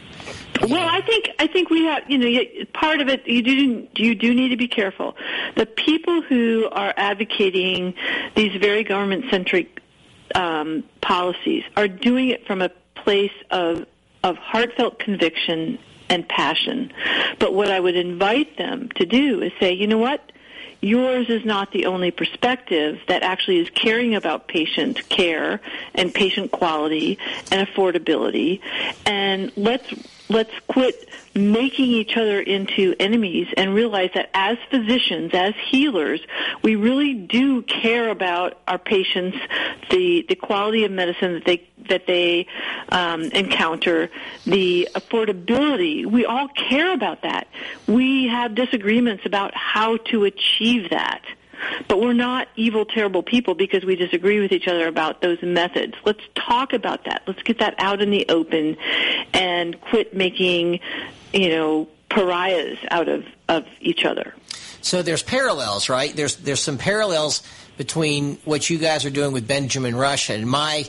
Well, 0.62 0.88
I 0.88 1.00
think 1.02 1.28
I 1.38 1.46
think 1.46 1.70
we 1.70 1.84
have 1.84 2.02
you 2.08 2.18
know 2.18 2.40
part 2.72 3.00
of 3.00 3.08
it 3.08 3.26
you 3.26 3.42
do 3.42 3.88
you 3.96 4.14
do 4.14 4.34
need 4.34 4.48
to 4.48 4.56
be 4.56 4.68
careful. 4.68 5.16
The 5.54 5.66
people 5.66 6.22
who 6.22 6.68
are 6.72 6.92
advocating 6.96 7.94
these 8.34 8.56
very 8.60 8.82
government 8.82 9.26
centric 9.30 9.80
um, 10.34 10.82
policies 11.02 11.62
are 11.76 11.88
doing 11.88 12.30
it 12.30 12.46
from 12.46 12.62
a 12.62 12.70
place 12.94 13.36
of 13.50 13.86
of 14.24 14.36
heartfelt 14.38 14.98
conviction 14.98 15.78
and 16.08 16.26
passion. 16.28 16.92
But 17.38 17.52
what 17.54 17.70
I 17.70 17.78
would 17.78 17.96
invite 17.96 18.56
them 18.56 18.88
to 18.96 19.04
do 19.04 19.42
is 19.42 19.52
say, 19.60 19.72
you 19.72 19.86
know 19.86 19.98
what? 19.98 20.32
Yours 20.86 21.28
is 21.28 21.44
not 21.44 21.72
the 21.72 21.86
only 21.86 22.12
perspective 22.12 23.00
that 23.08 23.24
actually 23.24 23.58
is 23.58 23.68
caring 23.70 24.14
about 24.14 24.46
patient 24.46 25.08
care 25.08 25.60
and 25.96 26.14
patient 26.14 26.52
quality 26.52 27.18
and 27.50 27.66
affordability. 27.66 28.60
And 29.04 29.50
let's 29.56 29.92
let's 30.28 30.52
quit 30.66 31.08
making 31.34 31.86
each 31.86 32.16
other 32.16 32.40
into 32.40 32.94
enemies 32.98 33.48
and 33.56 33.74
realize 33.74 34.10
that 34.14 34.30
as 34.34 34.56
physicians, 34.70 35.32
as 35.34 35.54
healers, 35.70 36.20
we 36.62 36.76
really 36.76 37.14
do 37.14 37.62
care 37.62 38.08
about 38.08 38.58
our 38.66 38.78
patients, 38.78 39.36
the 39.90 40.24
the 40.28 40.34
quality 40.34 40.84
of 40.84 40.90
medicine 40.90 41.34
that 41.34 41.44
they 41.44 41.68
that 41.88 42.06
they 42.06 42.46
um, 42.88 43.22
encounter, 43.22 44.10
the 44.44 44.88
affordability. 44.94 46.06
We 46.06 46.24
all 46.24 46.48
care 46.48 46.92
about 46.92 47.22
that. 47.22 47.48
We 47.86 48.28
have 48.28 48.54
disagreements 48.54 49.24
about 49.26 49.54
how 49.54 49.98
to 49.98 50.24
achieve 50.24 50.90
that. 50.90 51.22
But 51.88 52.00
we're 52.00 52.12
not 52.12 52.48
evil, 52.56 52.84
terrible 52.84 53.22
people 53.22 53.54
because 53.54 53.84
we 53.84 53.96
disagree 53.96 54.40
with 54.40 54.52
each 54.52 54.68
other 54.68 54.86
about 54.88 55.22
those 55.22 55.42
methods. 55.42 55.94
Let's 56.04 56.22
talk 56.34 56.72
about 56.72 57.04
that. 57.04 57.22
Let's 57.26 57.42
get 57.42 57.58
that 57.58 57.74
out 57.78 58.00
in 58.02 58.10
the 58.10 58.26
open 58.28 58.76
and 59.32 59.80
quit 59.80 60.14
making, 60.14 60.80
you 61.32 61.48
know, 61.50 61.88
pariahs 62.08 62.78
out 62.90 63.08
of, 63.08 63.24
of 63.48 63.66
each 63.80 64.04
other. 64.04 64.34
So 64.80 65.02
there's 65.02 65.22
parallels, 65.22 65.88
right? 65.88 66.14
There's 66.14 66.36
there's 66.36 66.60
some 66.60 66.78
parallels 66.78 67.42
between 67.76 68.36
what 68.44 68.70
you 68.70 68.78
guys 68.78 69.04
are 69.04 69.10
doing 69.10 69.32
with 69.32 69.48
Benjamin 69.48 69.96
Rush 69.96 70.30
and 70.30 70.48
my 70.48 70.84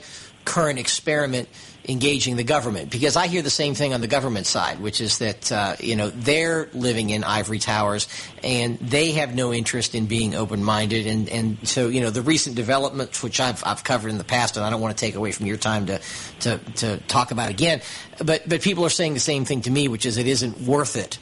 current 0.45 0.80
experiment 0.80 1.49
engaging 1.88 2.35
the 2.35 2.43
government 2.43 2.89
because 2.89 3.15
I 3.15 3.27
hear 3.27 3.41
the 3.41 3.49
same 3.49 3.73
thing 3.73 3.93
on 3.93 4.01
the 4.01 4.07
government 4.07 4.45
side, 4.45 4.79
which 4.79 4.99
is 4.99 5.19
that 5.19 5.51
uh, 5.51 5.75
you 5.79 5.95
know 5.95 6.09
they're 6.09 6.69
living 6.73 7.09
in 7.09 7.23
ivory 7.23 7.59
towers 7.59 8.07
and 8.43 8.77
they 8.79 9.11
have 9.13 9.33
no 9.33 9.53
interest 9.53 9.95
in 9.95 10.05
being 10.05 10.35
open-minded, 10.35 11.07
and 11.07 11.29
and 11.29 11.67
so 11.67 11.88
you 11.88 12.01
know 12.01 12.09
the 12.09 12.21
recent 12.21 12.55
developments 12.55 13.23
which 13.23 13.39
I've 13.39 13.63
I've 13.65 13.83
covered 13.83 14.09
in 14.09 14.17
the 14.17 14.23
past, 14.23 14.57
and 14.57 14.65
I 14.65 14.69
don't 14.69 14.81
want 14.81 14.97
to 14.97 14.99
take 14.99 15.15
away 15.15 15.31
from 15.31 15.45
your 15.45 15.57
time 15.57 15.85
to 15.88 16.01
to 16.41 16.57
to 16.57 16.97
talk 17.07 17.31
about 17.31 17.49
again, 17.49 17.81
but 18.23 18.47
but 18.47 18.61
people 18.61 18.85
are 18.85 18.89
saying 18.89 19.13
the 19.13 19.19
same 19.19 19.45
thing 19.45 19.61
to 19.61 19.71
me, 19.71 19.88
which 19.88 20.05
is 20.05 20.17
it 20.17 20.27
isn't 20.27 20.61
worth 20.61 20.95
it 20.95 21.17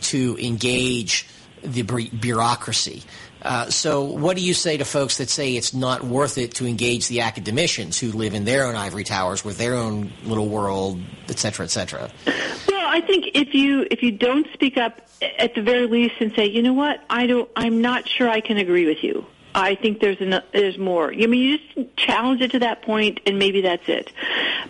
to 0.00 0.36
engage 0.40 1.26
the 1.62 1.82
bureaucracy. 1.82 3.02
Uh, 3.42 3.68
so, 3.68 4.04
what 4.04 4.36
do 4.36 4.42
you 4.42 4.54
say 4.54 4.76
to 4.76 4.84
folks 4.84 5.18
that 5.18 5.28
say 5.28 5.56
it's 5.56 5.74
not 5.74 6.04
worth 6.04 6.38
it 6.38 6.54
to 6.54 6.66
engage 6.66 7.08
the 7.08 7.22
academicians 7.22 7.98
who 7.98 8.12
live 8.12 8.34
in 8.34 8.44
their 8.44 8.66
own 8.66 8.76
ivory 8.76 9.02
towers 9.02 9.44
with 9.44 9.58
their 9.58 9.74
own 9.74 10.12
little 10.22 10.48
world, 10.48 11.00
et 11.28 11.38
cetera, 11.38 11.64
et 11.64 11.70
cetera? 11.70 12.08
Well, 12.26 12.86
I 12.86 13.00
think 13.00 13.30
if 13.34 13.52
you 13.52 13.86
if 13.90 14.00
you 14.02 14.12
don't 14.12 14.46
speak 14.52 14.76
up 14.76 15.00
at 15.38 15.56
the 15.56 15.62
very 15.62 15.86
least 15.86 16.14
and 16.20 16.32
say, 16.34 16.46
you 16.46 16.62
know 16.62 16.72
what, 16.72 17.02
I 17.10 17.26
don't, 17.26 17.50
I'm 17.56 17.80
not 17.80 18.08
sure 18.08 18.28
I 18.28 18.40
can 18.40 18.58
agree 18.58 18.86
with 18.86 19.02
you. 19.02 19.26
I 19.54 19.74
think 19.74 20.00
there's 20.00 20.20
an, 20.20 20.40
there's 20.52 20.78
more. 20.78 21.12
I 21.12 21.26
mean, 21.26 21.34
you 21.34 21.58
just 21.58 21.96
challenge 21.96 22.40
it 22.42 22.52
to 22.52 22.60
that 22.60 22.82
point, 22.82 23.20
and 23.26 23.38
maybe 23.40 23.60
that's 23.60 23.88
it. 23.88 24.10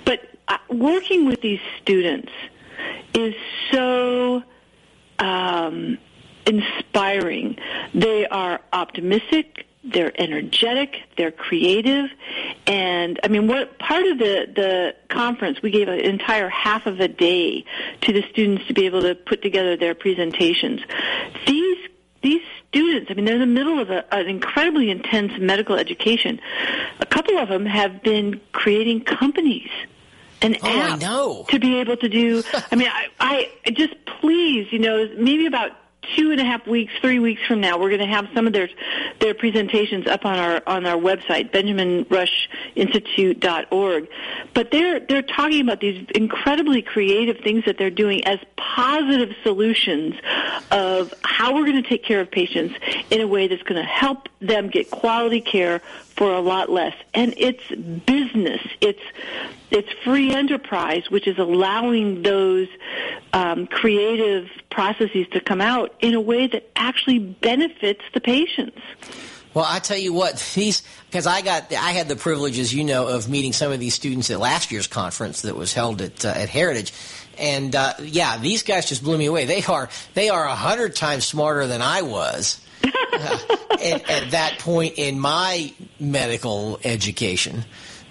But 0.07 0.29
uh, 0.49 0.57
working 0.71 1.27
with 1.27 1.43
these 1.43 1.61
students 1.83 2.33
is 3.15 3.35
so. 3.71 4.43
Um, 5.19 5.99
inspiring. 6.47 7.59
They 7.95 8.27
are 8.27 8.61
optimistic. 8.73 9.67
They're 9.85 10.13
energetic. 10.21 10.97
They're 11.17 11.33
creative. 11.33 12.11
And 12.67 13.19
I 13.25 13.29
mean, 13.29 13.49
what 13.49 13.79
part 13.79 14.07
of 14.07 14.19
the, 14.19 14.47
the 14.55 14.95
conference, 15.09 15.61
we 15.61 15.71
gave 15.71 15.89
an 15.89 16.01
entire 16.01 16.49
half 16.49 16.87
of 16.87 17.01
a 17.01 17.09
day 17.09 17.65
to 18.03 18.13
the 18.13 18.23
students 18.31 18.67
to 18.69 18.75
be 18.75 18.87
able 18.87 19.03
to 19.03 19.15
put 19.15 19.43
together 19.43 19.77
their 19.77 19.95
presentations. 19.95 20.81
These, 21.47 21.79
these 22.23 22.43
students, 22.69 23.11
I 23.11 23.15
mean, 23.15 23.25
they're 23.25 23.35
in 23.35 23.41
the 23.41 23.47
middle 23.47 23.81
of 23.81 23.91
a, 23.91 24.15
an 24.15 24.29
incredibly 24.29 24.89
intense 24.89 25.33
medical 25.39 25.77
education. 25.77 26.41
A 27.01 27.07
couple 27.07 27.39
of 27.39 27.49
them 27.49 27.67
have 27.67 28.03
been 28.03 28.41
creating 28.53 29.03
companies 29.03 29.69
an 30.43 30.57
oh, 30.63 30.81
app 30.81 31.49
to 31.49 31.59
be 31.59 31.77
able 31.77 31.97
to 31.97 32.09
do. 32.09 32.43
I 32.71 32.77
mean, 32.77 32.89
I, 32.89 33.49
I 33.65 33.71
just 33.71 33.95
please, 34.21 34.73
you 34.73 34.79
know, 34.79 35.09
maybe 35.17 35.47
about 35.47 35.71
two 36.17 36.33
and 36.33 36.41
a 36.41 36.45
half 36.45 36.67
weeks, 36.67 36.93
three 37.01 37.19
weeks 37.19 37.43
from 37.47 37.61
now, 37.61 37.79
we're 37.79 37.91
going 37.91 38.01
to 38.01 38.07
have 38.07 38.29
some 38.35 38.47
of 38.47 38.53
their 38.53 38.69
their 39.21 39.35
presentations 39.35 40.07
up 40.07 40.25
on 40.25 40.39
our 40.39 40.63
on 40.67 40.87
our 40.87 40.97
website, 40.97 41.51
BenjaminRushInstitute.org. 41.53 44.09
But 44.55 44.71
they're 44.71 45.01
they're 45.01 45.23
talking 45.23 45.61
about 45.61 45.81
these 45.81 46.07
incredibly 46.15 46.83
creative 46.83 47.39
things 47.39 47.65
that 47.65 47.79
they're 47.79 47.91
doing 47.91 48.25
as 48.27 48.39
positive 48.57 49.35
solutions 49.43 50.15
of 50.71 51.13
how 51.23 51.55
we're 51.55 51.67
going 51.67 51.83
to 51.83 51.89
take 51.89 52.05
care 52.05 52.21
of 52.21 52.31
patients 52.31 52.75
in 53.11 53.21
a 53.21 53.27
way 53.27 53.49
that's 53.49 53.63
going 53.63 53.81
to 53.81 53.89
help 53.89 54.29
them 54.41 54.69
get 54.69 54.91
quality 54.91 55.41
care 55.41 55.81
for 56.17 56.33
a 56.33 56.41
lot 56.41 56.71
less. 56.71 56.95
And 57.15 57.35
it's 57.37 57.67
business. 58.07 58.61
It's 58.81 59.03
it's 59.71 59.89
free 60.05 60.33
enterprise, 60.33 61.11
which 61.11 61.27
is 61.27 61.39
allowing 61.39 62.23
those 62.23 62.69
um, 63.33 63.67
creative 63.67 64.51
processes 64.71 65.27
to 65.33 65.41
come 65.41 65.61
out 65.61 65.95
in 66.01 66.15
a 66.15 66.21
way 66.21 66.47
that 66.47 66.71
actually 66.77 67.19
benefits 67.19 68.03
the 68.13 68.21
patients. 68.21 68.79
Well, 69.55 69.67
I 69.69 69.81
tell 69.81 69.99
you 69.99 70.13
what, 70.15 70.53
these 70.55 70.83
because 71.11 71.27
I 71.27 71.43
got 71.43 71.73
I 71.73 71.93
had 71.93 72.09
the 72.09 72.17
privilege, 72.17 72.59
as 72.59 72.73
you 72.75 72.85
know, 72.85 73.09
of 73.09 73.29
meeting 73.29 73.53
some 73.53 73.71
of 73.71 73.81
these 73.81 73.95
students 73.95 74.31
at 74.31 74.41
last 74.41 74.73
year's 74.73 74.87
conference 74.87 75.43
that 75.43 75.55
was 75.57 75.75
held 75.75 76.01
at 76.01 76.25
uh, 76.25 76.29
at 76.29 76.49
Heritage, 76.49 76.93
and 77.39 77.75
uh, 77.77 77.93
yeah, 78.01 78.39
these 78.39 78.63
guys 78.63 78.89
just 78.89 79.03
blew 79.03 79.19
me 79.19 79.27
away. 79.27 79.45
They 79.45 79.63
are 79.65 79.91
they 80.15 80.31
are 80.31 80.45
a 80.45 80.55
hundred 80.55 80.97
times 80.97 81.27
smarter 81.27 81.67
than 81.67 81.83
I 81.83 82.01
was. 82.03 82.65
at, 82.85 84.11
at, 84.11 84.31
that 84.31 84.57
point 84.59 84.95
in 84.97 85.19
my 85.19 85.73
medical 86.01 86.79
education. 86.85 87.65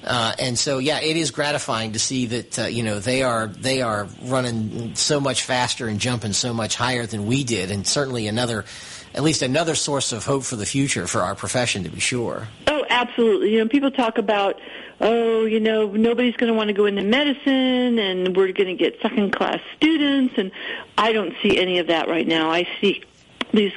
Uh, 0.04 0.34
and 0.40 0.58
so, 0.58 0.80
yeah, 0.80 1.00
it 1.00 1.18
is 1.18 1.32
gratifying 1.32 1.92
to 1.94 2.00
see 2.00 2.26
that 2.28 2.60
uh, 2.60 2.64
you 2.64 2.82
know 2.82 3.00
they 3.00 3.22
are 3.22 3.48
they 3.48 3.82
are 3.82 4.08
running 4.24 4.96
so 4.96 5.20
much 5.20 5.44
faster 5.44 5.88
and 5.88 6.00
jumping 6.00 6.34
so 6.34 6.54
much 6.54 6.76
higher 6.76 7.06
than 7.06 7.28
we 7.28 7.44
did, 7.44 7.70
and 7.70 7.86
certainly 7.86 8.28
another, 8.28 8.66
at 9.14 9.22
least 9.22 9.44
another 9.44 9.76
source 9.76 10.12
of 10.12 10.26
hope 10.26 10.44
for 10.44 10.56
the 10.56 10.66
future 10.66 11.06
for 11.06 11.22
our 11.22 11.36
profession, 11.36 11.84
to 11.84 11.90
be 11.90 12.00
sure. 12.00 12.48
Oh, 12.66 12.84
absolutely. 12.90 13.54
You 13.54 13.60
know, 13.60 13.68
people 13.68 13.92
talk 13.92 14.18
about 14.18 14.60
oh, 15.02 15.46
you 15.46 15.60
know, 15.60 15.88
nobody's 15.88 16.36
going 16.36 16.52
to 16.52 16.54
want 16.56 16.70
to 16.70 16.74
go 16.74 16.86
into 16.86 17.04
medicine 17.04 18.00
and 18.00 18.36
we're 18.38 18.52
going 18.52 18.68
to 18.68 18.76
get 18.76 19.02
second 19.02 19.32
class 19.32 19.60
students. 19.76 20.36
And 20.38 20.52
I 20.98 21.12
don't 21.12 21.34
see 21.42 21.60
any 21.60 21.80
of 21.80 21.88
that 21.88 22.08
right 22.08 22.28
now. 22.28 22.52
I 22.52 22.68
see 22.80 23.04
these 23.52 23.74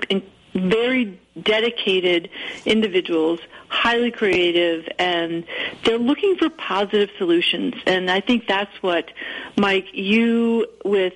very 0.54 1.20
dedicated 1.40 2.30
individuals, 2.64 3.40
highly 3.68 4.10
creative, 4.10 4.88
and 4.98 5.44
they're 5.84 5.98
looking 5.98 6.36
for 6.36 6.48
positive 6.48 7.10
solutions. 7.18 7.74
And 7.86 8.10
I 8.10 8.20
think 8.20 8.46
that's 8.46 8.74
what, 8.82 9.10
Mike, 9.56 9.88
you 9.92 10.66
with 10.84 11.14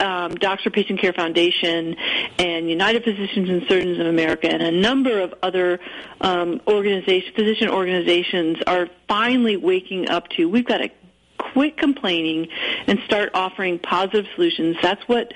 um, 0.00 0.34
Doctor 0.34 0.70
Patient 0.70 1.00
Care 1.00 1.12
Foundation 1.12 1.96
and 2.38 2.68
United 2.68 3.04
Physicians 3.04 3.48
and 3.48 3.62
Surgeons 3.68 4.00
of 4.00 4.06
America 4.06 4.48
and 4.48 4.62
a 4.62 4.72
number 4.72 5.20
of 5.20 5.34
other 5.42 5.78
um, 6.20 6.60
organization, 6.66 7.32
physician 7.34 7.68
organizations 7.68 8.58
are 8.66 8.88
finally 9.06 9.56
waking 9.56 10.08
up 10.08 10.28
to. 10.30 10.48
We've 10.48 10.64
got 10.66 10.78
to 10.78 10.90
quit 11.38 11.76
complaining 11.76 12.48
and 12.86 12.98
start 13.04 13.30
offering 13.34 13.78
positive 13.78 14.26
solutions. 14.34 14.76
That's 14.82 15.02
what 15.08 15.32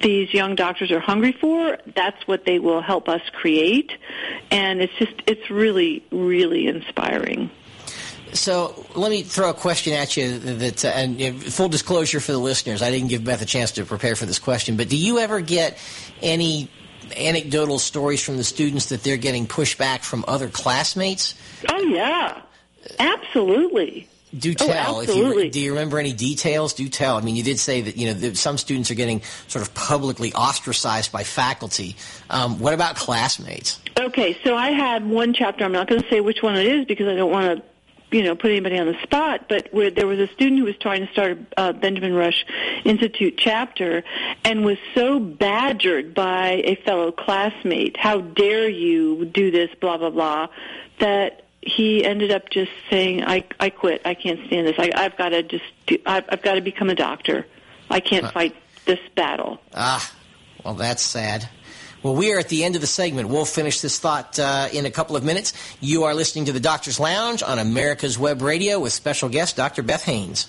these 0.00 0.32
young 0.32 0.54
doctors 0.54 0.90
are 0.90 1.00
hungry 1.00 1.32
for. 1.32 1.78
That's 1.94 2.26
what 2.26 2.44
they 2.44 2.58
will 2.58 2.80
help 2.80 3.08
us 3.08 3.22
create. 3.32 3.92
And 4.50 4.80
it's 4.80 4.94
just, 4.94 5.14
it's 5.26 5.50
really, 5.50 6.04
really 6.10 6.66
inspiring. 6.66 7.50
So 8.32 8.86
let 8.94 9.10
me 9.10 9.22
throw 9.22 9.50
a 9.50 9.54
question 9.54 9.92
at 9.92 10.16
you 10.16 10.38
that, 10.38 10.84
uh, 10.84 10.88
and 10.88 11.42
full 11.42 11.68
disclosure 11.68 12.20
for 12.20 12.32
the 12.32 12.38
listeners, 12.38 12.80
I 12.80 12.90
didn't 12.90 13.08
give 13.08 13.24
Beth 13.24 13.42
a 13.42 13.46
chance 13.46 13.72
to 13.72 13.84
prepare 13.84 14.14
for 14.14 14.26
this 14.26 14.38
question, 14.38 14.76
but 14.76 14.88
do 14.88 14.96
you 14.96 15.18
ever 15.18 15.40
get 15.40 15.78
any 16.22 16.70
anecdotal 17.16 17.78
stories 17.78 18.22
from 18.22 18.36
the 18.36 18.44
students 18.44 18.86
that 18.86 19.02
they're 19.02 19.16
getting 19.16 19.46
pushback 19.46 20.04
from 20.04 20.24
other 20.28 20.48
classmates? 20.48 21.34
Oh 21.68 21.82
yeah, 21.82 22.40
absolutely. 23.00 24.08
Do 24.36 24.50
oh, 24.50 24.54
tell. 24.54 24.96
Oh, 24.96 25.02
absolutely. 25.02 25.46
You, 25.46 25.50
do 25.50 25.60
you 25.60 25.70
remember 25.70 25.98
any 25.98 26.12
details? 26.12 26.74
Do 26.74 26.88
tell. 26.88 27.16
I 27.16 27.20
mean, 27.20 27.36
you 27.36 27.42
did 27.42 27.58
say 27.58 27.80
that 27.82 27.96
you 27.96 28.14
know 28.14 28.32
some 28.34 28.58
students 28.58 28.90
are 28.90 28.94
getting 28.94 29.22
sort 29.48 29.66
of 29.66 29.74
publicly 29.74 30.32
ostracized 30.32 31.10
by 31.10 31.24
faculty. 31.24 31.96
Um, 32.28 32.58
what 32.60 32.72
about 32.72 32.96
classmates? 32.96 33.80
Okay, 33.98 34.38
so 34.44 34.56
I 34.56 34.70
had 34.70 35.08
one 35.08 35.34
chapter. 35.34 35.64
I'm 35.64 35.72
not 35.72 35.88
going 35.88 36.02
to 36.02 36.08
say 36.08 36.20
which 36.20 36.42
one 36.42 36.56
it 36.56 36.66
is 36.66 36.86
because 36.86 37.08
I 37.08 37.16
don't 37.16 37.30
want 37.30 37.58
to 37.58 37.64
you 38.10 38.24
know, 38.24 38.34
put 38.34 38.50
anybody 38.50 38.78
on 38.78 38.86
the 38.86 39.00
spot, 39.02 39.48
but 39.48 39.72
where 39.72 39.90
there 39.90 40.06
was 40.06 40.18
a 40.18 40.26
student 40.28 40.58
who 40.58 40.64
was 40.64 40.76
trying 40.78 41.06
to 41.06 41.12
start 41.12 41.38
a 41.56 41.60
uh, 41.60 41.72
Benjamin 41.72 42.12
Rush 42.12 42.44
Institute 42.84 43.34
chapter 43.38 44.02
and 44.44 44.64
was 44.64 44.78
so 44.94 45.20
badgered 45.20 46.14
by 46.14 46.62
a 46.64 46.74
fellow 46.76 47.12
classmate, 47.12 47.96
how 47.96 48.20
dare 48.20 48.68
you 48.68 49.26
do 49.26 49.50
this, 49.50 49.70
blah, 49.80 49.96
blah, 49.96 50.10
blah, 50.10 50.48
that 50.98 51.44
he 51.62 52.04
ended 52.04 52.30
up 52.30 52.50
just 52.50 52.70
saying, 52.88 53.24
"I 53.24 53.44
I 53.58 53.70
quit. 53.70 54.02
I 54.04 54.14
can't 54.14 54.46
stand 54.46 54.66
this. 54.66 54.76
I, 54.78 54.90
I've 54.94 55.16
got 55.16 55.30
to 55.30 55.42
just 55.42 55.64
do, 55.86 55.98
I've, 56.06 56.24
I've 56.28 56.42
got 56.42 56.54
to 56.54 56.60
become 56.60 56.90
a 56.90 56.94
doctor. 56.94 57.46
I 57.90 58.00
can't 58.00 58.24
uh, 58.24 58.30
fight 58.30 58.56
this 58.86 59.00
battle." 59.14 59.60
Ah, 59.74 60.10
well, 60.64 60.74
that's 60.74 61.02
sad. 61.02 61.48
Well, 62.02 62.14
we 62.14 62.32
are 62.32 62.38
at 62.38 62.48
the 62.48 62.64
end 62.64 62.76
of 62.76 62.80
the 62.80 62.86
segment. 62.86 63.28
We'll 63.28 63.44
finish 63.44 63.80
this 63.82 63.98
thought 63.98 64.38
uh, 64.38 64.68
in 64.72 64.86
a 64.86 64.90
couple 64.90 65.16
of 65.16 65.24
minutes. 65.24 65.52
You 65.80 66.04
are 66.04 66.14
listening 66.14 66.46
to 66.46 66.52
the 66.52 66.60
Doctor's 66.60 66.98
Lounge 66.98 67.42
on 67.42 67.58
America's 67.58 68.18
Web 68.18 68.40
Radio 68.40 68.78
with 68.78 68.94
special 68.94 69.28
guest 69.28 69.56
Dr. 69.56 69.82
Beth 69.82 70.04
Haynes. 70.04 70.48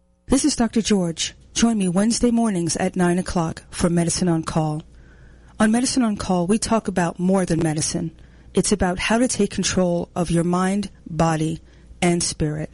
This 0.31 0.45
is 0.45 0.55
Dr. 0.55 0.81
George. 0.81 1.33
Join 1.53 1.77
me 1.77 1.89
Wednesday 1.89 2.31
mornings 2.31 2.77
at 2.77 2.95
9 2.95 3.19
o'clock 3.19 3.63
for 3.69 3.89
Medicine 3.89 4.29
on 4.29 4.43
Call. 4.43 4.81
On 5.59 5.69
Medicine 5.69 6.03
on 6.03 6.15
Call, 6.15 6.47
we 6.47 6.57
talk 6.57 6.87
about 6.87 7.19
more 7.19 7.45
than 7.45 7.61
medicine. 7.61 8.17
It's 8.53 8.71
about 8.71 8.97
how 8.97 9.17
to 9.17 9.27
take 9.27 9.51
control 9.51 10.09
of 10.15 10.31
your 10.31 10.45
mind, 10.45 10.89
body, 11.05 11.59
and 12.01 12.23
spirit. 12.23 12.73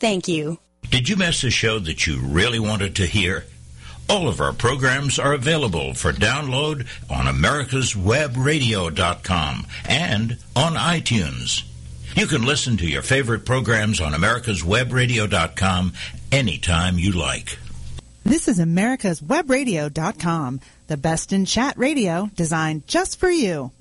Thank 0.00 0.28
you. 0.28 0.58
Did 0.90 1.08
you 1.08 1.16
miss 1.16 1.42
a 1.44 1.50
show 1.50 1.78
that 1.80 2.06
you 2.06 2.18
really 2.20 2.58
wanted 2.58 2.96
to 2.96 3.06
hear? 3.06 3.44
All 4.08 4.26
of 4.26 4.40
our 4.40 4.54
programs 4.54 5.18
are 5.18 5.34
available 5.34 5.92
for 5.92 6.12
download 6.12 6.86
on 7.10 7.26
americaswebradio.com 7.26 9.66
and 9.86 10.38
on 10.56 10.72
iTunes. 10.74 11.64
You 12.14 12.26
can 12.26 12.46
listen 12.46 12.78
to 12.78 12.86
your 12.86 13.02
favorite 13.02 13.44
programs 13.44 14.00
on 14.00 14.12
americaswebradio.com 14.12 15.92
anytime 16.32 16.98
you 16.98 17.12
like. 17.12 17.58
This 18.24 18.48
is 18.48 18.58
americaswebradio.com, 18.58 20.60
the 20.86 20.96
best 20.96 21.34
in 21.34 21.44
chat 21.44 21.76
radio 21.76 22.30
designed 22.34 22.86
just 22.86 23.20
for 23.20 23.30
you. 23.30 23.72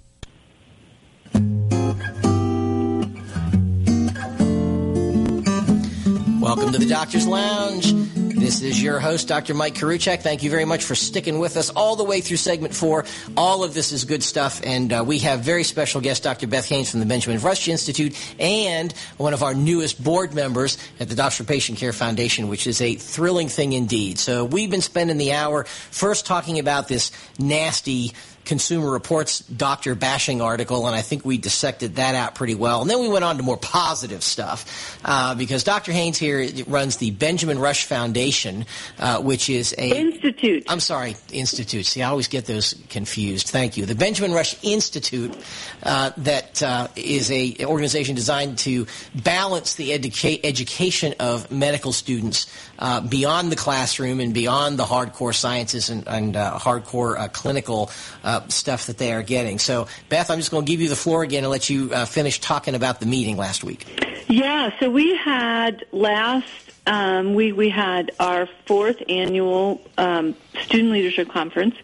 Welcome 6.48 6.72
to 6.72 6.78
the 6.78 6.86
Doctor's 6.86 7.28
Lounge. 7.28 7.92
This 7.92 8.62
is 8.62 8.82
your 8.82 9.02
host, 9.02 9.28
Dr. 9.28 9.54
Mike 9.54 9.76
Koriwchak. 9.76 10.22
Thank 10.22 10.44
you 10.44 10.50
very 10.50 10.64
much 10.64 10.86
for 10.86 10.96
sticking 10.96 11.40
with 11.40 11.58
us 11.58 11.70
all 11.70 11.98
the 11.98 12.06
way 12.06 12.22
through 12.22 12.38
segment 12.38 12.74
four. 12.74 13.04
All 13.36 13.66
of 13.66 13.74
this 13.74 13.92
is 13.92 14.06
good 14.06 14.24
stuff, 14.24 14.62
and 14.64 14.94
uh, 14.94 15.04
we 15.06 15.20
have 15.20 15.42
very 15.42 15.66
special 15.66 16.00
guest, 16.00 16.24
Dr. 16.24 16.48
Beth 16.48 16.70
Haynes 16.70 16.90
from 16.90 17.02
the 17.02 17.06
Benjamin 17.06 17.42
Rush 17.42 17.68
Institute, 17.68 18.16
and 18.40 18.94
one 19.18 19.34
of 19.34 19.44
our 19.44 19.54
newest 19.54 20.02
board 20.02 20.34
members 20.34 20.78
at 21.02 21.10
the 21.10 21.16
Doctor 21.16 21.44
Patient 21.44 21.80
Care 21.80 21.92
Foundation, 21.92 22.48
which 22.48 22.66
is 22.66 22.80
a 22.80 22.96
thrilling 22.96 23.50
thing 23.50 23.74
indeed. 23.74 24.18
So 24.18 24.46
we've 24.46 24.72
been 24.72 24.80
spending 24.80 25.18
the 25.18 25.34
hour 25.34 25.66
first 25.66 26.26
talking 26.26 26.60
about 26.60 26.88
this 26.88 27.12
nasty 27.38 28.14
Consumer 28.48 28.90
Reports 28.90 29.42
doctor 29.42 29.94
bashing 29.94 30.42
article, 30.42 30.88
and 30.88 30.96
I 30.96 31.02
think 31.02 31.26
we 31.26 31.38
dissected 31.38 31.98
that 31.98 32.16
out 32.16 32.34
pretty 32.34 32.56
well. 32.56 32.82
And 32.82 32.90
then 32.90 33.00
we 33.02 33.10
went 33.10 33.26
on 33.26 33.38
to 33.38 33.44
more 33.44 33.58
positive 33.58 34.24
stuff 34.24 35.00
uh, 35.04 35.36
because 35.36 35.66
Dr. 35.66 35.92
Haynes 35.92 36.18
here 36.18 36.48
runs 36.66 36.98
the 36.98 37.12
Benjamin 37.12 37.60
Rush 37.60 37.84
Foundation, 37.86 38.66
uh, 39.00 39.22
which 39.22 39.50
is 39.50 39.76
a 39.78 40.00
institute. 40.00 40.64
I'm 40.70 40.80
sorry, 40.80 41.18
institute. 41.32 41.86
See, 41.86 42.02
I 42.02 42.10
always 42.10 42.30
get 42.30 42.46
those 42.46 42.74
confused. 42.90 43.50
Thank 43.50 43.76
you. 43.76 43.86
The 43.86 43.96
Benjamin 43.96 44.32
Rush 44.32 44.56
Institute 44.64 45.38
uh, 45.84 46.12
that 46.18 46.64
uh, 46.64 46.88
is 46.96 47.30
a 47.30 47.66
organization 47.66 48.16
designed 48.16 48.58
to 48.60 48.88
balance 49.14 49.76
the 49.76 49.92
educa- 49.92 50.40
education 50.44 51.14
of 51.20 51.52
medical 51.52 51.92
students 51.92 52.48
uh, 52.80 53.02
beyond 53.02 53.52
the 53.52 53.56
classroom 53.56 54.20
and 54.22 54.34
beyond 54.34 54.80
the 54.80 54.86
hardcore 54.86 55.36
sciences 55.36 55.90
and, 55.90 56.08
and 56.08 56.36
uh, 56.36 56.58
hardcore 56.58 57.18
uh, 57.20 57.28
clinical 57.28 57.92
uh, 58.24 58.37
stuff 58.50 58.88
that 58.88 58.98
they 58.98 59.14
are 59.14 59.24
getting. 59.24 59.60
So, 59.60 59.88
Beth, 60.10 60.30
I'm 60.30 60.40
just 60.40 60.52
going 60.52 60.66
to 60.66 60.72
give 60.72 60.82
you 60.82 60.90
the 60.90 60.96
floor 60.96 61.24
again 61.24 61.44
and 61.44 61.52
let 61.52 61.70
you 61.70 61.92
uh, 61.94 62.06
finish 62.06 62.40
talking 62.40 62.76
about 62.76 63.00
the 63.00 63.06
meeting 63.06 63.38
last 63.38 63.64
week. 63.64 63.86
Yeah, 64.28 64.72
so 64.80 64.90
we 64.90 65.16
had 65.16 65.86
last 65.92 66.46
um, 66.86 67.34
we 67.34 67.52
we 67.52 67.70
had 67.70 68.12
our 68.20 68.48
fourth 68.66 69.02
annual 69.10 69.82
um, 69.98 70.36
student 70.64 70.92
leadership 70.92 71.30
conference, 71.30 71.76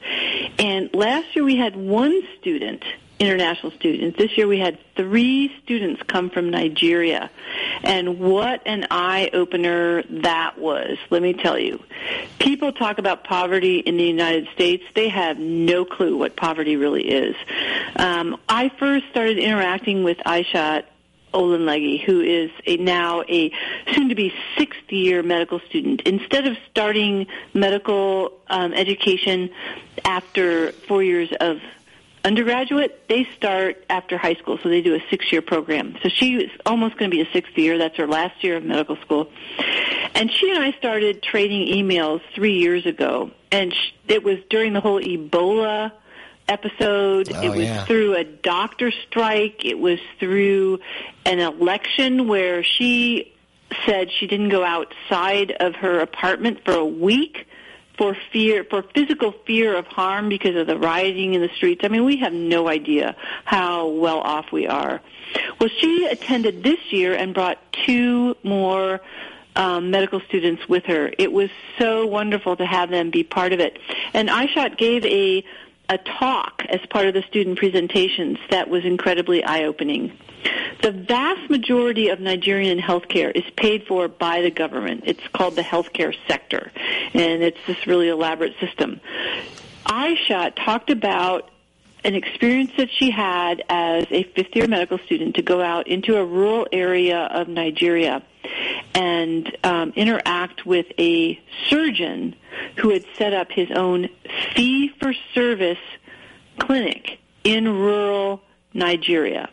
and 0.58 0.94
last 0.94 1.36
year 1.36 1.44
we 1.44 1.58
had 1.58 1.76
one 1.76 2.22
student 2.40 2.84
international 3.24 3.72
students. 3.72 4.18
This 4.18 4.38
year 4.38 4.48
we 4.48 4.60
had 4.60 4.78
three 4.96 5.52
students 5.64 6.02
come 6.04 6.30
from 6.30 6.50
Nigeria. 6.50 7.30
And 7.84 8.20
what 8.20 8.62
an 8.66 8.88
eye 8.92 9.30
opener 9.34 10.04
that 10.04 10.58
was, 10.58 10.98
let 11.10 11.22
me 11.22 11.34
tell 11.34 11.58
you. 11.58 11.82
People 12.40 12.72
talk 12.72 12.98
about 12.98 13.24
poverty 13.24 13.80
in 13.80 13.98
the 13.98 14.04
United 14.04 14.48
States. 14.54 14.84
They 14.94 15.10
have 15.10 15.38
no 15.40 15.86
clue 15.86 16.18
what 16.18 16.36
poverty 16.36 16.76
really 16.76 17.10
is. 17.10 17.36
Um, 17.96 18.40
I 18.50 18.70
first 18.70 19.06
started 19.10 19.38
interacting 19.38 20.04
with 20.04 20.18
Aishat 20.20 20.84
Olenlegi, 21.34 22.00
who 22.04 22.22
is 22.22 22.52
a, 22.68 22.78
now 22.78 23.24
a 23.28 23.52
soon-to-be 23.92 24.32
sixth-year 24.56 25.24
medical 25.24 25.60
student. 25.62 26.02
Instead 26.02 26.46
of 26.46 26.56
starting 26.70 27.26
medical 27.56 28.34
um, 28.48 28.72
education 28.74 29.50
after 30.06 30.72
four 30.88 31.02
years 31.02 31.30
of 31.40 31.60
undergraduate, 32.24 33.08
they 33.10 33.28
start 33.36 33.84
after 33.90 34.18
high 34.18 34.36
school, 34.36 34.58
so 34.62 34.70
they 34.70 34.82
do 34.82 34.96
a 34.96 35.04
six-year 35.10 35.42
program. 35.42 35.98
So 36.02 36.10
she 36.10 36.36
is 36.36 36.52
almost 36.66 36.98
going 36.98 37.12
to 37.12 37.16
be 37.16 37.22
a 37.22 37.32
sixth 37.32 37.58
year. 37.58 37.78
That's 37.78 37.98
her 37.98 38.08
last 38.08 38.44
year 38.44 38.58
of 38.58 38.64
medical 38.64 38.96
school. 38.98 39.30
And 40.16 40.32
she 40.32 40.52
and 40.52 40.64
I 40.64 40.72
started 40.74 41.22
trading 41.24 41.68
emails 41.68 42.22
three 42.34 42.60
years 42.60 42.86
ago, 42.86 43.32
and 43.52 43.74
she, 43.74 43.94
it 44.08 44.24
was 44.24 44.38
during 44.50 44.74
the 44.74 44.82
whole 44.82 45.02
Ebola 45.02 45.92
episode. 46.48 47.32
Oh, 47.34 47.42
it 47.42 47.50
was 47.50 47.60
yeah. 47.60 47.86
through 47.86 48.16
a 48.16 48.24
doctor 48.24 48.92
strike. 49.08 49.66
It 49.66 49.80
was 49.80 50.00
through 50.20 50.80
an 51.26 51.40
election 51.40 52.28
where 52.28 52.64
she 52.64 53.34
said 53.86 54.12
she 54.12 54.28
didn't 54.28 54.50
go 54.50 54.64
outside 54.64 55.52
of 55.52 55.76
her 55.76 56.00
apartment 56.00 56.64
for 56.64 56.74
a 56.74 56.86
week 56.86 57.48
for 57.98 58.16
fear, 58.32 58.64
for 58.64 58.82
physical 58.82 59.34
fear 59.46 59.76
of 59.76 59.86
harm 59.88 60.30
because 60.30 60.56
of 60.56 60.68
the 60.68 60.78
rioting 60.78 61.34
in 61.34 61.42
the 61.42 61.50
streets. 61.50 61.82
I 61.84 61.90
mean, 61.90 62.06
we 62.06 62.18
have 62.18 62.34
no 62.34 62.68
idea 62.68 63.16
how 63.46 63.88
well 63.88 64.20
off 64.20 64.52
we 64.52 64.68
are. 64.68 65.02
Well, 65.60 65.70
she 65.80 66.06
attended 66.06 66.64
this 66.64 66.80
year 66.92 67.14
and 67.14 67.34
brought 67.34 67.60
two 67.86 68.36
more 68.44 69.02
um, 69.56 69.92
medical 69.92 70.20
students 70.22 70.68
with 70.68 70.86
her. 70.86 71.12
It 71.18 71.32
was 71.32 71.50
so 71.78 72.06
wonderful 72.06 72.56
to 72.58 72.66
have 72.66 72.90
them 72.90 73.12
be 73.12 73.24
part 73.24 73.54
of 73.54 73.60
it. 73.60 73.78
And 74.14 74.30
Aishat 74.30 74.78
gave 74.78 75.06
a 75.06 75.44
a 75.90 75.98
talk 75.98 76.64
as 76.70 76.80
part 76.90 77.08
of 77.08 77.14
the 77.14 77.24
student 77.24 77.58
presentations 77.58 78.38
that 78.50 78.70
was 78.70 78.86
incredibly 78.86 79.44
eye-opening. 79.44 80.18
The 80.82 80.92
vast 80.92 81.50
majority 81.50 82.10
of 82.10 82.20
Nigerian 82.20 82.80
healthcare 82.80 83.32
is 83.34 83.44
paid 83.56 83.86
for 83.88 84.08
by 84.08 84.42
the 84.42 84.52
government. 84.52 85.04
It's 85.06 85.26
called 85.34 85.56
the 85.56 85.62
healthcare 85.62 86.14
sector, 86.28 86.72
and 87.14 87.44
it's 87.44 87.60
this 87.68 87.88
really 87.88 88.10
elaborate 88.10 88.54
system. 88.60 89.00
Aisha 89.86 90.54
talked 90.56 90.90
about 90.90 91.50
an 92.04 92.16
experience 92.16 92.72
that 92.78 92.90
she 92.92 93.12
had 93.12 93.64
as 93.70 94.06
a 94.10 94.24
fifth 94.24 94.56
year 94.56 94.68
medical 94.68 94.98
student 95.00 95.36
to 95.36 95.42
go 95.42 95.62
out 95.62 95.88
into 95.88 96.18
a 96.18 96.26
rural 96.26 96.68
area 96.72 97.20
of 97.20 97.48
Nigeria 97.48 98.22
and 98.94 99.58
um, 99.64 99.94
interact 99.96 100.66
with 100.66 100.86
a 101.00 101.40
surgeon 101.70 102.36
who 102.78 102.90
had 102.90 103.06
set 103.18 103.34
up 103.34 103.52
his 103.52 103.70
own 103.72 104.10
fee 104.56 104.90
for 105.00 105.14
service 105.34 105.80
clinic 106.60 107.20
in 107.44 107.68
rural 107.68 108.42
Nigeria. 108.74 109.50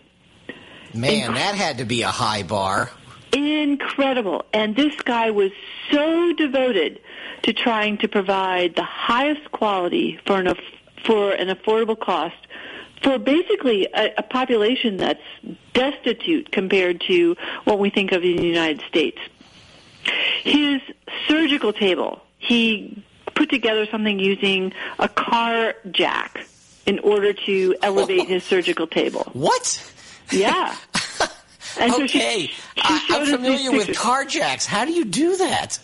Man, 0.95 1.35
that 1.35 1.55
had 1.55 1.79
to 1.79 1.85
be 1.85 2.03
a 2.03 2.09
high 2.09 2.43
bar. 2.43 2.91
Incredible. 3.33 4.45
And 4.53 4.75
this 4.75 4.95
guy 5.03 5.31
was 5.31 5.53
so 5.91 6.33
devoted 6.33 7.01
to 7.43 7.53
trying 7.53 7.99
to 7.99 8.09
provide 8.09 8.75
the 8.75 8.83
highest 8.83 9.51
quality 9.53 10.19
for 10.27 10.39
an, 10.39 10.49
aff- 10.49 10.59
for 11.05 11.33
an 11.33 11.49
affordable 11.49 11.99
cost 11.99 12.37
for 13.03 13.19
basically 13.19 13.87
a, 13.95 14.13
a 14.19 14.23
population 14.23 14.97
that's 14.99 15.23
destitute 15.73 16.53
compared 16.53 17.01
to 17.09 17.37
what 17.65 17.79
we 17.79 17.91
think 17.91 18.13
of 18.13 18.23
in 18.23 18.37
the 18.37 18.47
United 18.47 18.83
States. 18.89 19.19
His 20.43 20.81
surgical 21.29 21.73
table, 21.73 22.21
he 22.39 23.03
put 23.35 23.51
together 23.51 23.87
something 23.87 24.19
using 24.19 24.73
a 24.99 25.09
car 25.09 25.75
jack 25.91 26.47
in 26.87 26.99
order 27.01 27.33
to 27.33 27.77
elevate 27.83 28.27
his 28.29 28.43
surgical 28.45 28.87
table. 28.87 29.25
What? 29.33 29.93
Yeah. 30.31 30.75
And 31.79 31.93
so 31.93 32.05
she- 32.09 32.19
okay, 32.19 32.47
she 32.47 32.53
I'm 33.15 33.27
familiar 33.27 33.71
with 33.71 33.97
car 33.97 34.25
jacks. 34.25 34.67
How 34.67 34.85
do 34.85 34.93
you 34.93 35.05
do 35.05 35.37
that? 35.37 35.79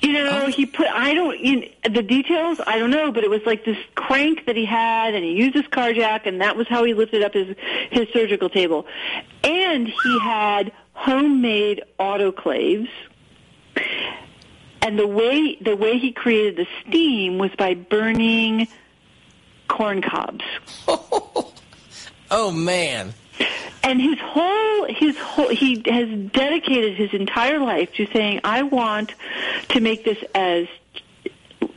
You 0.00 0.12
know, 0.12 0.46
he 0.48 0.66
put, 0.66 0.86
I 0.86 1.14
don't, 1.14 1.38
you 1.40 1.60
know, 1.60 1.66
the 1.90 2.02
details, 2.02 2.60
I 2.66 2.78
don't 2.78 2.90
know, 2.90 3.10
but 3.10 3.24
it 3.24 3.30
was 3.30 3.40
like 3.46 3.64
this 3.64 3.78
crank 3.94 4.46
that 4.46 4.56
he 4.56 4.64
had 4.64 5.14
and 5.14 5.24
he 5.24 5.32
used 5.32 5.54
his 5.54 5.66
car 5.68 5.92
jack 5.92 6.26
and 6.26 6.40
that 6.40 6.56
was 6.56 6.68
how 6.68 6.84
he 6.84 6.94
lifted 6.94 7.22
up 7.22 7.34
his, 7.34 7.56
his 7.90 8.06
surgical 8.12 8.48
table. 8.48 8.86
And 9.42 9.88
he 9.88 10.18
had 10.20 10.72
homemade 10.92 11.82
autoclaves. 11.98 12.88
And 14.82 14.98
the 14.98 15.06
way, 15.06 15.56
the 15.60 15.76
way 15.76 15.98
he 15.98 16.12
created 16.12 16.56
the 16.56 16.66
steam 16.86 17.38
was 17.38 17.50
by 17.58 17.74
burning 17.74 18.68
corn 19.68 20.02
cobs. 20.02 20.44
Oh 22.30 22.50
man. 22.50 23.14
And 23.82 24.00
his 24.00 24.18
whole 24.18 24.86
his 24.88 25.16
whole 25.18 25.48
he 25.48 25.82
has 25.86 26.08
dedicated 26.30 26.96
his 26.96 27.12
entire 27.12 27.58
life 27.58 27.92
to 27.94 28.06
saying 28.12 28.40
i 28.44 28.62
want 28.62 29.14
to 29.68 29.80
make 29.80 30.04
this 30.04 30.18
as 30.34 30.66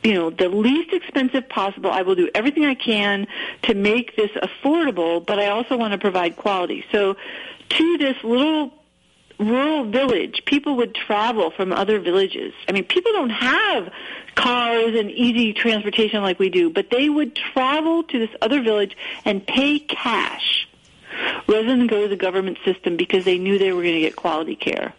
you 0.02 0.14
know 0.14 0.30
the 0.30 0.48
least 0.48 0.92
expensive 0.92 1.48
possible. 1.48 1.90
I 1.90 2.02
will 2.02 2.14
do 2.14 2.28
everything 2.34 2.64
i 2.64 2.74
can 2.74 3.26
to 3.62 3.74
make 3.74 4.16
this 4.16 4.30
affordable 4.32 5.24
but 5.24 5.38
i 5.38 5.48
also 5.48 5.76
want 5.76 5.92
to 5.92 5.98
provide 5.98 6.36
quality. 6.36 6.84
So 6.92 7.16
to 7.70 7.98
this 7.98 8.16
little 8.22 8.72
rural 9.38 9.84
village 9.84 10.42
people 10.44 10.76
would 10.76 10.94
travel 10.94 11.50
from 11.50 11.72
other 11.72 12.00
villages. 12.00 12.52
I 12.68 12.72
mean 12.72 12.84
people 12.84 13.12
don't 13.12 13.30
have 13.30 13.92
cars 14.34 14.94
and 14.94 15.10
easy 15.10 15.52
transportation 15.52 16.22
like 16.22 16.38
we 16.38 16.50
do 16.50 16.70
but 16.70 16.90
they 16.90 17.08
would 17.08 17.34
travel 17.34 18.02
to 18.04 18.18
this 18.18 18.30
other 18.40 18.62
village 18.62 18.96
and 19.24 19.46
pay 19.46 19.78
cash 19.78 20.68
rather 21.50 21.76
than 21.76 21.86
go 21.88 22.02
to 22.02 22.08
the 22.08 22.16
government 22.16 22.58
system 22.64 22.96
because 22.96 23.24
they 23.24 23.38
knew 23.38 23.58
they 23.58 23.72
were 23.72 23.82
going 23.82 23.94
to 23.94 24.00
get 24.00 24.16
quality 24.16 24.54
care. 24.54 24.94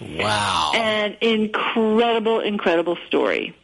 Wow. 0.00 0.72
An 0.74 1.16
incredible, 1.20 2.40
incredible 2.40 2.96
story. 3.06 3.54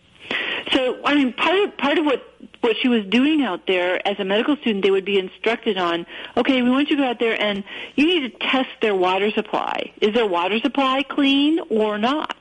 So, 0.73 0.99
I 1.05 1.15
mean, 1.15 1.33
part 1.33 1.57
of, 1.61 1.77
part 1.77 1.99
of 1.99 2.05
what, 2.05 2.29
what 2.61 2.77
she 2.83 2.89
was 2.89 3.07
doing 3.07 3.43
out 3.43 3.67
there 3.69 4.07
as 4.07 4.19
a 4.19 4.25
medical 4.25 4.57
student, 4.57 4.83
they 4.83 4.91
would 4.91 5.05
be 5.05 5.19
instructed 5.19 5.79
on, 5.79 6.05
okay, 6.37 6.61
we 6.63 6.71
want 6.71 6.91
you 6.91 6.97
to 6.97 7.03
go 7.03 7.09
out 7.09 7.21
there 7.21 7.41
and 7.41 7.63
you 7.95 8.07
need 8.07 8.33
to 8.33 8.39
test 8.39 8.71
their 8.83 8.95
water 8.95 9.31
supply. 9.31 9.93
Is 10.01 10.13
their 10.13 10.27
water 10.27 10.59
supply 10.59 11.05
clean 11.05 11.61
or 11.71 11.97
not? 11.97 12.37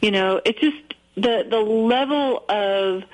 You 0.00 0.10
know, 0.10 0.40
it's 0.44 0.58
just 0.58 0.94
the, 1.16 1.46
the 1.48 1.60
level 1.60 2.44
of 2.48 3.04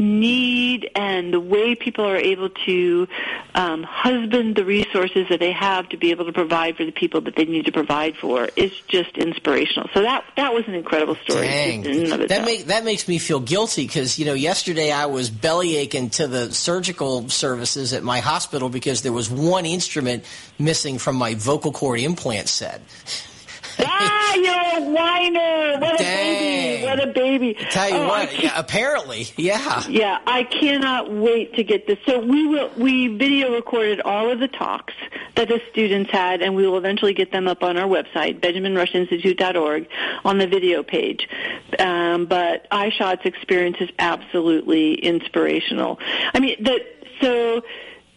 need 0.00 0.90
and 0.94 1.32
the 1.32 1.40
way 1.40 1.74
people 1.74 2.04
are 2.04 2.16
able 2.16 2.48
to 2.66 3.08
um, 3.54 3.82
husband 3.82 4.56
the 4.56 4.64
resources 4.64 5.28
that 5.28 5.40
they 5.40 5.52
have 5.52 5.88
to 5.90 5.96
be 5.96 6.10
able 6.10 6.24
to 6.24 6.32
provide 6.32 6.76
for 6.76 6.84
the 6.84 6.92
people 6.92 7.20
that 7.22 7.36
they 7.36 7.44
need 7.44 7.66
to 7.66 7.72
provide 7.72 8.16
for 8.16 8.48
is 8.56 8.72
just 8.88 9.16
inspirational. 9.18 9.88
So 9.94 10.02
that 10.02 10.24
that 10.36 10.54
was 10.54 10.66
an 10.66 10.74
incredible 10.74 11.16
story. 11.16 11.46
Dang. 11.46 11.84
in 11.84 12.08
That, 12.10 12.20
itself. 12.20 12.46
make, 12.46 12.66
that 12.66 12.84
makes 12.84 13.08
me 13.08 13.18
feel 13.18 13.40
guilty 13.40 13.86
because, 13.86 14.18
you 14.18 14.24
know, 14.24 14.34
yesterday 14.34 14.90
I 14.90 15.06
was 15.06 15.30
belly 15.30 15.76
aching 15.76 16.10
to 16.10 16.26
the 16.26 16.52
surgical 16.52 17.28
services 17.28 17.92
at 17.92 18.02
my 18.02 18.20
hospital 18.20 18.68
because 18.68 19.02
there 19.02 19.12
was 19.12 19.30
one 19.30 19.66
instrument 19.66 20.24
missing 20.58 20.98
from 20.98 21.16
my 21.16 21.34
vocal 21.34 21.72
cord 21.72 22.00
implant 22.00 22.48
set. 22.48 22.80
Ah, 23.78 24.34
you're 24.34 24.84
a 24.84 24.90
whiner. 24.90 25.78
What 25.80 25.94
a 25.94 26.02
Dang. 26.02 26.34
baby. 26.38 26.84
What 26.84 27.02
a 27.02 27.06
baby. 27.12 27.54
Tell 27.70 27.88
you 27.88 27.96
Oh, 27.96 28.08
what, 28.08 28.42
yeah, 28.42 28.52
apparently, 28.58 29.26
yeah. 29.36 29.82
Yeah, 29.88 30.18
I 30.26 30.44
cannot 30.44 31.10
wait 31.12 31.54
to 31.56 31.64
get 31.64 31.86
this. 31.86 31.98
So 32.06 32.20
we 32.20 32.46
will 32.46 32.70
we 32.76 33.08
video 33.08 33.54
recorded 33.54 34.00
all 34.00 34.30
of 34.30 34.40
the 34.40 34.48
talks 34.48 34.94
that 35.36 35.48
the 35.48 35.60
students 35.70 36.10
had, 36.10 36.42
and 36.42 36.54
we 36.54 36.66
will 36.66 36.76
eventually 36.78 37.14
get 37.14 37.32
them 37.32 37.48
up 37.48 37.62
on 37.62 37.76
our 37.76 37.88
website, 37.88 38.40
BenjaminRushInstitute.org, 38.40 39.88
on 40.24 40.38
the 40.38 40.46
video 40.46 40.82
page. 40.82 41.28
Um, 41.78 42.26
but 42.26 42.68
Aishat's 42.70 43.24
experience 43.24 43.78
is 43.80 43.90
absolutely 43.98 44.94
inspirational. 44.94 45.98
I 46.34 46.40
mean, 46.40 46.62
the, 46.62 46.84
so 47.20 47.62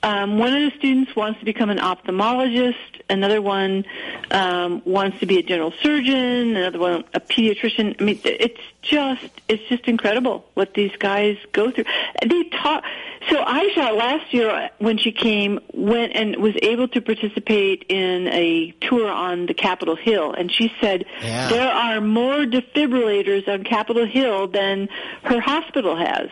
um, 0.06 0.38
one 0.38 0.54
of 0.54 0.62
the 0.72 0.78
students 0.78 1.16
wants 1.16 1.40
to 1.40 1.46
become 1.46 1.70
an 1.70 1.80
ophthalmologist. 1.80 2.76
Another 3.10 3.42
one 3.42 3.86
um, 4.32 4.82
wants 4.86 5.20
to 5.20 5.26
be 5.26 5.38
a 5.40 5.44
general 5.44 5.72
surgeon. 5.82 6.56
Another 6.56 6.80
one 6.80 7.04
a 7.14 7.20
pediatrician. 7.20 7.96
I 8.00 8.04
mean, 8.04 8.20
it's 8.24 8.60
just 8.82 9.24
it's 9.48 9.64
just 9.70 9.86
incredible 9.86 10.46
what 10.54 10.74
these 10.74 10.92
guys 10.98 11.38
go 11.52 11.72
through. 11.72 11.86
They 12.26 12.44
talk. 12.46 12.84
So 13.30 13.44
Aisha 13.44 13.96
last 13.98 14.32
year 14.34 14.70
when 14.78 14.98
she 15.00 15.12
came 15.12 15.60
went 15.74 16.12
and 16.16 16.36
was 16.38 16.54
able 16.62 16.88
to 16.90 17.02
participate 17.02 17.86
in 17.90 18.28
a 18.28 18.72
tour 18.82 19.10
on 19.10 19.48
the 19.48 19.56
Capitol 19.56 19.96
Hill, 19.96 20.34
and 20.34 20.52
she 20.52 20.72
said 20.80 21.06
Yeah. 21.24 21.50
there 21.50 21.72
are 21.72 22.00
more 22.02 22.46
defibrillators 22.46 23.48
on 23.48 23.64
Capitol 23.64 24.06
Hill 24.06 24.48
than 24.48 24.90
her 25.24 25.40
hospital 25.40 25.96
has. 25.96 26.30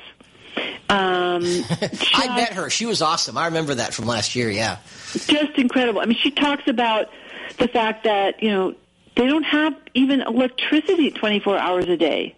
Um, 0.89 1.43
I 2.13 2.33
met 2.35 2.53
her. 2.53 2.69
She 2.69 2.85
was 2.85 3.01
awesome. 3.01 3.37
I 3.37 3.45
remember 3.47 3.75
that 3.75 3.93
from 3.93 4.05
last 4.05 4.35
year, 4.35 4.49
yeah. 4.49 4.77
just 5.13 5.57
incredible. 5.57 6.01
I 6.01 6.05
mean, 6.05 6.17
she 6.17 6.31
talks 6.31 6.67
about 6.67 7.09
the 7.57 7.67
fact 7.67 8.03
that 8.03 8.43
you 8.43 8.51
know 8.51 8.75
they 9.15 9.27
don't 9.27 9.43
have 9.43 9.75
even 9.93 10.21
electricity 10.21 11.11
24 11.11 11.57
hours 11.57 11.85
a 11.85 11.97
day, 11.97 12.35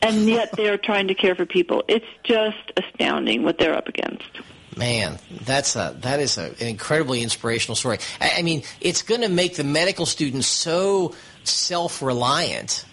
and 0.00 0.28
yet 0.28 0.52
they 0.56 0.68
are 0.68 0.78
trying 0.78 1.08
to 1.08 1.14
care 1.14 1.34
for 1.34 1.46
people. 1.46 1.84
It's 1.88 2.06
just 2.24 2.72
astounding 2.76 3.42
what 3.42 3.58
they're 3.58 3.76
up 3.76 3.88
against. 3.88 4.40
Man, 4.76 5.18
that's 5.44 5.76
a 5.76 5.94
that 6.00 6.20
is 6.20 6.38
a, 6.38 6.46
an 6.46 6.66
incredibly 6.66 7.22
inspirational 7.22 7.76
story. 7.76 7.98
I, 8.20 8.32
I 8.38 8.42
mean, 8.42 8.62
it's 8.80 9.02
going 9.02 9.20
to 9.20 9.28
make 9.28 9.56
the 9.56 9.64
medical 9.64 10.06
students 10.06 10.46
so 10.46 11.14
self-reliant 11.44 12.86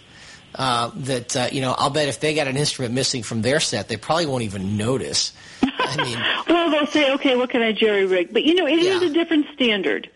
uh, 0.55 0.91
that 0.95 1.35
uh, 1.35 1.49
you 1.51 1.61
know. 1.61 1.75
I'll 1.77 1.89
bet 1.89 2.07
if 2.09 2.19
they 2.19 2.33
got 2.33 2.47
an 2.47 2.57
instrument 2.57 2.93
missing 2.93 3.23
from 3.23 3.41
their 3.41 3.59
set, 3.59 3.87
they 3.87 3.97
probably 3.97 4.25
won't 4.25 4.43
even 4.43 4.77
notice. 4.77 5.33
I 5.61 5.95
mean, 6.03 6.17
Well, 6.47 6.69
they'll 6.71 6.87
say, 6.87 7.13
okay, 7.13 7.35
what 7.35 7.49
can 7.49 7.61
I 7.61 7.71
jerry 7.71 8.05
rig? 8.05 8.31
But 8.33 8.43
you 8.43 8.53
know, 8.55 8.67
it 8.67 8.79
is 8.79 9.01
Yeah. 9.01 9.09
a 9.09 9.13
different 9.13 9.47
standard. 9.53 10.09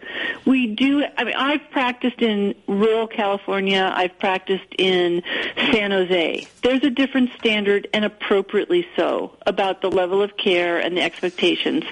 We 0.45 0.67
do, 0.67 1.03
I 1.17 1.23
mean, 1.23 1.35
I've 1.35 1.69
practiced 1.71 2.21
in 2.21 2.53
rural 2.67 3.07
California. 3.07 3.91
I've 3.95 4.17
practiced 4.19 4.65
in 4.77 5.23
San 5.71 5.91
Jose. 5.91 6.47
There's 6.61 6.83
a 6.83 6.89
different 6.89 7.31
standard 7.39 7.87
and 7.93 8.03
appropriately 8.05 8.85
so 8.95 9.37
about 9.45 9.81
the 9.81 9.89
level 9.89 10.21
of 10.21 10.35
care 10.37 10.79
and 10.79 10.97
the 10.97 11.01
expectations. 11.01 11.83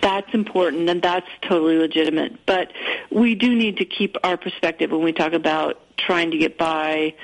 That's 0.00 0.32
important 0.34 0.88
and 0.88 1.02
that's 1.02 1.28
totally 1.42 1.78
legitimate. 1.78 2.46
But 2.46 2.72
we 3.10 3.34
do 3.34 3.54
need 3.54 3.78
to 3.78 3.84
keep 3.84 4.16
our 4.22 4.36
perspective 4.36 4.90
when 4.92 5.02
we 5.02 5.12
talk 5.12 5.32
about 5.32 5.80
trying 5.96 6.30
to 6.30 6.38
get 6.38 6.56
by 6.58 7.14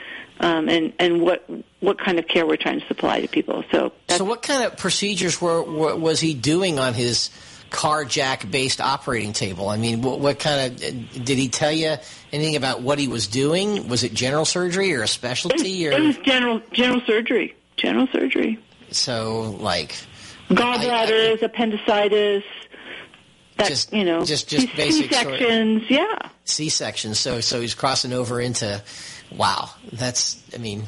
um, 0.42 0.68
and, 0.68 0.92
and 0.98 1.22
what, 1.22 1.48
what 1.80 1.98
kind 1.98 2.18
of 2.18 2.26
care 2.28 2.44
we're 2.46 2.56
trying 2.56 2.80
to 2.80 2.86
supply 2.86 3.20
to 3.20 3.28
people. 3.28 3.64
So 3.70 3.92
so 4.08 4.24
what 4.24 4.42
kind 4.42 4.64
of 4.64 4.76
procedures 4.76 5.40
were, 5.40 5.62
were 5.62 5.96
was 5.96 6.20
he 6.20 6.34
doing 6.34 6.78
on 6.78 6.94
his 6.94 7.30
car 7.70 8.04
jack 8.04 8.50
based 8.50 8.80
operating 8.80 9.32
table? 9.32 9.68
I 9.68 9.76
mean, 9.78 10.02
what, 10.02 10.20
what 10.20 10.38
kind 10.38 10.72
of 10.72 10.78
did 11.24 11.38
he 11.38 11.48
tell 11.48 11.72
you 11.72 11.94
anything 12.32 12.56
about 12.56 12.82
what 12.82 12.98
he 12.98 13.08
was 13.08 13.26
doing? 13.28 13.88
Was 13.88 14.02
it 14.04 14.12
general 14.12 14.44
surgery 14.44 14.92
or 14.94 15.02
a 15.02 15.08
specialty 15.08 15.86
It 15.86 15.94
or 15.98 16.02
was 16.02 16.18
general 16.18 16.60
general 16.72 17.00
surgery. 17.06 17.54
General 17.78 18.06
surgery. 18.12 18.58
so 18.90 19.56
like? 19.60 19.94
Gallbladders, 20.50 21.42
appendicitis. 21.42 22.44
That 23.56 23.68
Just- 23.68 23.92
you 23.92 24.04
know, 24.04 24.24
just- 24.24 24.48
just 24.48 24.66
C- 24.68 24.72
basic 24.76 25.12
sort 25.12 25.26
of- 25.26 25.38
C-sections. 25.38 25.82
Yeah. 25.88 26.04
C-section. 26.44 27.14
So 27.14 27.40
so 27.40 27.60
he's 27.60 27.74
crossing 27.74 28.12
over 28.12 28.40
into 28.40 28.82
wow. 29.36 29.70
That's 29.92 30.42
I 30.54 30.58
mean 30.58 30.86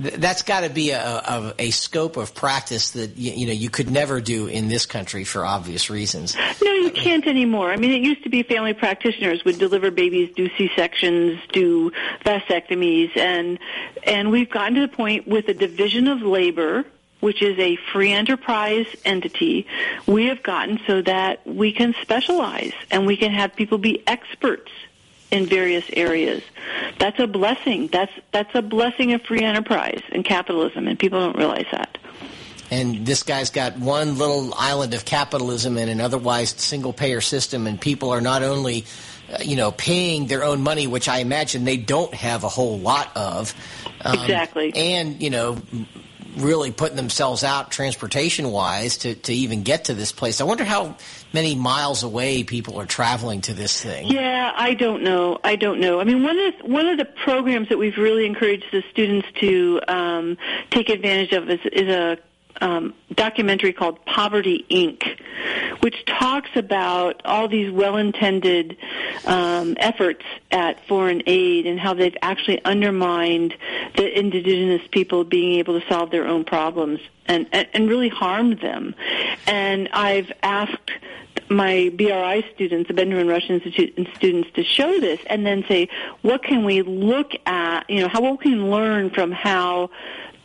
th- 0.00 0.14
that's 0.14 0.42
got 0.42 0.60
to 0.60 0.70
be 0.70 0.90
a, 0.90 1.00
a, 1.00 1.54
a 1.58 1.70
scope 1.70 2.16
of 2.16 2.34
practice 2.34 2.92
that 2.92 3.16
you, 3.16 3.32
you 3.32 3.46
know 3.46 3.52
you 3.52 3.70
could 3.70 3.90
never 3.90 4.20
do 4.20 4.46
in 4.46 4.68
this 4.68 4.86
country 4.86 5.24
for 5.24 5.44
obvious 5.44 5.90
reasons. 5.90 6.36
No, 6.62 6.72
you 6.72 6.90
can't 6.90 7.26
anymore. 7.26 7.70
I 7.70 7.76
mean, 7.76 7.92
it 7.92 8.02
used 8.02 8.22
to 8.24 8.28
be 8.28 8.42
family 8.42 8.74
practitioners 8.74 9.44
would 9.44 9.58
deliver 9.58 9.90
babies, 9.90 10.30
do 10.34 10.48
C-sections, 10.56 11.40
do 11.52 11.92
vasectomies, 12.24 13.16
and 13.16 13.58
and 14.04 14.30
we've 14.30 14.50
gotten 14.50 14.74
to 14.74 14.80
the 14.82 14.88
point 14.88 15.26
with 15.26 15.46
the 15.46 15.54
division 15.54 16.08
of 16.08 16.22
labor, 16.22 16.84
which 17.20 17.42
is 17.42 17.58
a 17.58 17.76
free 17.92 18.12
enterprise 18.12 18.86
entity. 19.04 19.66
We 20.06 20.26
have 20.26 20.42
gotten 20.42 20.80
so 20.86 21.02
that 21.02 21.46
we 21.46 21.72
can 21.72 21.94
specialize 22.02 22.72
and 22.90 23.06
we 23.06 23.16
can 23.16 23.32
have 23.32 23.54
people 23.56 23.78
be 23.78 24.02
experts 24.06 24.70
in 25.30 25.46
various 25.46 25.84
areas. 25.92 26.42
That's 26.98 27.18
a 27.18 27.26
blessing. 27.26 27.88
That's 27.88 28.12
that's 28.32 28.54
a 28.54 28.62
blessing 28.62 29.12
of 29.12 29.22
free 29.22 29.42
enterprise 29.42 30.02
and 30.10 30.24
capitalism, 30.24 30.88
and 30.88 30.98
people 30.98 31.20
don't 31.20 31.36
realize 31.36 31.66
that. 31.72 31.98
And 32.70 33.06
this 33.06 33.22
guy's 33.22 33.50
got 33.50 33.78
one 33.78 34.18
little 34.18 34.52
island 34.54 34.92
of 34.94 35.04
capitalism 35.04 35.78
in 35.78 35.88
an 35.88 36.00
otherwise 36.00 36.50
single 36.50 36.92
payer 36.92 37.20
system, 37.20 37.66
and 37.66 37.80
people 37.80 38.10
are 38.10 38.20
not 38.20 38.42
only, 38.42 38.84
uh, 39.32 39.38
you 39.42 39.56
know, 39.56 39.72
paying 39.72 40.26
their 40.26 40.44
own 40.44 40.60
money, 40.60 40.86
which 40.86 41.08
I 41.08 41.20
imagine 41.20 41.64
they 41.64 41.78
don't 41.78 42.12
have 42.12 42.44
a 42.44 42.48
whole 42.48 42.78
lot 42.78 43.10
of. 43.16 43.54
um, 44.02 44.18
Exactly. 44.20 44.72
And, 44.74 45.22
you 45.22 45.30
know, 45.30 45.56
really 46.36 46.70
putting 46.70 46.96
themselves 46.96 47.42
out 47.42 47.70
transportation 47.70 48.50
wise 48.50 48.98
to, 48.98 49.14
to 49.14 49.32
even 49.32 49.62
get 49.62 49.86
to 49.86 49.94
this 49.94 50.12
place. 50.12 50.40
I 50.40 50.44
wonder 50.44 50.64
how 50.64 50.96
many 51.32 51.54
miles 51.54 52.02
away 52.02 52.42
people 52.44 52.80
are 52.80 52.86
traveling 52.86 53.40
to 53.42 53.54
this 53.54 53.82
thing. 53.82 54.08
Yeah, 54.08 54.52
I 54.56 54.74
don't 54.74 55.02
know. 55.02 55.38
I 55.44 55.56
don't 55.56 55.80
know. 55.80 56.00
I 56.00 56.04
mean, 56.04 56.22
one 56.22 56.38
of 56.38 56.54
the, 56.58 56.66
one 56.66 56.86
of 56.86 56.98
the 56.98 57.04
programs 57.04 57.68
that 57.68 57.78
we've 57.78 57.96
really 57.96 58.26
encouraged 58.26 58.66
the 58.72 58.82
students 58.90 59.28
to 59.40 59.80
um, 59.88 60.38
take 60.70 60.88
advantage 60.88 61.32
of 61.32 61.48
is, 61.48 61.60
is 61.72 61.88
a 61.88 62.18
um, 62.60 62.94
documentary 63.14 63.72
called 63.72 64.04
Poverty 64.04 64.66
Inc., 64.70 65.02
which 65.80 66.04
talks 66.06 66.50
about 66.54 67.22
all 67.24 67.48
these 67.48 67.70
well-intended 67.70 68.76
um, 69.26 69.76
efforts 69.78 70.24
at 70.50 70.84
foreign 70.86 71.22
aid 71.26 71.66
and 71.66 71.78
how 71.78 71.94
they've 71.94 72.16
actually 72.22 72.64
undermined 72.64 73.54
the 73.96 74.18
indigenous 74.18 74.82
people 74.90 75.24
being 75.24 75.58
able 75.58 75.80
to 75.80 75.86
solve 75.88 76.10
their 76.10 76.26
own 76.26 76.44
problems 76.44 77.00
and, 77.26 77.46
and, 77.52 77.68
and 77.72 77.88
really 77.88 78.08
harmed 78.08 78.60
them. 78.60 78.94
And 79.46 79.88
I've 79.92 80.32
asked 80.42 80.90
my 81.50 81.90
BRI 81.96 82.44
students, 82.54 82.88
the 82.88 82.94
Benjamin 82.94 83.28
Rush 83.28 83.48
Institute 83.48 83.94
students, 84.16 84.50
to 84.54 84.64
show 84.64 84.98
this, 85.00 85.20
and 85.26 85.46
then 85.46 85.64
say, 85.68 85.88
what 86.22 86.42
can 86.42 86.64
we 86.64 86.82
look 86.82 87.32
at? 87.46 87.88
You 87.88 88.00
know, 88.00 88.08
how 88.08 88.20
what 88.20 88.40
can 88.40 88.70
learn 88.70 89.10
from 89.10 89.32
how 89.32 89.90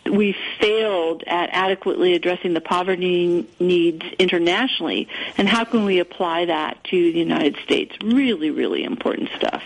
we 0.10 0.36
failed 0.60 1.24
at 1.28 1.50
adequately 1.52 2.14
addressing 2.14 2.54
the 2.54 2.62
poverty 2.62 3.48
needs 3.60 4.06
internationally, 4.20 5.08
and 5.38 5.48
how 5.48 5.64
can 5.64 5.86
we 5.86 6.00
apply 6.00 6.46
that 6.46 6.84
to 6.86 7.12
the 7.12 7.20
United 7.20 7.58
States? 7.64 7.96
Really, 8.04 8.52
really 8.52 8.84
important 8.84 9.30
stuff. 9.38 9.64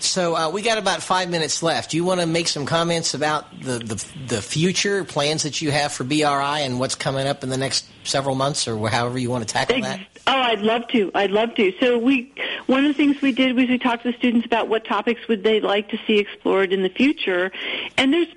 So 0.00 0.36
uh, 0.36 0.50
we 0.50 0.62
got 0.62 0.78
about 0.78 1.02
five 1.02 1.28
minutes 1.28 1.62
left. 1.62 1.90
Do 1.90 1.96
you 1.96 2.04
want 2.04 2.20
to 2.20 2.26
make 2.26 2.46
some 2.46 2.66
comments 2.66 3.14
about 3.14 3.60
the, 3.60 3.78
the 3.78 4.04
the 4.28 4.42
future 4.42 5.04
plans 5.04 5.42
that 5.42 5.60
you 5.60 5.70
have 5.72 5.92
for 5.92 6.04
BRI 6.04 6.22
and 6.22 6.78
what's 6.78 6.94
coming 6.94 7.26
up 7.26 7.42
in 7.42 7.50
the 7.50 7.56
next 7.56 7.84
several 8.04 8.36
months, 8.36 8.68
or 8.68 8.88
however 8.88 9.18
you 9.18 9.28
want 9.30 9.46
to 9.46 9.52
tackle 9.52 9.80
that? 9.80 10.00
Oh, 10.26 10.40
I'd 10.40 10.60
love 10.60 10.86
to. 10.88 11.10
I'd 11.14 11.30
love 11.30 11.54
to. 11.56 11.72
So 11.80 11.98
we, 11.98 12.32
one 12.66 12.84
of 12.84 12.88
the 12.88 12.94
things 12.94 13.20
we 13.20 13.32
did 13.32 13.56
was 13.56 13.68
we 13.68 13.78
talked 13.78 14.04
to 14.04 14.12
the 14.12 14.18
students 14.18 14.46
about 14.46 14.68
what 14.68 14.84
topics 14.84 15.26
would 15.26 15.42
they 15.42 15.60
like 15.60 15.88
to 15.88 15.98
see 16.06 16.18
explored 16.18 16.72
in 16.72 16.82
the 16.82 16.90
future, 16.90 17.50
and 17.96 18.12
there's 18.12 18.28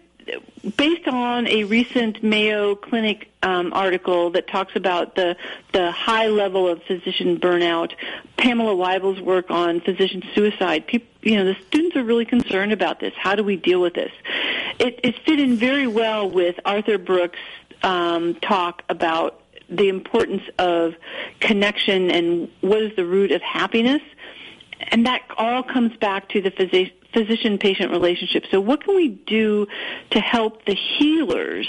based 0.77 1.07
on 1.07 1.47
a 1.47 1.63
recent 1.63 2.23
Mayo 2.23 2.75
Clinic 2.75 3.29
um, 3.43 3.73
article 3.73 4.31
that 4.31 4.47
talks 4.47 4.75
about 4.75 5.15
the 5.15 5.35
the 5.73 5.91
high 5.91 6.27
level 6.27 6.67
of 6.67 6.81
physician 6.83 7.39
burnout. 7.39 7.93
Pamela 8.37 8.75
Wible's 8.75 9.19
work 9.21 9.49
on 9.49 9.81
physician 9.81 10.23
suicide. 10.33 10.87
People, 10.87 11.07
you 11.21 11.37
know, 11.37 11.45
the 11.45 11.55
students 11.67 11.95
are 11.95 12.03
really 12.03 12.25
concerned 12.25 12.71
about 12.71 12.99
this. 12.99 13.13
How 13.15 13.35
do 13.35 13.43
we 13.43 13.55
deal 13.55 13.81
with 13.81 13.93
this? 13.93 14.11
It, 14.79 14.99
it 15.03 15.19
fit 15.25 15.39
in 15.39 15.57
very 15.57 15.87
well 15.87 16.29
with 16.29 16.59
Arthur 16.65 16.97
Brooks' 16.97 17.37
um, 17.83 18.35
talk 18.35 18.83
about 18.89 19.41
the 19.69 19.89
importance 19.89 20.43
of 20.59 20.95
connection 21.39 22.11
and 22.11 22.49
what 22.61 22.81
is 22.81 22.95
the 22.95 23.05
root 23.05 23.31
of 23.31 23.41
happiness. 23.41 24.01
And 24.89 25.05
that 25.05 25.21
all 25.37 25.63
comes 25.63 25.95
back 25.97 26.29
to 26.29 26.41
the 26.41 26.51
physi- 27.13 27.41
physician-patient 27.41 27.91
relationship. 27.91 28.45
So 28.51 28.59
what 28.59 28.83
can 28.83 28.95
we 28.95 29.09
do 29.09 29.67
to 30.11 30.19
help 30.19 30.65
the 30.65 30.75
healers 30.75 31.67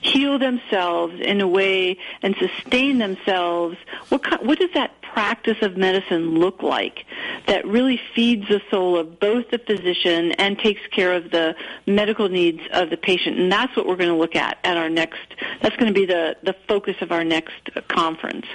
heal 0.00 0.38
themselves 0.38 1.20
in 1.20 1.40
a 1.40 1.48
way 1.48 1.98
and 2.22 2.34
sustain 2.36 2.98
themselves? 2.98 3.76
What, 4.08 4.24
ki- 4.24 4.44
what 4.44 4.58
does 4.58 4.72
that 4.74 4.92
practice 5.18 5.56
of 5.62 5.76
medicine 5.76 6.38
look 6.38 6.62
like 6.62 7.04
that 7.46 7.66
really 7.66 8.00
feeds 8.14 8.46
the 8.48 8.60
soul 8.70 8.96
of 8.96 9.18
both 9.18 9.50
the 9.50 9.58
physician 9.58 10.32
and 10.32 10.58
takes 10.58 10.80
care 10.92 11.12
of 11.12 11.30
the 11.30 11.54
medical 11.86 12.28
needs 12.28 12.60
of 12.72 12.90
the 12.90 12.96
patient. 12.96 13.38
And 13.38 13.50
that's 13.50 13.74
what 13.76 13.86
we're 13.86 13.96
going 13.96 14.10
to 14.10 14.16
look 14.16 14.36
at 14.36 14.58
at 14.64 14.76
our 14.76 14.88
next. 14.88 15.18
That's 15.60 15.74
going 15.76 15.92
to 15.92 15.98
be 15.98 16.06
the 16.06 16.36
the 16.42 16.54
focus 16.68 16.96
of 17.00 17.10
our 17.10 17.24
next 17.24 17.70
conference. 17.88 18.46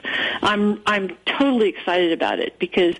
I'm 0.41 0.81
I'm 0.85 1.17
totally 1.25 1.69
excited 1.69 2.11
about 2.11 2.39
it 2.39 2.59
because 2.59 2.95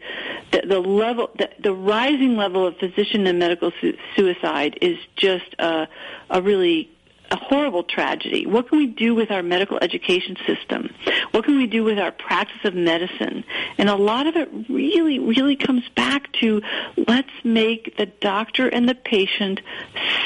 the, 0.52 0.64
the 0.68 0.80
level 0.80 1.30
the, 1.38 1.50
the 1.60 1.74
rising 1.74 2.36
level 2.36 2.68
of 2.68 2.78
physician 2.78 3.26
and 3.28 3.40
medical 3.40 3.72
su- 3.80 3.98
suicide 4.16 4.78
is 4.82 4.98
just 5.16 5.56
a 5.60 5.88
a 6.30 6.42
really 6.42 6.90
a 7.34 7.36
horrible 7.36 7.84
tragedy. 7.84 8.46
What 8.46 8.70
can 8.70 8.78
we 8.78 8.86
do 8.86 9.16
with 9.16 9.32
our 9.32 9.42
medical 9.42 9.80
education 9.82 10.38
system? 10.46 10.94
What 11.32 11.44
can 11.44 11.58
we 11.58 11.66
do 11.66 11.84
with 11.84 11.98
our 11.98 12.12
practice 12.12 12.64
of 12.64 12.76
medicine? 12.76 13.44
And 13.80 13.90
a 13.90 13.96
lot 13.96 14.28
of 14.28 14.36
it 14.36 14.50
really, 14.70 15.18
really 15.18 15.56
comes 15.56 15.84
back 15.96 16.32
to 16.42 16.62
let's 17.08 17.34
make 17.44 17.98
the 17.98 18.06
doctor 18.06 18.68
and 18.68 18.88
the 18.88 18.94
patient 18.94 19.62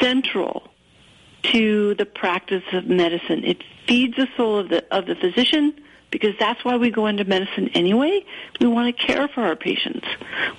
central 0.01 0.69
to 1.43 1.95
the 1.95 2.05
practice 2.05 2.63
of 2.73 2.87
medicine. 2.87 3.45
It 3.45 3.63
feeds 3.87 4.17
the 4.17 4.27
soul 4.35 4.59
of 4.59 4.67
the 4.67 4.83
of 4.93 5.05
the 5.05 5.15
physician 5.15 5.79
because 6.11 6.33
that's 6.39 6.63
why 6.63 6.77
we 6.77 6.89
go 6.89 7.05
into 7.07 7.25
medicine 7.25 7.69
anyway. 7.73 8.23
We 8.59 8.67
want 8.67 8.95
to 8.95 9.05
care 9.05 9.27
for 9.27 9.41
our 9.41 9.55
patients. 9.55 10.05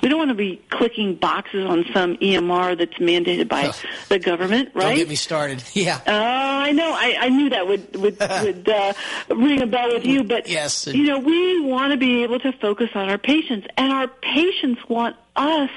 We 0.03 0.09
don't 0.09 0.19
want 0.19 0.31
to 0.31 0.35
be 0.35 0.61
clicking 0.71 1.15
boxes 1.15 1.65
on 1.65 1.85
some 1.93 2.17
EMR 2.17 2.79
that's 2.79 2.95
mandated 2.95 3.49
by 3.49 3.69
oh, 3.69 3.89
the 4.09 4.19
government, 4.19 4.71
right? 4.75 4.89
Don't 4.89 4.97
get 4.97 5.09
me 5.09 5.15
started. 5.15 5.63
Yeah. 5.79 6.01
Oh, 6.09 6.13
uh, 6.13 6.15
I 6.15 6.73
know. 6.73 6.93
I, 6.93 7.17
I 7.21 7.29
knew 7.29 7.51
that 7.51 7.69
would 7.69 7.95
would, 7.95 8.19
would 8.43 8.69
uh, 8.69 8.93
ring 9.29 9.63
a 9.63 9.67
bell 9.67 9.95
with 9.95 10.05
you, 10.05 10.25
but 10.25 10.49
yes, 10.49 10.89
you 10.89 11.05
know, 11.05 11.21
we 11.21 11.61
want 11.61 11.93
to 11.93 11.97
be 11.97 12.25
able 12.25 12.41
to 12.41 12.51
focus 12.53 12.91
on 12.95 13.09
our 13.09 13.19
patients, 13.19 13.69
and 13.77 13.93
our 13.93 14.09
patients 14.09 14.81
want 14.89 15.15
us 15.39 15.71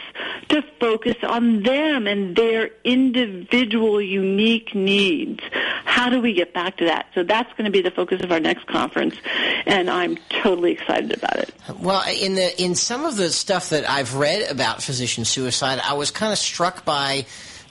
to 0.50 0.62
focus 0.80 1.16
on 1.24 1.64
them 1.64 2.08
and 2.08 2.36
their 2.36 2.72
individual 2.84 4.02
unique 4.02 4.76
needs. 4.76 5.42
How 5.86 6.10
do 6.10 6.20
we 6.20 6.34
get 6.34 6.54
back 6.54 6.78
to 6.78 6.86
that? 6.86 7.08
So 7.14 7.24
that's 7.24 7.52
going 7.54 7.66
to 7.66 7.72
be 7.72 7.82
the 7.82 7.92
focus 7.92 8.22
of 8.22 8.32
our 8.32 8.40
next 8.40 8.66
conference, 8.68 9.16
and 9.66 9.90
I'm 9.90 10.18
totally 10.30 10.72
excited 10.74 11.16
about 11.16 11.38
it. 11.38 11.54
Well, 11.80 12.04
in 12.10 12.36
the 12.36 12.62
in 12.62 12.76
some 12.76 13.06
of 13.06 13.16
the 13.16 13.30
stuff 13.30 13.70
that 13.70 13.90
I've 13.90 14.16
read 14.16 14.50
about 14.50 14.82
physician 14.82 15.26
suicide, 15.26 15.80
I 15.84 15.94
was 15.94 16.12
kind 16.12 16.34
of 16.34 16.40
struck 16.40 16.84
by 16.84 17.26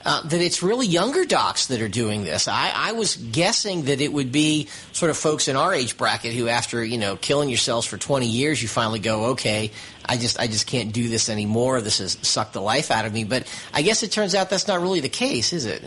uh, 0.05 0.21
that 0.21 0.41
it's 0.41 0.63
really 0.63 0.87
younger 0.87 1.25
docs 1.25 1.67
that 1.67 1.81
are 1.81 1.89
doing 1.89 2.23
this. 2.23 2.47
I, 2.47 2.71
I, 2.73 2.91
was 2.93 3.15
guessing 3.15 3.83
that 3.83 4.01
it 4.01 4.11
would 4.11 4.31
be 4.31 4.67
sort 4.91 5.09
of 5.09 5.17
folks 5.17 5.47
in 5.47 5.55
our 5.55 5.73
age 5.73 5.97
bracket 5.97 6.33
who, 6.33 6.47
after 6.47 6.83
you 6.83 6.97
know 6.97 7.15
killing 7.15 7.49
yourselves 7.49 7.85
for 7.85 7.97
20 7.97 8.25
years, 8.25 8.61
you 8.61 8.67
finally 8.67 8.99
go, 8.99 9.25
okay, 9.31 9.71
I 10.05 10.17
just 10.17 10.39
I 10.39 10.47
just 10.47 10.67
can't 10.67 10.91
do 10.91 11.07
this 11.07 11.29
anymore. 11.29 11.81
This 11.81 11.99
has 11.99 12.17
sucked 12.21 12.53
the 12.53 12.61
life 12.61 12.91
out 12.91 13.05
of 13.05 13.13
me. 13.13 13.23
But 13.23 13.47
I 13.73 13.81
guess 13.81 14.03
it 14.03 14.11
turns 14.11 14.35
out 14.35 14.49
that's 14.49 14.67
not 14.67 14.81
really 14.81 14.99
the 14.99 15.09
case, 15.09 15.53
is 15.53 15.65
it? 15.65 15.83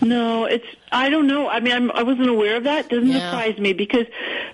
No, 0.00 0.44
it's 0.44 0.66
I 0.92 1.10
don't 1.10 1.26
know. 1.26 1.48
I 1.48 1.60
mean, 1.60 1.72
I'm, 1.72 1.90
I 1.90 2.02
wasn't 2.02 2.28
aware 2.28 2.56
of 2.56 2.64
that. 2.64 2.88
Doesn't 2.88 3.08
yeah. 3.08 3.30
surprise 3.30 3.58
me 3.58 3.72
because 3.72 4.06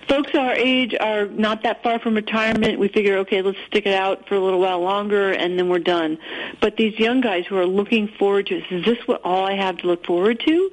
folks 0.07 0.33
our 0.35 0.53
age 0.53 0.95
are 0.99 1.25
not 1.27 1.63
that 1.63 1.83
far 1.83 1.99
from 1.99 2.15
retirement. 2.15 2.79
We 2.79 2.87
figure, 2.87 3.17
okay, 3.19 3.41
let's 3.41 3.57
stick 3.67 3.85
it 3.85 3.93
out 3.93 4.27
for 4.27 4.35
a 4.35 4.39
little 4.39 4.59
while 4.59 4.81
longer, 4.81 5.31
and 5.31 5.57
then 5.57 5.69
we're 5.69 5.79
done. 5.79 6.17
But 6.61 6.77
these 6.77 6.97
young 6.99 7.21
guys 7.21 7.45
who 7.45 7.57
are 7.57 7.65
looking 7.65 8.07
forward 8.07 8.47
to 8.47 8.57
is 8.57 8.85
this 8.85 8.97
what 9.07 9.21
all 9.23 9.45
I 9.45 9.53
have 9.53 9.77
to 9.77 9.87
look 9.87 10.05
forward 10.05 10.39
to? 10.41 10.71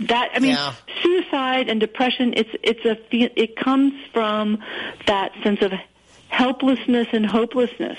That 0.00 0.30
I 0.34 0.38
mean, 0.38 0.52
yeah. 0.52 0.74
suicide 1.02 1.68
and 1.68 1.78
depression. 1.78 2.32
It's 2.34 2.50
it's 2.62 2.84
a 2.86 2.96
it 3.12 3.56
comes 3.56 3.92
from 4.12 4.58
that 5.06 5.32
sense 5.42 5.60
of 5.60 5.72
helplessness 6.28 7.08
and 7.12 7.26
hopelessness. 7.26 7.98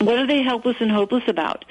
What 0.00 0.18
are 0.18 0.26
they 0.26 0.42
helpless 0.42 0.76
and 0.80 0.90
hopeless 0.90 1.24
about? 1.26 1.64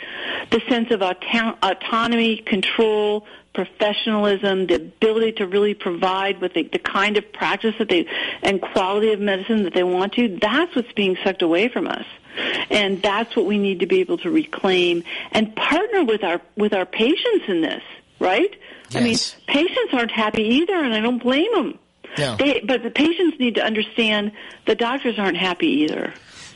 The 0.51 0.61
sense 0.67 0.91
of 0.91 1.01
auto- 1.01 1.57
autonomy, 1.61 2.37
control, 2.37 3.25
professionalism, 3.55 4.67
the 4.67 4.75
ability 4.75 5.31
to 5.33 5.47
really 5.47 5.73
provide 5.73 6.41
with 6.41 6.53
the, 6.53 6.63
the 6.63 6.79
kind 6.79 7.17
of 7.17 7.33
practice 7.33 7.73
that 7.79 7.89
they 7.89 8.07
and 8.43 8.61
quality 8.61 9.11
of 9.13 9.19
medicine 9.19 9.63
that 9.63 9.73
they 9.73 9.83
want 9.83 10.13
to, 10.13 10.37
that's 10.39 10.75
what's 10.75 10.91
being 10.93 11.17
sucked 11.23 11.41
away 11.41 11.69
from 11.69 11.87
us. 11.87 12.05
And 12.69 13.01
that's 13.01 13.35
what 13.35 13.45
we 13.45 13.57
need 13.57 13.79
to 13.79 13.87
be 13.87 14.01
able 14.01 14.17
to 14.19 14.29
reclaim 14.29 15.03
and 15.31 15.55
partner 15.55 16.03
with 16.03 16.23
our 16.23 16.41
with 16.57 16.73
our 16.73 16.85
patients 16.85 17.45
in 17.47 17.61
this, 17.61 17.81
right? 18.19 18.53
Yes. 18.89 18.95
I 18.95 18.99
mean, 18.99 19.17
patients 19.47 19.93
aren't 19.93 20.11
happy 20.11 20.43
either, 20.43 20.75
and 20.75 20.93
I 20.93 20.99
don't 20.99 21.23
blame 21.23 21.51
them. 21.53 21.79
No. 22.17 22.35
They, 22.35 22.59
but 22.59 22.83
the 22.83 22.91
patients 22.91 23.39
need 23.39 23.55
to 23.55 23.63
understand 23.63 24.33
the 24.65 24.75
doctors 24.75 25.17
aren't 25.17 25.37
happy 25.37 25.67
either. 25.83 26.13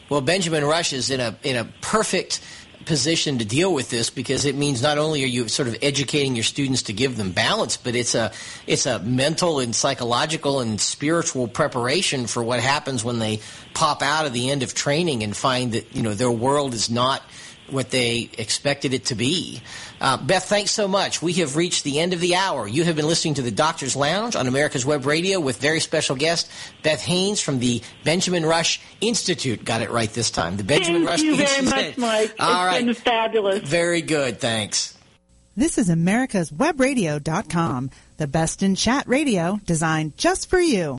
Well, 0.10 0.22
Benjamin 0.22 0.66
Rush 0.66 0.92
is 0.92 1.12
in 1.12 1.20
a 1.20 1.38
in 1.44 1.56
a 1.56 1.66
perfect 1.82 2.42
position 2.86 3.40
to 3.40 3.46
deal 3.46 3.74
with 3.74 3.90
this 3.90 4.10
because 4.10 4.46
it 4.46 4.56
means 4.56 4.82
not 4.82 4.98
only 4.98 5.24
are 5.24 5.28
you 5.28 5.48
sort 5.48 5.68
of 5.68 5.78
educating 5.82 6.36
your 6.36 6.44
students 6.44 6.84
to 6.84 6.94
give 6.94 7.18
them 7.18 7.32
balance, 7.32 7.78
but 7.78 7.96
it's 7.96 8.16
a 8.16 8.32
it's 8.68 8.86
a 8.86 9.00
mental 9.00 9.60
and 9.60 9.76
psychological 9.76 10.60
and 10.60 10.80
spiritual 10.80 11.48
preparation 11.48 12.28
for 12.28 12.44
what 12.44 12.60
happens 12.60 13.04
when 13.04 13.20
they 13.20 13.40
pop 13.74 14.02
out 14.02 14.26
of 14.26 14.34
the 14.34 14.50
end 14.50 14.64
of 14.64 14.74
training 14.74 15.24
and 15.24 15.36
find 15.36 15.74
that 15.74 15.96
you 15.96 16.02
know 16.02 16.14
their 16.14 16.32
world 16.32 16.74
is 16.74 16.90
not 16.90 17.22
what 17.72 17.90
they 17.90 18.30
expected 18.38 18.94
it 18.94 19.06
to 19.06 19.16
be. 19.16 19.62
Uh, 20.02 20.18
Beth, 20.18 20.46
thanks 20.46 20.72
so 20.72 20.88
much. 20.88 21.22
We 21.22 21.34
have 21.34 21.56
reached 21.56 21.84
the 21.84 22.00
end 22.00 22.14
of 22.14 22.20
the 22.20 22.36
hour. 22.36 22.68
You 22.68 22.84
have 22.86 22.96
been 22.96 23.08
listening 23.08 23.34
to 23.36 23.42
the 23.42 23.52
Doctor's 23.52 23.96
Lounge 23.96 24.36
on 24.36 24.48
America's 24.48 24.86
Web 24.86 25.06
Radio 25.06 25.40
with 25.40 25.58
very 25.58 25.80
special 25.80 26.16
guest 26.16 26.50
Beth 26.84 27.02
Haynes 27.02 27.42
from 27.42 27.60
the 27.60 27.82
Benjamin 28.04 28.46
Rush 28.46 28.80
Institute. 29.02 29.64
Got 29.66 29.82
it 29.82 29.90
right 29.92 30.12
this 30.12 30.32
time. 30.32 30.58
The 30.58 30.64
Benjamin 30.64 31.06
Thank 31.06 31.10
Rush 31.10 31.22
you 31.22 31.32
Institute. 31.34 31.70
very 31.70 31.88
much, 31.90 31.98
Mike. 31.98 32.36
All 32.40 32.48
it's 32.66 32.74
right. 32.74 32.86
been 32.86 32.94
fabulous. 32.96 33.68
Very 33.68 34.02
good. 34.02 34.40
Thanks. 34.40 34.96
This 35.58 35.78
is 35.78 35.90
America's 35.90 36.52
Webradio.com, 36.52 37.90
the 38.18 38.28
best 38.28 38.64
in 38.64 38.76
chat 38.76 39.06
radio 39.08 39.60
designed 39.66 40.16
just 40.16 40.50
for 40.50 40.60
you. 40.60 40.88